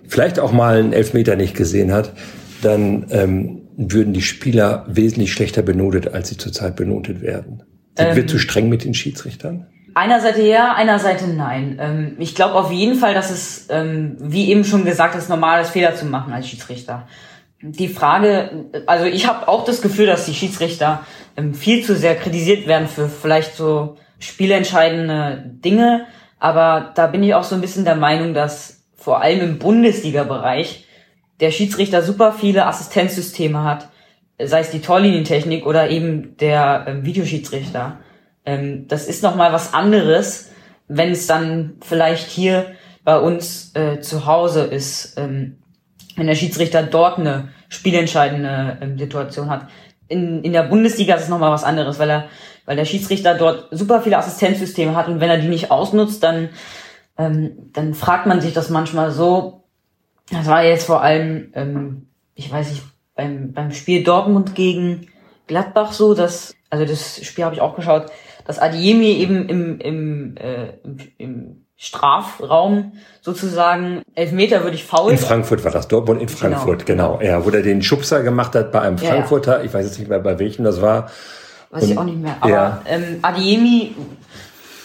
vielleicht 0.07 0.39
auch 0.39 0.53
mal 0.53 0.79
einen 0.79 0.93
Elfmeter 0.93 1.35
nicht 1.35 1.57
gesehen 1.57 1.91
hat, 1.91 2.13
dann 2.61 3.07
ähm, 3.09 3.63
würden 3.75 4.13
die 4.13 4.21
Spieler 4.21 4.85
wesentlich 4.87 5.33
schlechter 5.33 5.61
benotet, 5.61 6.13
als 6.13 6.29
sie 6.29 6.37
zurzeit 6.37 6.77
benotet 6.77 7.19
werden. 7.19 7.63
Sind 7.97 8.07
ähm, 8.11 8.15
wir 8.15 8.27
zu 8.27 8.39
streng 8.39 8.69
mit 8.69 8.85
den 8.85 8.93
Schiedsrichtern? 8.93 9.67
Einer 9.93 10.21
Seite 10.21 10.43
ja, 10.43 10.73
einer 10.73 10.99
Seite 10.99 11.27
nein. 11.27 11.77
Ähm, 11.81 12.15
ich 12.17 12.33
glaube 12.33 12.55
auf 12.55 12.71
jeden 12.71 12.95
Fall, 12.95 13.13
dass 13.13 13.29
es, 13.29 13.67
ähm, 13.69 14.15
wie 14.21 14.49
eben 14.49 14.63
schon 14.63 14.85
gesagt, 14.85 15.15
ist 15.15 15.27
normal 15.27 15.63
ist, 15.63 15.71
Fehler 15.71 15.95
zu 15.95 16.05
machen 16.05 16.31
als 16.31 16.47
Schiedsrichter 16.47 17.09
die 17.61 17.89
Frage, 17.89 18.65
also 18.87 19.05
ich 19.05 19.27
habe 19.27 19.47
auch 19.47 19.65
das 19.65 19.81
Gefühl, 19.81 20.05
dass 20.05 20.25
die 20.25 20.33
Schiedsrichter 20.33 21.05
ähm, 21.35 21.53
viel 21.53 21.83
zu 21.83 21.95
sehr 21.95 22.15
kritisiert 22.15 22.67
werden 22.67 22.87
für 22.87 23.09
vielleicht 23.09 23.55
so 23.55 23.97
spielentscheidende 24.19 25.43
Dinge, 25.45 26.05
aber 26.39 26.91
da 26.95 27.07
bin 27.07 27.23
ich 27.23 27.33
auch 27.35 27.43
so 27.43 27.55
ein 27.55 27.61
bisschen 27.61 27.85
der 27.85 27.95
Meinung, 27.95 28.33
dass 28.33 28.83
vor 28.95 29.21
allem 29.21 29.41
im 29.41 29.59
Bundesliga-Bereich 29.59 30.85
der 31.39 31.51
Schiedsrichter 31.51 32.01
super 32.01 32.33
viele 32.33 32.65
Assistenzsysteme 32.65 33.63
hat, 33.63 33.89
sei 34.41 34.61
es 34.61 34.71
die 34.71 34.81
Torlinientechnik 34.81 35.65
oder 35.65 35.89
eben 35.89 36.37
der 36.37 36.85
ähm, 36.87 37.05
Videoschiedsrichter. 37.05 37.99
Ähm, 38.45 38.87
das 38.87 39.07
ist 39.07 39.23
nochmal 39.23 39.51
was 39.51 39.73
anderes, 39.73 40.51
wenn 40.87 41.11
es 41.11 41.27
dann 41.27 41.77
vielleicht 41.81 42.29
hier 42.29 42.67
bei 43.03 43.19
uns 43.19 43.71
äh, 43.75 43.99
zu 43.99 44.25
Hause 44.25 44.63
ist. 44.63 45.17
Ähm, 45.17 45.58
wenn 46.19 46.27
der 46.27 46.35
Schiedsrichter 46.35 46.83
dort 46.83 47.17
eine 47.17 47.49
spielentscheidende 47.69 48.77
ähm, 48.81 48.99
Situation 48.99 49.49
hat. 49.49 49.67
In, 50.09 50.43
in 50.43 50.51
der 50.51 50.63
Bundesliga 50.63 51.15
ist 51.15 51.23
es 51.23 51.29
nochmal 51.29 51.51
was 51.51 51.63
anderes, 51.63 51.97
weil 51.97 52.09
er, 52.09 52.25
weil 52.65 52.75
der 52.75 52.85
Schiedsrichter 52.85 53.35
dort 53.35 53.69
super 53.71 54.01
viele 54.01 54.17
Assistenzsysteme 54.17 54.95
hat 54.95 55.07
und 55.07 55.21
wenn 55.21 55.29
er 55.29 55.37
die 55.37 55.47
nicht 55.47 55.71
ausnutzt, 55.71 56.21
dann, 56.21 56.49
ähm, 57.17 57.71
dann 57.73 57.93
fragt 57.93 58.25
man 58.25 58.41
sich 58.41 58.53
das 58.53 58.69
manchmal 58.69 59.11
so. 59.11 59.63
Das 60.29 60.45
war 60.47 60.63
jetzt 60.63 60.85
vor 60.85 61.01
allem, 61.01 61.51
ähm, 61.55 62.07
ich 62.35 62.51
weiß 62.51 62.69
nicht, 62.69 62.83
beim, 63.15 63.53
beim 63.53 63.71
Spiel 63.71 64.03
Dortmund 64.03 64.55
gegen 64.55 65.07
Gladbach 65.47 65.93
so, 65.93 66.13
dass, 66.13 66.53
also 66.69 66.85
das 66.85 67.23
Spiel 67.25 67.45
habe 67.45 67.55
ich 67.55 67.61
auch 67.61 67.75
geschaut, 67.75 68.11
dass 68.45 68.59
Adiemi 68.59 69.13
eben 69.13 69.47
im, 69.47 69.79
im, 69.79 70.37
äh, 70.37 70.73
im, 70.83 70.97
im 71.17 71.65
Strafraum 71.81 72.91
sozusagen. 73.21 74.01
Elfmeter 74.13 74.63
würde 74.63 74.75
ich 74.75 74.83
faul. 74.83 75.13
In 75.13 75.17
Frankfurt 75.17 75.63
war 75.63 75.71
das, 75.71 75.87
Dortmund 75.87 76.19
in 76.19 76.27
genau. 76.27 76.39
Frankfurt, 76.39 76.85
genau. 76.85 77.17
genau. 77.17 77.31
Ja, 77.31 77.45
wo 77.45 77.49
der 77.49 77.61
den 77.61 77.81
Schubser 77.81 78.21
gemacht 78.21 78.53
hat 78.53 78.73
bei 78.73 78.81
einem 78.81 78.97
ja, 78.97 79.11
Frankfurter, 79.11 79.59
ja. 79.59 79.63
ich 79.63 79.73
weiß 79.73 79.85
jetzt 79.85 79.97
nicht 79.97 80.09
mehr 80.09 80.19
bei 80.19 80.37
welchem 80.37 80.65
das 80.65 80.81
war. 80.81 81.09
Weiß 81.71 81.83
Und, 81.83 81.91
ich 81.91 81.97
auch 81.97 82.03
nicht 82.03 82.19
mehr. 82.19 82.35
Aber 82.41 82.51
ja. 82.51 82.81
ähm, 82.85 83.19
Adiemi 83.21 83.95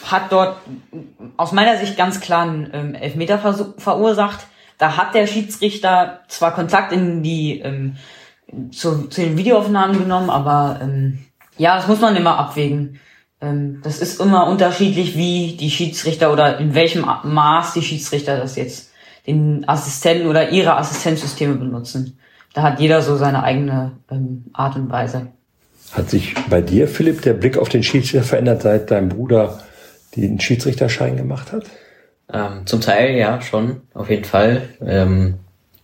hat 0.04 0.30
dort 0.30 0.58
aus 1.36 1.50
meiner 1.50 1.78
Sicht 1.78 1.96
ganz 1.96 2.20
klar 2.20 2.42
einen 2.42 2.70
ähm, 2.72 2.94
Elfmeter 2.94 3.38
verursacht. 3.76 4.46
Da 4.78 4.96
hat 4.96 5.14
der 5.14 5.26
Schiedsrichter 5.26 6.20
zwar 6.28 6.54
Kontakt 6.54 6.92
in 6.92 7.24
die 7.24 7.58
ähm, 7.58 7.96
zu, 8.70 9.08
zu 9.08 9.20
den 9.20 9.36
Videoaufnahmen 9.36 9.98
genommen, 9.98 10.30
aber 10.30 10.78
ähm, 10.80 11.26
ja, 11.56 11.74
das 11.74 11.88
muss 11.88 12.00
man 12.00 12.14
immer 12.14 12.38
abwägen. 12.38 13.00
Ähm, 13.40 13.80
das 13.82 13.98
ist 13.98 14.20
immer 14.20 14.46
unterschiedlich, 14.46 15.16
wie 15.16 15.56
die 15.58 15.70
Schiedsrichter 15.70 16.32
oder 16.32 16.58
in 16.58 16.74
welchem 16.74 17.04
Maß 17.24 17.74
die 17.74 17.82
Schiedsrichter 17.82 18.38
das 18.38 18.56
jetzt 18.56 18.90
den 19.26 19.68
Assistenten 19.68 20.28
oder 20.28 20.50
ihre 20.50 20.76
Assistenzsysteme 20.76 21.54
benutzen. 21.54 22.18
Da 22.52 22.62
hat 22.62 22.80
jeder 22.80 23.02
so 23.02 23.16
seine 23.16 23.42
eigene 23.42 23.92
ähm, 24.10 24.44
Art 24.52 24.76
und 24.76 24.90
Weise. 24.90 25.28
Hat 25.92 26.10
sich 26.10 26.34
bei 26.48 26.60
dir, 26.60 26.88
Philipp, 26.88 27.22
der 27.22 27.34
Blick 27.34 27.58
auf 27.58 27.68
den 27.68 27.82
Schiedsrichter 27.82 28.26
verändert, 28.26 28.62
seit 28.62 28.90
dein 28.90 29.08
Bruder 29.08 29.62
den 30.16 30.40
Schiedsrichterschein 30.40 31.16
gemacht 31.16 31.52
hat? 31.52 31.64
Ähm, 32.32 32.66
zum 32.66 32.80
Teil 32.80 33.16
ja, 33.16 33.40
schon, 33.40 33.82
auf 33.92 34.10
jeden 34.10 34.24
Fall. 34.24 34.62
Ähm, 34.84 35.34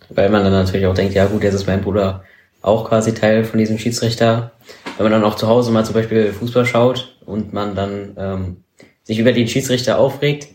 weil 0.09 0.29
man 0.31 0.43
dann 0.43 0.53
natürlich 0.53 0.87
auch 0.87 0.95
denkt, 0.95 1.15
ja 1.15 1.27
gut, 1.27 1.43
jetzt 1.43 1.55
ist 1.55 1.67
mein 1.67 1.83
Bruder 1.83 2.25
auch 2.63 2.89
quasi 2.89 3.15
Teil 3.15 3.45
von 3.45 3.59
diesem 3.59 3.79
Schiedsrichter. 3.79 4.53
Wenn 5.01 5.11
man 5.11 5.23
dann 5.23 5.31
auch 5.31 5.37
zu 5.37 5.49
Hause 5.49 5.73
mal 5.73 5.83
zum 5.83 5.95
Beispiel 5.95 6.31
Fußball 6.31 6.67
schaut 6.67 7.17
und 7.25 7.55
man 7.55 7.75
dann 7.75 8.13
ähm, 8.19 8.57
sich 9.03 9.19
über 9.19 9.33
den 9.33 9.49
Schiedsrichter 9.49 9.99
aufregt 9.99 10.49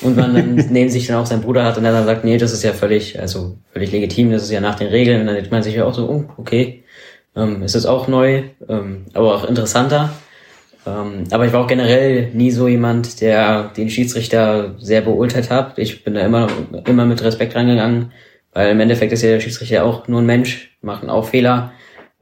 und 0.00 0.16
man 0.16 0.34
dann 0.34 0.54
neben 0.70 0.88
sich 0.88 1.08
dann 1.08 1.18
auch 1.18 1.26
seinen 1.26 1.42
Bruder 1.42 1.62
hat 1.62 1.76
und 1.76 1.84
er 1.84 1.92
dann 1.92 2.06
sagt, 2.06 2.24
nee, 2.24 2.38
das 2.38 2.54
ist 2.54 2.62
ja 2.62 2.72
völlig, 2.72 3.20
also 3.20 3.58
völlig 3.70 3.92
legitim, 3.92 4.30
das 4.30 4.44
ist 4.44 4.50
ja 4.50 4.62
nach 4.62 4.76
den 4.76 4.86
Regeln, 4.86 5.20
und 5.20 5.26
dann 5.26 5.34
denkt 5.34 5.50
man 5.50 5.62
sich 5.62 5.74
ja 5.74 5.84
auch 5.84 5.92
so, 5.92 6.08
oh, 6.08 6.24
okay, 6.38 6.84
ähm, 7.36 7.62
ist 7.62 7.74
das 7.74 7.84
auch 7.84 8.08
neu, 8.08 8.44
ähm, 8.66 9.04
aber 9.12 9.34
auch 9.34 9.44
interessanter. 9.44 10.08
Ähm, 10.86 11.24
aber 11.30 11.44
ich 11.44 11.52
war 11.52 11.60
auch 11.60 11.68
generell 11.68 12.30
nie 12.32 12.50
so 12.50 12.68
jemand, 12.68 13.20
der 13.20 13.64
den 13.76 13.90
Schiedsrichter 13.90 14.74
sehr 14.78 15.02
beurteilt 15.02 15.50
hat. 15.50 15.78
Ich 15.78 16.02
bin 16.02 16.14
da 16.14 16.22
immer, 16.22 16.48
immer 16.86 17.04
mit 17.04 17.22
Respekt 17.22 17.54
rangegangen, 17.54 18.12
weil 18.54 18.70
im 18.70 18.80
Endeffekt 18.80 19.12
ist 19.12 19.20
ja 19.20 19.28
der 19.28 19.40
Schiedsrichter 19.40 19.84
auch 19.84 20.08
nur 20.08 20.22
ein 20.22 20.26
Mensch, 20.26 20.78
machen 20.80 21.10
auch 21.10 21.26
Fehler. 21.26 21.72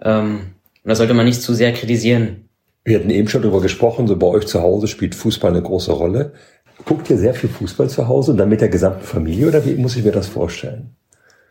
Ähm, 0.02 0.56
und 0.84 0.88
das 0.88 0.98
sollte 0.98 1.14
man 1.14 1.26
nicht 1.26 1.42
zu 1.42 1.54
sehr 1.54 1.72
kritisieren. 1.72 2.48
Wir 2.84 2.98
hatten 2.98 3.10
eben 3.10 3.28
schon 3.28 3.42
darüber 3.42 3.60
gesprochen, 3.60 4.06
so 4.06 4.16
bei 4.16 4.26
euch 4.26 4.46
zu 4.46 4.62
Hause 4.62 4.86
spielt 4.88 5.14
Fußball 5.14 5.50
eine 5.50 5.62
große 5.62 5.92
Rolle. 5.92 6.32
Guckt 6.86 7.10
ihr 7.10 7.18
sehr 7.18 7.34
viel 7.34 7.50
Fußball 7.50 7.90
zu 7.90 8.08
Hause 8.08 8.32
und 8.32 8.38
dann 8.38 8.48
mit 8.48 8.62
der 8.62 8.70
gesamten 8.70 9.04
Familie 9.04 9.48
oder 9.48 9.64
wie 9.66 9.74
muss 9.74 9.96
ich 9.96 10.04
mir 10.04 10.12
das 10.12 10.28
vorstellen? 10.28 10.96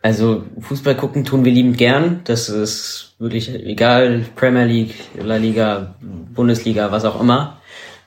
Also 0.01 0.43
Fußball 0.59 0.95
gucken 0.95 1.25
tun 1.25 1.45
wir 1.45 1.51
liebend 1.51 1.77
gern. 1.77 2.21
Das 2.23 2.49
ist 2.49 3.15
wirklich 3.19 3.53
egal, 3.53 4.25
Premier 4.35 4.65
League, 4.65 4.95
La 5.21 5.35
Liga, 5.35 5.95
Bundesliga, 6.33 6.91
was 6.91 7.05
auch 7.05 7.19
immer. 7.21 7.59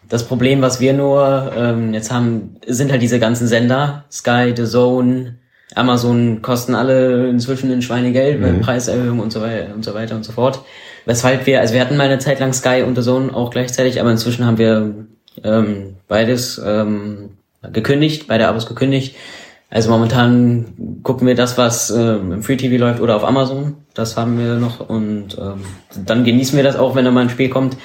Das 0.08 0.26
Problem, 0.26 0.60
was 0.60 0.80
wir 0.80 0.94
nur 0.94 1.52
ähm, 1.56 1.94
jetzt 1.94 2.10
haben, 2.10 2.56
sind 2.66 2.90
halt 2.90 3.02
diese 3.02 3.20
ganzen 3.20 3.46
Sender, 3.46 4.04
Sky, 4.10 4.52
The 4.56 4.64
Zone, 4.64 5.36
Amazon 5.74 6.42
kosten 6.42 6.74
alle 6.74 7.28
inzwischen 7.28 7.70
ein 7.70 7.82
Schweinegeld, 7.82 8.40
mhm. 8.40 8.60
Preiserhöhung 8.60 9.20
und 9.20 9.32
so 9.32 9.40
weiter 9.40 9.74
und 9.74 9.84
so 9.84 9.94
weiter 9.94 10.16
und 10.16 10.24
so 10.24 10.32
fort. 10.32 10.64
Weshalb 11.04 11.46
wir, 11.46 11.60
also 11.60 11.74
wir 11.74 11.80
hatten 11.80 11.96
mal 11.96 12.04
eine 12.04 12.18
Zeit 12.18 12.40
lang 12.40 12.52
Sky 12.52 12.82
und 12.86 12.96
The 12.96 13.02
Zone 13.02 13.34
auch 13.34 13.50
gleichzeitig, 13.50 14.00
aber 14.00 14.10
inzwischen 14.10 14.46
haben 14.46 14.58
wir 14.58 14.94
ähm, 15.42 15.96
beides 16.08 16.60
ähm, 16.64 17.30
gekündigt, 17.72 18.26
beide 18.28 18.48
Abos 18.48 18.66
gekündigt. 18.66 19.16
Also 19.70 19.90
momentan 19.90 21.00
gucken 21.02 21.26
wir 21.26 21.34
das, 21.34 21.56
was 21.56 21.90
ähm, 21.90 22.32
im 22.32 22.42
Free 22.42 22.56
TV 22.56 22.76
läuft 22.76 23.00
oder 23.00 23.16
auf 23.16 23.24
Amazon. 23.24 23.76
Das 23.94 24.16
haben 24.16 24.38
wir 24.38 24.56
noch 24.56 24.86
und 24.86 25.38
ähm, 25.38 25.64
dann 26.04 26.24
genießen 26.24 26.56
wir 26.56 26.62
das 26.62 26.76
auch, 26.76 26.94
wenn 26.94 27.06
da 27.06 27.10
mal 27.10 27.22
ein 27.22 27.30
Spiel 27.30 27.48
kommt. 27.48 27.76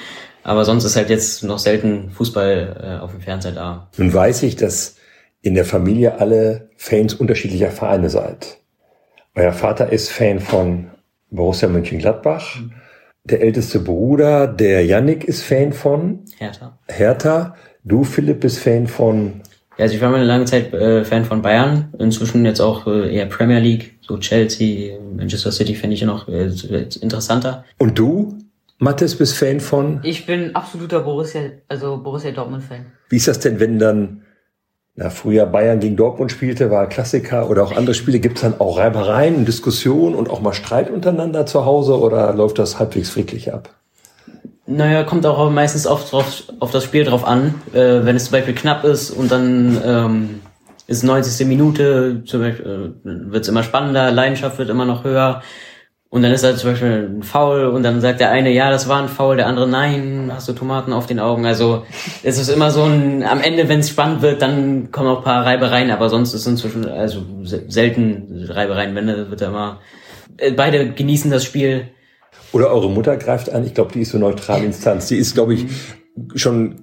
Aber 0.42 0.64
sonst 0.64 0.84
ist 0.84 0.96
halt 0.96 1.10
jetzt 1.10 1.44
noch 1.44 1.58
selten 1.58 2.10
Fußball 2.10 2.98
äh, 2.98 3.02
auf 3.02 3.10
dem 3.10 3.20
Fernseher 3.20 3.52
da. 3.52 3.88
Nun 3.96 4.12
weiß 4.12 4.42
ich, 4.44 4.56
dass 4.56 4.96
in 5.40 5.54
der 5.54 5.64
Familie 5.64 6.20
alle 6.20 6.68
Fans 6.76 7.14
unterschiedlicher 7.14 7.70
Vereine 7.70 8.10
seid. 8.10 8.58
Euer 9.34 9.52
Vater 9.52 9.90
ist 9.90 10.10
Fan 10.10 10.40
von 10.40 10.90
Borussia 11.30 11.68
Mönchengladbach. 11.68 12.56
Mhm. 12.56 12.72
Der 13.30 13.42
älteste 13.42 13.80
Bruder, 13.80 14.46
der 14.46 14.84
Yannick, 14.84 15.24
ist 15.24 15.42
Fan 15.42 15.72
von 15.72 16.20
Hertha. 16.38 16.78
Hertha. 16.88 17.56
Du, 17.84 18.04
Philipp, 18.04 18.40
bist 18.40 18.58
Fan 18.58 18.86
von 18.86 19.42
ja, 19.78 19.84
also 19.84 19.94
ich 19.94 20.00
war 20.00 20.10
mal 20.10 20.16
eine 20.16 20.24
lange 20.24 20.44
Zeit 20.44 20.74
äh, 20.74 21.04
Fan 21.04 21.24
von 21.24 21.40
Bayern, 21.40 21.94
inzwischen 22.00 22.44
jetzt 22.44 22.60
auch 22.60 22.88
äh, 22.88 23.14
eher 23.14 23.26
Premier 23.26 23.60
League, 23.60 23.96
so 24.00 24.18
Chelsea, 24.18 24.98
Manchester 25.16 25.52
City 25.52 25.76
fände 25.76 25.94
ich 25.94 26.00
ja 26.00 26.08
noch 26.08 26.26
äh, 26.26 26.50
interessanter. 27.00 27.64
Und 27.78 27.96
du, 27.96 28.36
Mathis, 28.78 29.14
bist 29.14 29.36
Fan 29.36 29.60
von? 29.60 30.00
Ich 30.02 30.26
bin 30.26 30.56
absoluter 30.56 30.98
Borussia, 30.98 31.42
also 31.68 31.96
Borussia 31.96 32.32
Dortmund 32.32 32.64
Fan. 32.64 32.86
Wie 33.08 33.16
ist 33.16 33.28
das 33.28 33.38
denn, 33.38 33.60
wenn 33.60 33.78
dann 33.78 34.22
na, 35.00 35.10
früher 35.10 35.46
Bayern 35.46 35.78
gegen 35.78 35.94
Dortmund 35.94 36.32
spielte, 36.32 36.72
war 36.72 36.88
Klassiker 36.88 37.48
oder 37.48 37.62
auch 37.62 37.76
andere 37.76 37.94
Spiele. 37.94 38.18
Gibt 38.18 38.38
es 38.38 38.42
dann 38.42 38.58
auch 38.58 38.78
Reibereien, 38.78 39.44
Diskussionen 39.44 40.16
und 40.16 40.28
auch 40.28 40.40
mal 40.40 40.52
Streit 40.52 40.90
untereinander 40.90 41.46
zu 41.46 41.64
Hause 41.64 42.00
oder 42.00 42.34
läuft 42.34 42.58
das 42.58 42.80
halbwegs 42.80 43.10
friedlich 43.10 43.54
ab? 43.54 43.70
Naja, 44.66 45.04
kommt 45.04 45.24
auch 45.24 45.50
meistens 45.50 45.86
oft 45.86 46.10
drauf, 46.10 46.42
auf 46.58 46.72
das 46.72 46.82
Spiel 46.82 47.04
drauf 47.04 47.24
an. 47.24 47.54
Äh, 47.72 48.04
wenn 48.04 48.16
es 48.16 48.24
zum 48.24 48.32
Beispiel 48.32 48.54
knapp 48.56 48.82
ist 48.82 49.12
und 49.12 49.30
dann 49.30 49.80
ähm, 49.86 50.40
ist 50.88 51.04
90. 51.04 51.46
Minute, 51.46 52.24
zum 52.26 52.40
Beispiel, 52.40 52.96
äh, 53.04 53.30
wird 53.30 53.44
es 53.44 53.48
immer 53.48 53.62
spannender, 53.62 54.10
Leidenschaft 54.10 54.58
wird 54.58 54.68
immer 54.68 54.84
noch 54.84 55.04
höher. 55.04 55.42
Und 56.10 56.22
dann 56.22 56.32
ist 56.32 56.42
da 56.42 56.56
zum 56.56 56.70
Beispiel 56.70 57.10
ein 57.18 57.22
Foul 57.22 57.66
und 57.66 57.82
dann 57.82 58.00
sagt 58.00 58.20
der 58.20 58.30
eine, 58.30 58.50
ja, 58.50 58.70
das 58.70 58.88
war 58.88 59.02
ein 59.02 59.08
Foul, 59.08 59.36
der 59.36 59.46
andere, 59.46 59.68
nein, 59.68 60.30
hast 60.32 60.48
du 60.48 60.54
Tomaten 60.54 60.94
auf 60.94 61.04
den 61.06 61.20
Augen. 61.20 61.44
Also 61.44 61.84
es 62.22 62.38
ist 62.38 62.48
immer 62.48 62.70
so 62.70 62.84
ein, 62.84 63.22
am 63.24 63.42
Ende, 63.42 63.68
wenn 63.68 63.80
es 63.80 63.90
spannend 63.90 64.22
wird, 64.22 64.40
dann 64.40 64.90
kommen 64.90 65.08
auch 65.08 65.18
ein 65.18 65.24
paar 65.24 65.44
Reibereien, 65.44 65.90
aber 65.90 66.08
sonst 66.08 66.32
ist 66.32 66.46
inzwischen 66.46 66.88
also 66.88 67.20
se- 67.42 67.64
selten 67.68 68.46
Reibereien, 68.48 68.94
wenn 68.94 69.06
wird 69.06 69.40
da 69.42 69.48
immer. 69.48 69.80
äh, 70.38 70.52
Beide 70.52 70.92
genießen 70.92 71.30
das 71.30 71.44
Spiel. 71.44 71.88
Oder 72.52 72.70
eure 72.70 72.88
Mutter 72.88 73.18
greift 73.18 73.52
an. 73.52 73.66
Ich 73.66 73.74
glaube, 73.74 73.92
die 73.92 74.00
ist 74.00 74.12
so 74.12 74.18
neutrale 74.18 74.64
Instanz. 74.64 75.08
Die 75.08 75.16
ist, 75.18 75.34
glaube 75.34 75.52
ich, 75.52 75.66
schon 76.36 76.76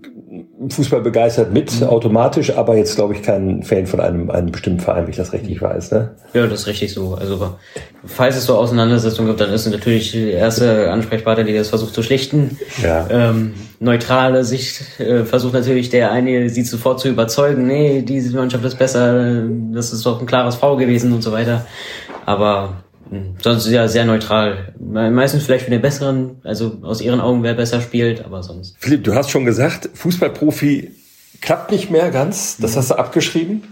Fußball 0.70 1.01
begeistert 1.01 1.51
mit 1.51 1.84
automatisch, 1.84 2.56
aber 2.56 2.78
jetzt, 2.78 2.95
glaube 2.95 3.14
ich, 3.14 3.22
kein 3.22 3.64
Fan 3.64 3.88
von 3.88 3.99
einem, 3.99 4.30
einem 4.30 4.51
bestimmten 4.51 4.80
Verein, 4.80 5.03
wenn 5.03 5.10
ich 5.10 5.18
das 5.18 5.34
richtig 5.34 5.62
weiß. 5.62 5.91
Ne? 5.91 6.12
Ja, 6.34 6.47
das 6.47 6.62
ist 6.62 6.68
richtig 6.68 6.93
so. 6.93 7.16
Also 7.16 7.56
falls 8.06 8.38
es 8.38 8.45
so 8.45 8.56
Auseinandersetzungen 8.56 9.28
gibt, 9.28 9.41
dann 9.41 9.51
ist 9.51 9.70
natürlich 9.70 10.12
die 10.12 10.32
erste 10.32 10.91
Ansprechpartner, 10.91 11.43
die 11.43 11.53
das 11.53 11.70
versucht 11.70 11.93
zu 11.93 12.03
schlichten. 12.03 12.58
Ja. 12.82 13.06
Ähm, 13.10 13.53
neutrale 13.80 14.45
Sicht 14.45 14.99
äh, 14.99 15.26
versucht 15.26 15.53
natürlich 15.53 15.89
der 15.89 16.12
eine, 16.12 16.49
sie 16.49 16.64
sofort 16.64 17.01
zu 17.01 17.10
überzeugen, 17.10 17.68
nee, 17.68 18.01
diese 18.01 18.36
Mannschaft 18.36 18.64
ist 18.64 18.80
besser, 18.80 19.43
das 19.74 19.91
ist 19.91 20.06
doch 20.06 20.22
ein 20.22 20.26
klares 20.26 20.56
V 20.56 20.78
gewesen 20.78 21.12
und 21.12 21.22
so 21.22 21.34
weiter. 21.34 21.66
Aber 22.26 22.84
sonst 23.41 23.68
ja 23.70 23.88
sehr 23.88 24.06
neutral. 24.06 24.74
Me- 24.80 25.12
Meistens 25.12 25.43
vielleicht 25.43 25.66
für 25.66 25.72
den 25.72 25.82
besseren, 25.82 26.38
also 26.43 26.78
aus 26.82 27.01
ihren 27.01 27.22
Augen 27.22 27.43
wer 27.43 27.53
besser 27.53 27.82
spielt, 27.82 28.24
aber 28.26 28.43
sonst. 28.43 28.76
Philipp, 28.80 29.03
du 29.03 29.14
hast 29.16 29.30
schon 29.32 29.45
gesagt, 29.45 29.89
Fußballprofi 29.93 30.91
klappt 31.41 31.72
nicht 31.72 31.91
mehr 31.91 32.10
ganz. 32.12 32.58
Das 32.58 32.76
hast 32.76 32.91
du 32.91 32.95
abgeschrieben. 32.95 33.64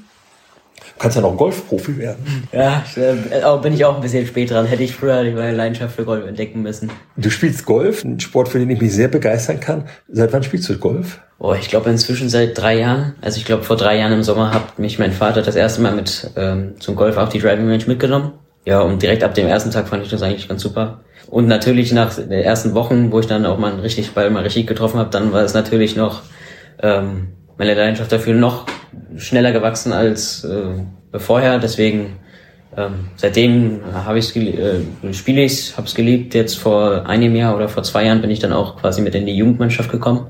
Du 0.96 1.00
kannst 1.00 1.16
ja 1.16 1.22
noch 1.22 1.36
Golfprofi 1.36 1.98
werden. 1.98 2.48
Ja, 2.52 2.84
äh, 2.96 3.58
bin 3.62 3.74
ich 3.74 3.84
auch 3.84 3.96
ein 3.96 4.02
bisschen 4.02 4.28
spät 4.28 4.52
dran. 4.52 4.66
Hätte 4.68 4.84
ich 4.84 4.94
früher 4.94 5.24
meine 5.24 5.52
Leidenschaft 5.54 5.96
für 5.96 6.06
Golf 6.06 6.26
entdecken 6.28 6.62
müssen. 6.62 6.92
Du 7.18 7.30
spielst 7.32 7.66
Golf, 7.66 8.04
ein 8.04 8.20
Sport, 8.20 8.48
für 8.50 8.60
den 8.60 8.70
ich 8.70 8.80
mich 8.80 8.94
sehr 8.94 9.08
begeistern 9.08 9.60
kann. 9.60 9.86
Seit 10.08 10.32
wann 10.34 10.44
spielst 10.44 10.70
du 10.70 10.78
Golf? 10.78 11.20
Oh, 11.40 11.54
ich 11.60 11.68
glaube 11.68 11.90
inzwischen 11.90 12.30
seit 12.30 12.58
drei 12.58 12.78
Jahren. 12.78 13.16
Also 13.22 13.38
ich 13.38 13.46
glaube 13.46 13.64
vor 13.64 13.76
drei 13.76 13.98
Jahren 13.98 14.14
im 14.14 14.24
Sommer 14.24 14.54
hat 14.54 14.78
mich 14.80 15.00
mein 15.00 15.12
Vater 15.12 15.42
das 15.42 15.56
erste 15.56 15.82
Mal 15.82 15.94
mit 15.96 16.30
ähm, 16.38 16.76
zum 16.80 16.96
Golf 16.96 17.18
auf 17.18 17.30
die 17.30 17.40
Driving 17.40 17.68
Range 17.70 17.84
mitgenommen. 17.88 18.34
Ja, 18.66 18.82
und 18.82 19.02
direkt 19.02 19.24
ab 19.24 19.34
dem 19.34 19.48
ersten 19.48 19.72
Tag 19.72 19.88
fand 19.88 20.04
ich 20.04 20.10
das 20.10 20.22
eigentlich 20.22 20.48
ganz 20.48 20.62
super. 20.62 21.02
Und 21.28 21.48
natürlich 21.48 21.92
nach 21.92 22.14
den 22.16 22.32
ersten 22.32 22.74
Wochen, 22.74 23.12
wo 23.12 23.20
ich 23.20 23.28
dann 23.28 23.46
auch 23.46 23.58
mal 23.58 23.74
richtig 23.80 24.12
Ball 24.12 24.30
mal 24.30 24.44
richtig 24.44 24.68
getroffen 24.68 25.00
habe, 25.00 25.10
dann 25.10 25.34
war 25.34 25.42
es 25.42 25.54
natürlich 25.54 25.96
noch 25.96 26.22
ähm, 26.82 27.30
meine 27.58 27.74
Leidenschaft 27.74 28.12
dafür 28.12 28.34
noch 28.34 28.66
schneller 29.18 29.52
gewachsen 29.52 29.94
als 29.94 30.44
äh, 30.44 31.20
vorher. 31.20 31.60
Deswegen 31.60 32.18
ähm, 32.76 33.10
seitdem 33.18 33.82
habe 33.94 34.20
ich 34.20 34.36
äh, 34.36 34.82
spiele 35.12 35.44
ich, 35.44 35.76
habe 35.78 35.88
es 35.88 35.94
geliebt. 35.94 36.34
Jetzt 36.34 36.58
vor 36.58 37.08
einem 37.08 37.36
Jahr 37.36 37.56
oder 37.56 37.70
vor 37.70 37.84
zwei 37.84 38.06
Jahren 38.06 38.22
bin 38.22 38.32
ich 38.32 38.40
dann 38.40 38.54
auch 38.54 38.78
quasi 38.78 39.02
mit 39.02 39.14
in 39.16 39.26
die 39.26 39.36
Jugendmannschaft 39.36 39.92
gekommen, 39.92 40.28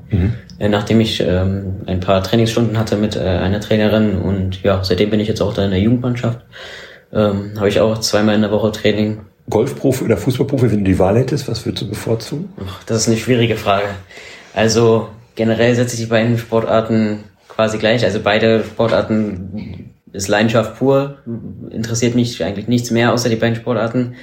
äh, 0.58 0.68
nachdem 0.68 1.00
ich 1.00 1.20
ähm, 1.20 1.76
ein 1.86 2.00
paar 2.00 2.22
Trainingsstunden 2.22 2.78
hatte 2.78 2.96
mit 2.96 3.16
äh, 3.16 3.20
einer 3.20 3.60
Trainerin 3.60 4.18
und 4.18 4.62
ja, 4.62 4.82
seitdem 4.82 5.10
bin 5.10 5.20
ich 5.20 5.28
jetzt 5.28 5.40
auch 5.40 5.54
da 5.54 5.64
in 5.64 5.70
der 5.70 5.80
Jugendmannschaft. 5.80 6.40
Ähm, 7.14 7.52
habe 7.56 7.68
ich 7.68 7.80
auch 7.80 7.98
zweimal 7.98 8.34
in 8.34 8.42
der 8.42 8.50
Woche 8.50 8.72
Training. 8.72 9.20
Golfprofi 9.48 10.04
oder 10.04 10.16
Fußballprofi, 10.16 10.70
wenn 10.70 10.78
du 10.78 10.90
die 10.90 10.98
Wahl 10.98 11.16
hättest, 11.18 11.48
was 11.48 11.64
würdest 11.64 11.82
du 11.82 11.88
bevorzugen? 11.88 12.48
Ach, 12.66 12.82
Das 12.84 12.98
ist 12.98 13.08
eine 13.08 13.16
schwierige 13.16 13.56
Frage. 13.56 13.86
Also 14.54 15.08
generell 15.34 15.74
setze 15.74 15.94
ich 15.94 16.00
die 16.00 16.08
beiden 16.08 16.38
Sportarten 16.38 17.24
quasi 17.48 17.78
gleich. 17.78 18.04
Also 18.04 18.20
beide 18.22 18.64
Sportarten 18.64 19.92
ist 20.12 20.28
Leidenschaft 20.28 20.78
pur. 20.78 21.18
Interessiert 21.70 22.14
mich 22.14 22.42
eigentlich 22.42 22.68
nichts 22.68 22.90
mehr 22.90 23.12
außer 23.12 23.28
die 23.28 23.36
beiden 23.36 23.56
Sportarten. 23.56 24.14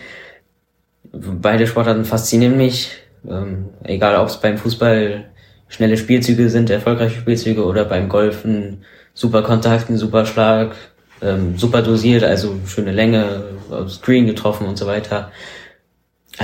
Beide 1.14 1.68
Sportarten 1.68 2.06
faszinieren 2.06 2.58
mich. 2.58 2.92
Ähm, 3.30 3.70
egal 3.84 4.16
ob 4.16 4.28
es 4.28 4.38
beim 4.38 4.58
Fußball 4.58 5.26
schnelle 5.68 5.98
Spielzüge 5.98 6.50
sind, 6.50 6.70
erfolgreiche 6.70 7.20
Spielzüge 7.20 7.64
oder 7.64 7.86
beim 7.86 8.10
Golfen 8.10 8.84
super 9.14 9.44
Kontakt, 9.44 9.90
ein 9.90 9.98
super 9.98 10.26
Schlag, 10.26 10.76
ähm, 11.22 11.58
super 11.58 11.82
dosiert, 11.82 12.24
also 12.24 12.56
schöne 12.66 12.92
Länge, 12.92 13.44
aufs 13.70 14.02
Green 14.02 14.26
getroffen 14.26 14.68
und 14.68 14.78
so 14.78 14.86
weiter. 14.88 15.32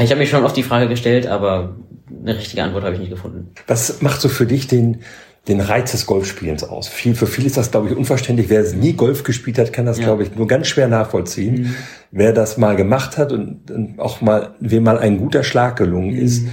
Ich 0.01 0.11
habe 0.11 0.17
mich 0.19 0.29
schon 0.29 0.43
oft 0.43 0.55
die 0.55 0.63
Frage 0.63 0.87
gestellt, 0.87 1.27
aber 1.27 1.75
eine 2.21 2.35
richtige 2.37 2.63
Antwort 2.63 2.83
habe 2.83 2.93
ich 2.93 2.99
nicht 2.99 3.09
gefunden. 3.09 3.51
Was 3.67 4.01
macht 4.01 4.21
so 4.21 4.29
für 4.29 4.45
dich 4.45 4.67
den, 4.67 5.01
den 5.47 5.59
Reiz 5.61 5.91
des 5.91 6.05
Golfspielens 6.05 6.63
aus? 6.63 6.87
Viel, 6.87 7.15
für 7.15 7.27
viele 7.27 7.47
ist 7.47 7.57
das, 7.57 7.71
glaube 7.71 7.89
ich, 7.89 7.95
unverständlich. 7.95 8.49
Wer 8.49 8.63
nie 8.73 8.93
Golf 8.93 9.23
gespielt 9.23 9.57
hat, 9.57 9.73
kann 9.73 9.85
das, 9.85 9.97
Ja. 9.97 10.05
glaube 10.05 10.23
ich, 10.23 10.35
nur 10.35 10.47
ganz 10.47 10.67
schwer 10.67 10.87
nachvollziehen. 10.87 11.75
Wer 12.11 12.33
das 12.33 12.57
mal 12.57 12.75
gemacht 12.75 13.17
hat 13.17 13.31
und, 13.31 13.71
und 13.71 13.99
auch 13.99 14.21
mal, 14.21 14.55
wem 14.59 14.83
mal 14.83 14.99
ein 14.99 15.17
guter 15.17 15.43
Schlag 15.43 15.77
gelungen 15.77 16.15
ist, 16.15 16.47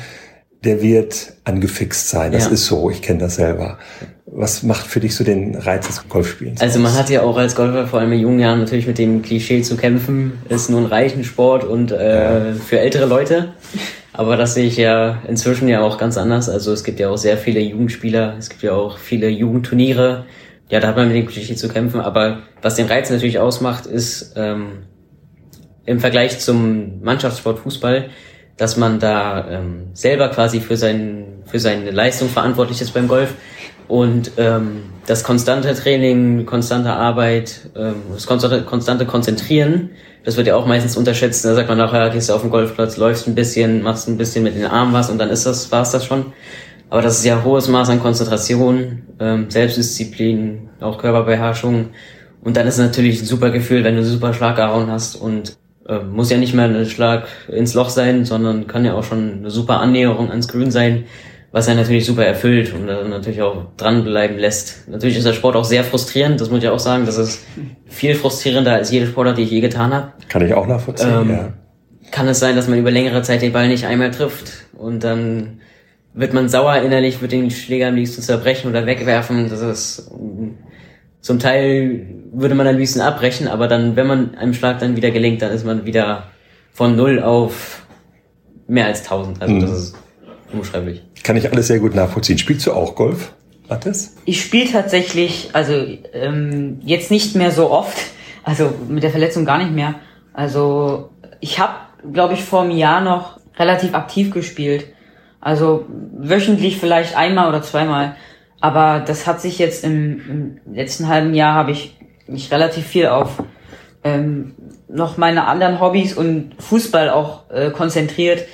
der 0.65 0.83
wird 0.83 1.35
angefixt 1.45 2.09
sein. 2.09 2.33
Das 2.33 2.47
Ja. 2.47 2.51
ist 2.51 2.67
so. 2.67 2.91
Ich 2.91 3.03
kenne 3.03 3.21
das 3.21 3.37
selber. 3.37 3.79
Was 4.27 4.63
macht 4.63 4.87
für 4.87 5.01
dich 5.01 5.15
so 5.15 5.23
den 5.23 5.55
Reiz 5.55 5.87
des 5.87 6.09
Golfspielens? 6.09 6.61
Also 6.61 6.81
man 6.81 6.95
hat 6.95 7.11
ja 7.11 7.23
auch 7.23 7.37
als 7.37 7.55
Golfer 7.55 7.87
vor 7.87 8.01
allem 8.01 8.13
in 8.13 8.21
jungen 8.21 8.41
Jahren 8.41 8.59
natürlich 8.59 8.87
mit 8.87 8.99
dem 8.99 9.23
Klischee 9.23 9.63
zu 9.63 9.77
kämpfen, 9.77 10.33
ist 10.49 10.71
nur 10.71 10.81
ein 10.81 10.87
reichen 10.87 11.23
Sport 11.25 11.65
und 11.65 11.93
äh, 11.93 12.55
für 12.55 12.81
ältere 12.81 13.07
Leute. 13.07 13.53
Aber 14.13 14.37
das 14.37 14.55
sehe 14.55 14.67
ich 14.67 14.77
ja 14.77 15.23
inzwischen 15.29 15.69
ja 15.69 15.83
auch 15.83 15.99
ganz 15.99 16.17
anders. 16.17 16.49
Also 16.49 16.73
es 16.73 16.85
gibt 16.85 16.99
ja 17.01 17.11
auch 17.11 17.17
sehr 17.19 17.37
viele 17.37 17.61
Jugendspieler, 17.61 18.37
es 18.39 18.49
gibt 18.49 18.63
ja 18.63 18.73
auch 18.73 18.99
viele 18.99 19.29
Jugendturniere. 19.29 20.25
Ja, 20.71 20.81
da 20.81 20.89
hat 20.89 20.97
man 20.97 21.09
mit 21.09 21.17
dem 21.17 21.27
Klischee 21.27 21.57
zu 21.57 21.69
kämpfen. 21.69 22.01
Aber 22.01 22.39
was 22.63 22.75
den 22.77 22.87
Reiz 22.87 23.11
natürlich 23.11 23.39
ausmacht, 23.39 23.87
ist 23.87 24.33
ähm, 24.37 24.85
im 25.85 26.01
Vergleich 26.01 26.39
zum 26.41 27.03
Mannschaftssport 27.03 27.59
Fußball, 27.59 28.07
dass 28.57 28.77
man 28.77 29.01
da 29.01 29.49
ähm, 29.49 29.89
selber 29.95 30.29
quasi 30.29 30.61
für, 30.61 30.77
sein, 30.77 31.43
für 31.47 31.59
seine 31.59 31.91
Leistung 31.91 32.29
verantwortlich 32.29 32.81
ist 32.81 32.93
beim 32.95 33.09
Golf 33.09 33.35
und 33.89 34.33
ähm, 34.37 34.85
das 35.07 35.25
konstante 35.25 35.75
Training, 35.75 36.47
konstante 36.47 36.93
Arbeit, 36.93 37.71
ähm, 37.77 37.97
das 38.13 38.27
konstante, 38.27 38.63
konstante 38.63 39.07
Konzentrieren, 39.07 39.91
das 40.25 40.37
wird 40.37 40.47
ja 40.47 40.57
auch 40.57 40.67
meistens 40.67 40.97
unterschätzt. 40.97 41.45
Da 41.45 41.55
sagt 41.55 41.69
man 41.69 41.77
nachher, 41.77 42.09
gehst 42.11 42.31
du 42.31 42.33
auf 42.33 42.41
den 42.41 42.51
Golfplatz, 42.51 42.97
läufst 42.97 43.29
ein 43.29 43.35
bisschen, 43.35 43.83
machst 43.83 44.09
ein 44.09 44.17
bisschen 44.17 44.43
mit 44.43 44.57
den 44.57 44.65
Armen 44.65 44.95
was 44.95 45.11
und 45.11 45.19
dann 45.19 45.29
ist 45.29 45.45
das, 45.45 45.71
war's 45.71 45.91
das 45.91 46.07
schon. 46.07 46.33
Aber 46.89 47.03
das 47.03 47.19
ist 47.19 47.25
ja 47.25 47.43
hohes 47.45 47.69
Maß 47.69 47.91
an 47.91 48.01
Konzentration, 48.01 49.03
ähm, 49.21 49.51
Selbstdisziplin, 49.51 50.71
auch 50.81 50.99
Körperbeherrschung. 50.99 51.91
Und 52.43 52.57
dann 52.57 52.67
ist 52.67 52.75
es 52.75 52.81
natürlich 52.81 53.21
ein 53.23 53.27
super 53.27 53.51
Gefühl, 53.51 53.85
wenn 53.85 53.97
du 53.97 54.05
super 54.05 54.33
Schlag 54.33 54.59
hast 54.59 55.17
und 55.17 55.57
muss 56.11 56.31
ja 56.31 56.39
nicht 56.39 56.55
mehr 56.55 56.65
ein 56.65 56.87
Schlag 56.87 57.27
ins 57.49 57.75
Loch 57.75 57.91
sein, 57.91 58.25
sondern 58.25 58.67
kann 58.67 58.85
ja 58.85 58.95
auch 58.95 59.05
schon 59.05 59.39
eine 59.39 59.51
super 59.51 59.81
Annäherung 59.81 60.31
ans 60.31 60.49
Grün 60.49 60.71
sein, 60.71 61.05
was 61.53 61.69
er 61.69 61.75
natürlich 61.75 62.07
super 62.07 62.25
erfüllt 62.25 62.73
und 62.75 62.87
dann 62.87 63.11
natürlich 63.11 63.43
auch 63.43 63.67
dranbleiben 63.77 64.39
lässt. 64.39 64.89
Natürlich 64.89 65.19
ist 65.19 65.27
der 65.27 65.35
Sport 65.35 65.57
auch 65.57 65.65
sehr 65.65 65.85
frustrierend, 65.85 66.41
das 66.41 66.51
muss 66.51 66.63
ich 66.63 66.69
auch 66.69 66.79
sagen, 66.79 67.07
das 67.07 67.19
ist 67.19 67.45
viel 67.87 68.15
frustrierender 68.15 68.73
als 68.73 68.91
jede 68.91 69.07
Sportart, 69.07 69.39
die 69.39 69.43
ich 69.43 69.51
je 69.51 69.61
getan 69.61 69.93
habe. 69.93 70.13
Kann 70.29 70.45
ich 70.45 70.55
auch 70.55 70.67
nachvollziehen, 70.67 71.11
Ähm, 71.13 71.31
ja. 71.31 71.53
Kann 72.11 72.29
es 72.29 72.39
sein, 72.39 72.57
dass 72.57 72.69
man 72.69 72.79
über 72.79 72.91
längere 72.91 73.23
Zeit 73.23 73.43
den 73.43 73.53
Ball 73.53 73.69
nicht 73.69 73.87
einmal 73.87 74.11
trifft 74.11 74.67
und 74.73 75.05
dann 75.05 75.61
wird 76.15 76.33
man 76.33 76.49
sauer 76.49 76.77
innerlich, 76.77 77.21
wird 77.21 77.33
den 77.33 77.51
Schläger 77.51 77.89
am 77.89 77.97
liebsten 77.97 78.23
zerbrechen 78.23 78.71
oder 78.71 78.87
wegwerfen. 78.87 79.49
Das 79.51 79.61
ist 79.61 80.11
ähm, 80.13 80.57
zum 81.25 81.39
Teil 81.39 82.07
würde 82.35 82.55
man 82.55 82.67
am 82.67 82.77
liebsten 82.77 83.01
abbrechen, 83.01 83.49
aber 83.49 83.67
dann, 83.67 83.97
wenn 83.97 84.07
man 84.07 84.35
einem 84.35 84.53
Schlag 84.53 84.79
dann 84.81 84.95
wieder 84.95 85.11
gelingt, 85.11 85.41
dann 85.41 85.53
ist 85.53 85.65
man 85.65 85.87
wieder 85.87 86.25
von 86.71 86.97
null 86.97 87.19
auf 87.19 87.87
mehr 88.69 88.85
als 88.85 89.01
1000. 89.05 89.41
Also 89.41 89.59
das 89.59 89.71
ist 89.71 89.95
unbeschreiblich. 90.53 91.03
Kann 91.23 91.39
ich 91.39 91.51
alles 91.51 91.69
sehr 91.69 91.79
gut 91.79 91.95
nachvollziehen. 91.95 92.37
Spielst 92.37 92.67
du 92.67 92.75
auch 92.75 92.95
Golf, 92.95 93.33
Mathis? 93.71 94.17
Ich 94.27 94.43
spiele 94.43 94.71
tatsächlich, 94.71 95.49
also 95.55 95.73
ähm, 96.13 96.81
jetzt 96.85 97.11
nicht 97.11 97.35
mehr 97.37 97.53
so 97.53 97.71
oft, 97.71 97.97
also 98.43 98.75
mit 98.91 99.03
der 99.03 99.11
Verletzung 99.11 99.47
gar 99.47 99.57
nicht 99.57 99.73
mehr. 99.73 99.95
Also 100.35 101.09
ich 101.41 101.59
habe, 101.59 101.73
glaube 102.13 102.35
ich, 102.35 102.45
vor 102.45 102.65
einem 102.65 102.73
Jahr 102.73 103.01
noch 103.01 103.41
relativ 103.57 103.95
aktiv 103.95 104.31
gespielt. 104.31 104.89
Also 105.41 105.87
wöchentlich 105.89 106.77
vielleicht 106.77 107.17
einmal 107.17 107.49
oder 107.49 107.63
zweimal. 107.63 108.15
Aber 108.65 109.01
das 109.01 109.27
hat 109.27 109.43
sich 109.43 109.59
jetzt 109.59 109.85
im, 109.85 110.61
im 110.67 110.75
letzten 110.75 111.07
halben 111.07 111.35
Jahr 111.35 111.53
habe 111.53 111.73
ich 111.73 111.99
mich 112.27 112.51
relativ 112.51 112.87
viel 112.87 113.09
auf 113.09 113.43
ähm, 114.03 114.55
noch 114.89 115.19
meine 115.19 115.47
anderen 115.47 115.81
Hobbys 115.81 116.17
und 116.17 116.53
Fußball 116.61 117.11
auch 117.11 117.51
äh, 117.51 117.73
konzentriert. 117.73 118.47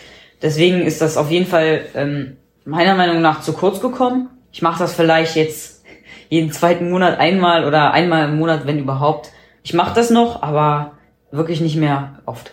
Deswegen 0.42 0.82
ist 0.82 1.00
das 1.00 1.16
auf 1.16 1.30
jeden 1.30 1.46
Fall 1.46 1.82
ähm, 1.94 2.38
meiner 2.64 2.96
Meinung 2.96 3.22
nach 3.22 3.42
zu 3.42 3.52
kurz 3.52 3.80
gekommen. 3.80 4.30
Ich 4.50 4.62
mache 4.62 4.80
das 4.80 4.94
vielleicht 4.94 5.36
jetzt 5.36 5.84
jeden 6.28 6.50
zweiten 6.50 6.90
Monat 6.90 7.20
einmal 7.20 7.64
oder 7.64 7.92
einmal 7.92 8.30
im 8.30 8.36
Monat, 8.36 8.66
wenn 8.66 8.80
überhaupt. 8.80 9.30
Ich 9.62 9.74
mache 9.74 9.94
das 9.94 10.10
noch, 10.10 10.42
aber 10.42 10.94
wirklich 11.30 11.60
nicht 11.60 11.76
mehr 11.76 12.18
oft. 12.26 12.50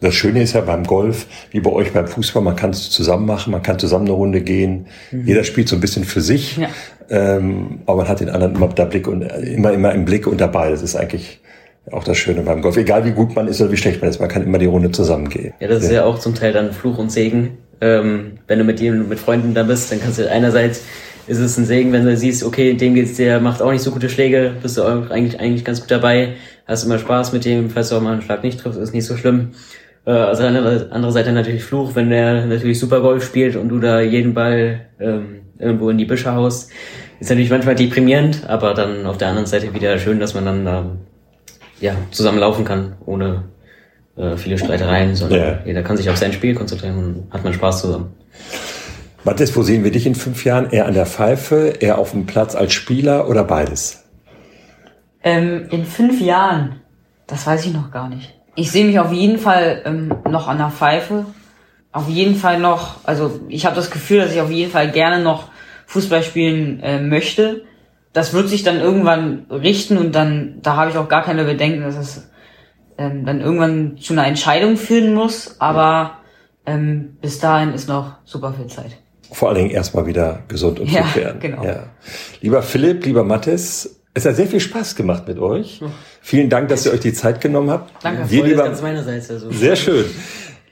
Das 0.00 0.14
Schöne 0.14 0.42
ist 0.42 0.54
ja 0.54 0.62
beim 0.62 0.84
Golf, 0.84 1.26
wie 1.50 1.60
bei 1.60 1.70
euch 1.70 1.92
beim 1.92 2.06
Fußball, 2.06 2.42
man 2.42 2.56
kann 2.56 2.70
es 2.70 2.90
zusammen 2.90 3.26
machen, 3.26 3.50
man 3.52 3.62
kann 3.62 3.78
zusammen 3.78 4.06
eine 4.06 4.14
Runde 4.14 4.40
gehen. 4.40 4.86
Jeder 5.12 5.44
spielt 5.44 5.68
so 5.68 5.76
ein 5.76 5.80
bisschen 5.80 6.04
für 6.04 6.20
sich, 6.22 6.56
Ja. 6.56 6.68
ähm, 7.10 7.80
aber 7.86 7.98
man 7.98 8.08
hat 8.08 8.20
den 8.20 8.30
anderen 8.30 8.54
immer, 8.54 8.68
der 8.68 8.86
Blick 8.86 9.06
und, 9.06 9.22
immer, 9.22 9.72
immer 9.72 9.92
im 9.92 10.04
Blick 10.06 10.26
und 10.26 10.40
dabei. 10.40 10.70
Das 10.70 10.82
ist 10.82 10.96
eigentlich 10.96 11.40
auch 11.90 12.04
das 12.04 12.16
Schöne 12.16 12.42
beim 12.42 12.62
Golf. 12.62 12.76
Egal 12.76 13.04
wie 13.04 13.10
gut 13.10 13.34
man 13.34 13.46
ist 13.48 13.60
oder 13.60 13.72
wie 13.72 13.76
schlecht 13.76 14.00
man 14.00 14.08
ist, 14.10 14.20
man 14.20 14.28
kann 14.28 14.42
immer 14.42 14.58
die 14.58 14.66
Runde 14.66 14.90
zusammengehen. 14.90 15.52
Ja, 15.60 15.68
das 15.68 15.82
ist 15.84 15.92
ja 15.92 16.04
auch 16.04 16.18
zum 16.18 16.34
Teil 16.34 16.52
dann 16.52 16.72
Fluch 16.72 16.98
und 16.98 17.10
Segen. 17.12 17.58
Ähm, 17.82 18.38
wenn 18.46 18.58
du 18.58 18.64
mit 18.64 18.80
ihm, 18.80 19.08
mit 19.08 19.18
Freunden 19.18 19.54
da 19.54 19.62
bist, 19.64 19.90
dann 19.92 20.00
kannst 20.00 20.18
du 20.18 20.30
einerseits 20.30 20.82
ist 21.26 21.38
es 21.38 21.56
ein 21.58 21.64
Segen, 21.64 21.92
wenn 21.92 22.04
du 22.04 22.16
siehst, 22.16 22.42
okay, 22.42 22.74
dem 22.74 22.94
geht's, 22.94 23.16
der 23.16 23.40
macht 23.40 23.62
auch 23.62 23.70
nicht 23.70 23.82
so 23.82 23.90
gute 23.92 24.08
Schläge, 24.08 24.52
bist 24.62 24.76
du 24.76 24.82
auch 24.82 25.10
eigentlich, 25.10 25.38
eigentlich 25.38 25.64
ganz 25.64 25.80
gut 25.80 25.90
dabei, 25.90 26.34
hast 26.66 26.84
immer 26.84 26.98
Spaß 26.98 27.32
mit 27.32 27.44
dem, 27.44 27.70
falls 27.70 27.90
du 27.90 27.96
auch 27.96 28.00
mal 28.00 28.12
einen 28.14 28.22
Schlag 28.22 28.42
nicht 28.42 28.58
triffst, 28.58 28.78
ist 28.80 28.92
nicht 28.92 29.04
so 29.06 29.16
schlimm. 29.16 29.50
Äh, 30.06 30.10
also 30.10 30.44
andere, 30.44 30.88
andere 30.90 31.12
Seite 31.12 31.32
natürlich 31.32 31.64
Fluch, 31.64 31.94
wenn 31.94 32.10
der 32.10 32.46
natürlich 32.46 32.78
super 32.78 33.00
Golf 33.00 33.24
spielt 33.24 33.56
und 33.56 33.68
du 33.68 33.78
da 33.78 34.00
jeden 34.00 34.34
Ball 34.34 34.86
ähm, 34.98 35.42
irgendwo 35.58 35.90
in 35.90 35.98
die 35.98 36.04
Büsche 36.04 36.34
haust. 36.34 36.70
Ist 37.20 37.28
natürlich 37.28 37.50
manchmal 37.50 37.74
deprimierend, 37.74 38.48
aber 38.48 38.72
dann 38.72 39.04
auf 39.06 39.18
der 39.18 39.28
anderen 39.28 39.46
Seite 39.46 39.74
wieder 39.74 39.98
schön, 39.98 40.20
dass 40.20 40.34
man 40.34 40.44
dann 40.46 40.64
da 40.64 40.86
ja, 41.80 41.94
zusammen 42.10 42.38
laufen 42.38 42.64
kann, 42.64 42.94
ohne 43.04 43.44
äh, 44.16 44.36
viele 44.36 44.58
Streitereien, 44.58 45.14
sondern 45.14 45.40
Ja. 45.40 45.58
jeder 45.64 45.82
kann 45.82 45.96
sich 45.96 46.08
auf 46.08 46.16
sein 46.16 46.32
Spiel 46.32 46.54
konzentrieren 46.54 46.98
und 46.98 47.32
hat 47.32 47.44
man 47.44 47.52
Spaß 47.52 47.82
zusammen. 47.82 48.14
Mathis, 49.24 49.54
wo 49.54 49.62
sehen 49.62 49.84
wir 49.84 49.90
dich 49.90 50.06
in 50.06 50.14
fünf 50.14 50.44
Jahren? 50.44 50.70
Eher 50.70 50.86
an 50.86 50.94
der 50.94 51.04
Pfeife, 51.04 51.74
eher 51.80 51.98
auf 51.98 52.12
dem 52.12 52.24
Platz 52.24 52.54
als 52.54 52.72
Spieler 52.72 53.28
oder 53.28 53.44
beides? 53.44 54.02
Ähm, 55.22 55.66
in 55.70 55.84
fünf 55.84 56.20
Jahren, 56.22 56.80
das 57.26 57.46
weiß 57.46 57.66
ich 57.66 57.74
noch 57.74 57.90
gar 57.90 58.08
nicht. 58.08 58.39
Ich 58.60 58.70
sehe 58.70 58.84
mich 58.84 58.98
auf 58.98 59.10
jeden 59.10 59.38
Fall 59.38 59.80
ähm, 59.86 60.12
noch 60.30 60.46
an 60.46 60.58
der 60.58 60.68
Pfeife. 60.70 61.24
Auf 61.92 62.08
jeden 62.10 62.36
Fall 62.36 62.60
noch, 62.60 62.96
also 63.04 63.40
ich 63.48 63.64
habe 63.64 63.74
das 63.74 63.90
Gefühl, 63.90 64.18
dass 64.18 64.32
ich 64.32 64.40
auf 64.42 64.50
jeden 64.50 64.70
Fall 64.70 64.90
gerne 64.90 65.24
noch 65.24 65.48
Fußball 65.86 66.22
spielen 66.22 66.80
äh, 66.80 67.00
möchte. 67.00 67.64
Das 68.12 68.34
wird 68.34 68.50
sich 68.50 68.62
dann 68.62 68.78
irgendwann 68.78 69.46
richten 69.50 69.96
und 69.96 70.14
dann, 70.14 70.58
da 70.60 70.76
habe 70.76 70.90
ich 70.90 70.98
auch 70.98 71.08
gar 71.08 71.22
keine 71.22 71.44
Bedenken, 71.44 71.80
dass 71.80 71.96
es 71.96 72.28
ähm, 72.98 73.24
dann 73.24 73.40
irgendwann 73.40 73.96
zu 73.96 74.12
einer 74.12 74.26
Entscheidung 74.26 74.76
führen 74.76 75.14
muss. 75.14 75.56
Aber 75.58 76.18
ähm, 76.66 77.16
bis 77.22 77.38
dahin 77.38 77.72
ist 77.72 77.88
noch 77.88 78.16
super 78.26 78.52
viel 78.52 78.66
Zeit. 78.66 78.98
Vor 79.32 79.48
allen 79.48 79.56
Dingen 79.58 79.70
erstmal 79.70 80.04
wieder 80.06 80.40
gesund 80.48 80.80
und 80.80 80.90
Ja, 80.90 81.04
fit 81.04 81.24
werden. 81.24 81.40
genau. 81.40 81.64
Ja. 81.64 81.84
Lieber 82.42 82.62
Philipp, 82.62 83.06
lieber 83.06 83.24
Mathis, 83.24 84.00
es 84.12 84.26
hat 84.26 84.36
sehr 84.36 84.48
viel 84.48 84.60
Spaß 84.60 84.96
gemacht 84.96 85.26
mit 85.26 85.38
euch. 85.38 85.80
Vielen 86.20 86.48
Dank, 86.50 86.68
dass 86.68 86.86
ihr 86.86 86.92
euch 86.92 87.00
die 87.00 87.12
Zeit 87.12 87.40
genommen 87.40 87.70
habt. 87.70 87.92
Danke. 88.04 88.22
Ist 88.22 88.30
lieber, 88.30 88.64
ganz 88.64 88.82
meinerseits. 88.82 89.30
Also. 89.30 89.50
sehr 89.50 89.76
schön. 89.76 90.04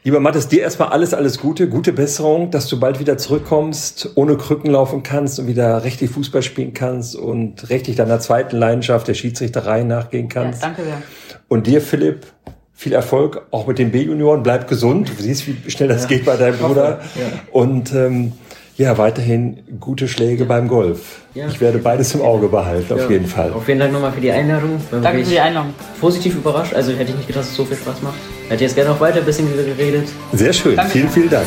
Lieber 0.05 0.21
Mathis, 0.21 0.49
dir 0.49 0.63
erstmal 0.63 0.89
alles, 0.91 1.13
alles 1.13 1.39
Gute, 1.39 1.69
gute 1.69 1.93
Besserung, 1.93 2.51
dass 2.51 2.67
du 2.69 2.79
bald 2.79 3.01
wieder 3.01 3.19
zurückkommst, 3.19 4.11
ohne 4.15 4.37
Krücken 4.37 4.71
laufen 4.71 5.03
kannst 5.03 5.39
und 5.39 5.49
wieder 5.49 5.83
richtig 5.85 6.11
Fußball 6.11 6.43
spielen 6.43 6.73
kannst 6.73 7.17
und 7.17 7.69
richtig 7.69 7.97
deiner 7.97 8.21
zweiten 8.21 8.57
Leidenschaft, 8.57 9.09
der 9.09 9.15
Schiedsrichterei, 9.15 9.83
nachgehen 9.83 10.29
Ja, 10.33 10.43
kannst. 10.43 10.63
danke 10.63 10.85
sehr. 10.85 11.03
Und 11.49 11.67
dir, 11.67 11.81
Philipp, 11.81 12.27
viel 12.73 12.93
Erfolg 12.93 13.43
auch 13.51 13.67
mit 13.67 13.79
den 13.79 13.91
B-Junioren. 13.91 14.43
Bleib 14.45 14.69
gesund. 14.69 15.11
Du 15.19 15.23
siehst, 15.23 15.47
wie 15.49 15.71
schnell 15.71 15.89
das 15.89 16.07
geht 16.07 16.25
bei 16.25 16.37
deinem 16.37 16.59
Bruder. 16.59 17.01
Und 17.51 17.93
ähm, 17.93 18.33
ja, 18.79 18.97
weiterhin 18.97 19.59
gute 19.81 20.09
Schläge 20.09 20.45
beim 20.47 20.69
Golf. 20.69 21.23
Ja. 21.35 21.47
Ich 21.49 21.61
werde 21.61 21.79
beides 21.79 22.15
im 22.15 22.23
Auge 22.23 22.49
behalten, 22.49 22.93
auf 22.95 23.01
Ja. 23.01 23.11
jeden 23.11 23.27
Fall. 23.27 23.53
Auch 23.53 23.63
vielen 23.63 23.81
Dank 23.81 23.93
nochmal 23.93 24.13
für 24.13 24.21
die 24.21 24.31
Einladung. 24.31 24.81
Danke 24.91 25.25
für 25.25 25.31
die 25.31 25.41
Einladung. 25.41 25.75
Positiv 26.01 26.37
überrascht. 26.37 26.73
Also 26.75 26.93
hätte 26.93 27.11
ich 27.11 27.17
nicht 27.17 27.27
gedacht, 27.27 27.43
dass 27.45 27.51
es 27.51 27.57
so 27.57 27.65
viel 27.65 27.77
Spaß 27.77 28.01
macht. 28.03 28.15
Hätte 28.49 28.65
jetzt 28.65 28.77
gerne 28.77 28.93
auch 28.93 29.01
weiter 29.01 29.19
ein 29.19 29.27
bisschen 29.27 29.49
geredet. 29.55 30.09
Sehr 30.33 30.53
schön. 30.53 30.77
Danke. 30.77 30.93
Vielen, 30.93 31.09
vielen 31.11 31.31
Dank. 31.31 31.47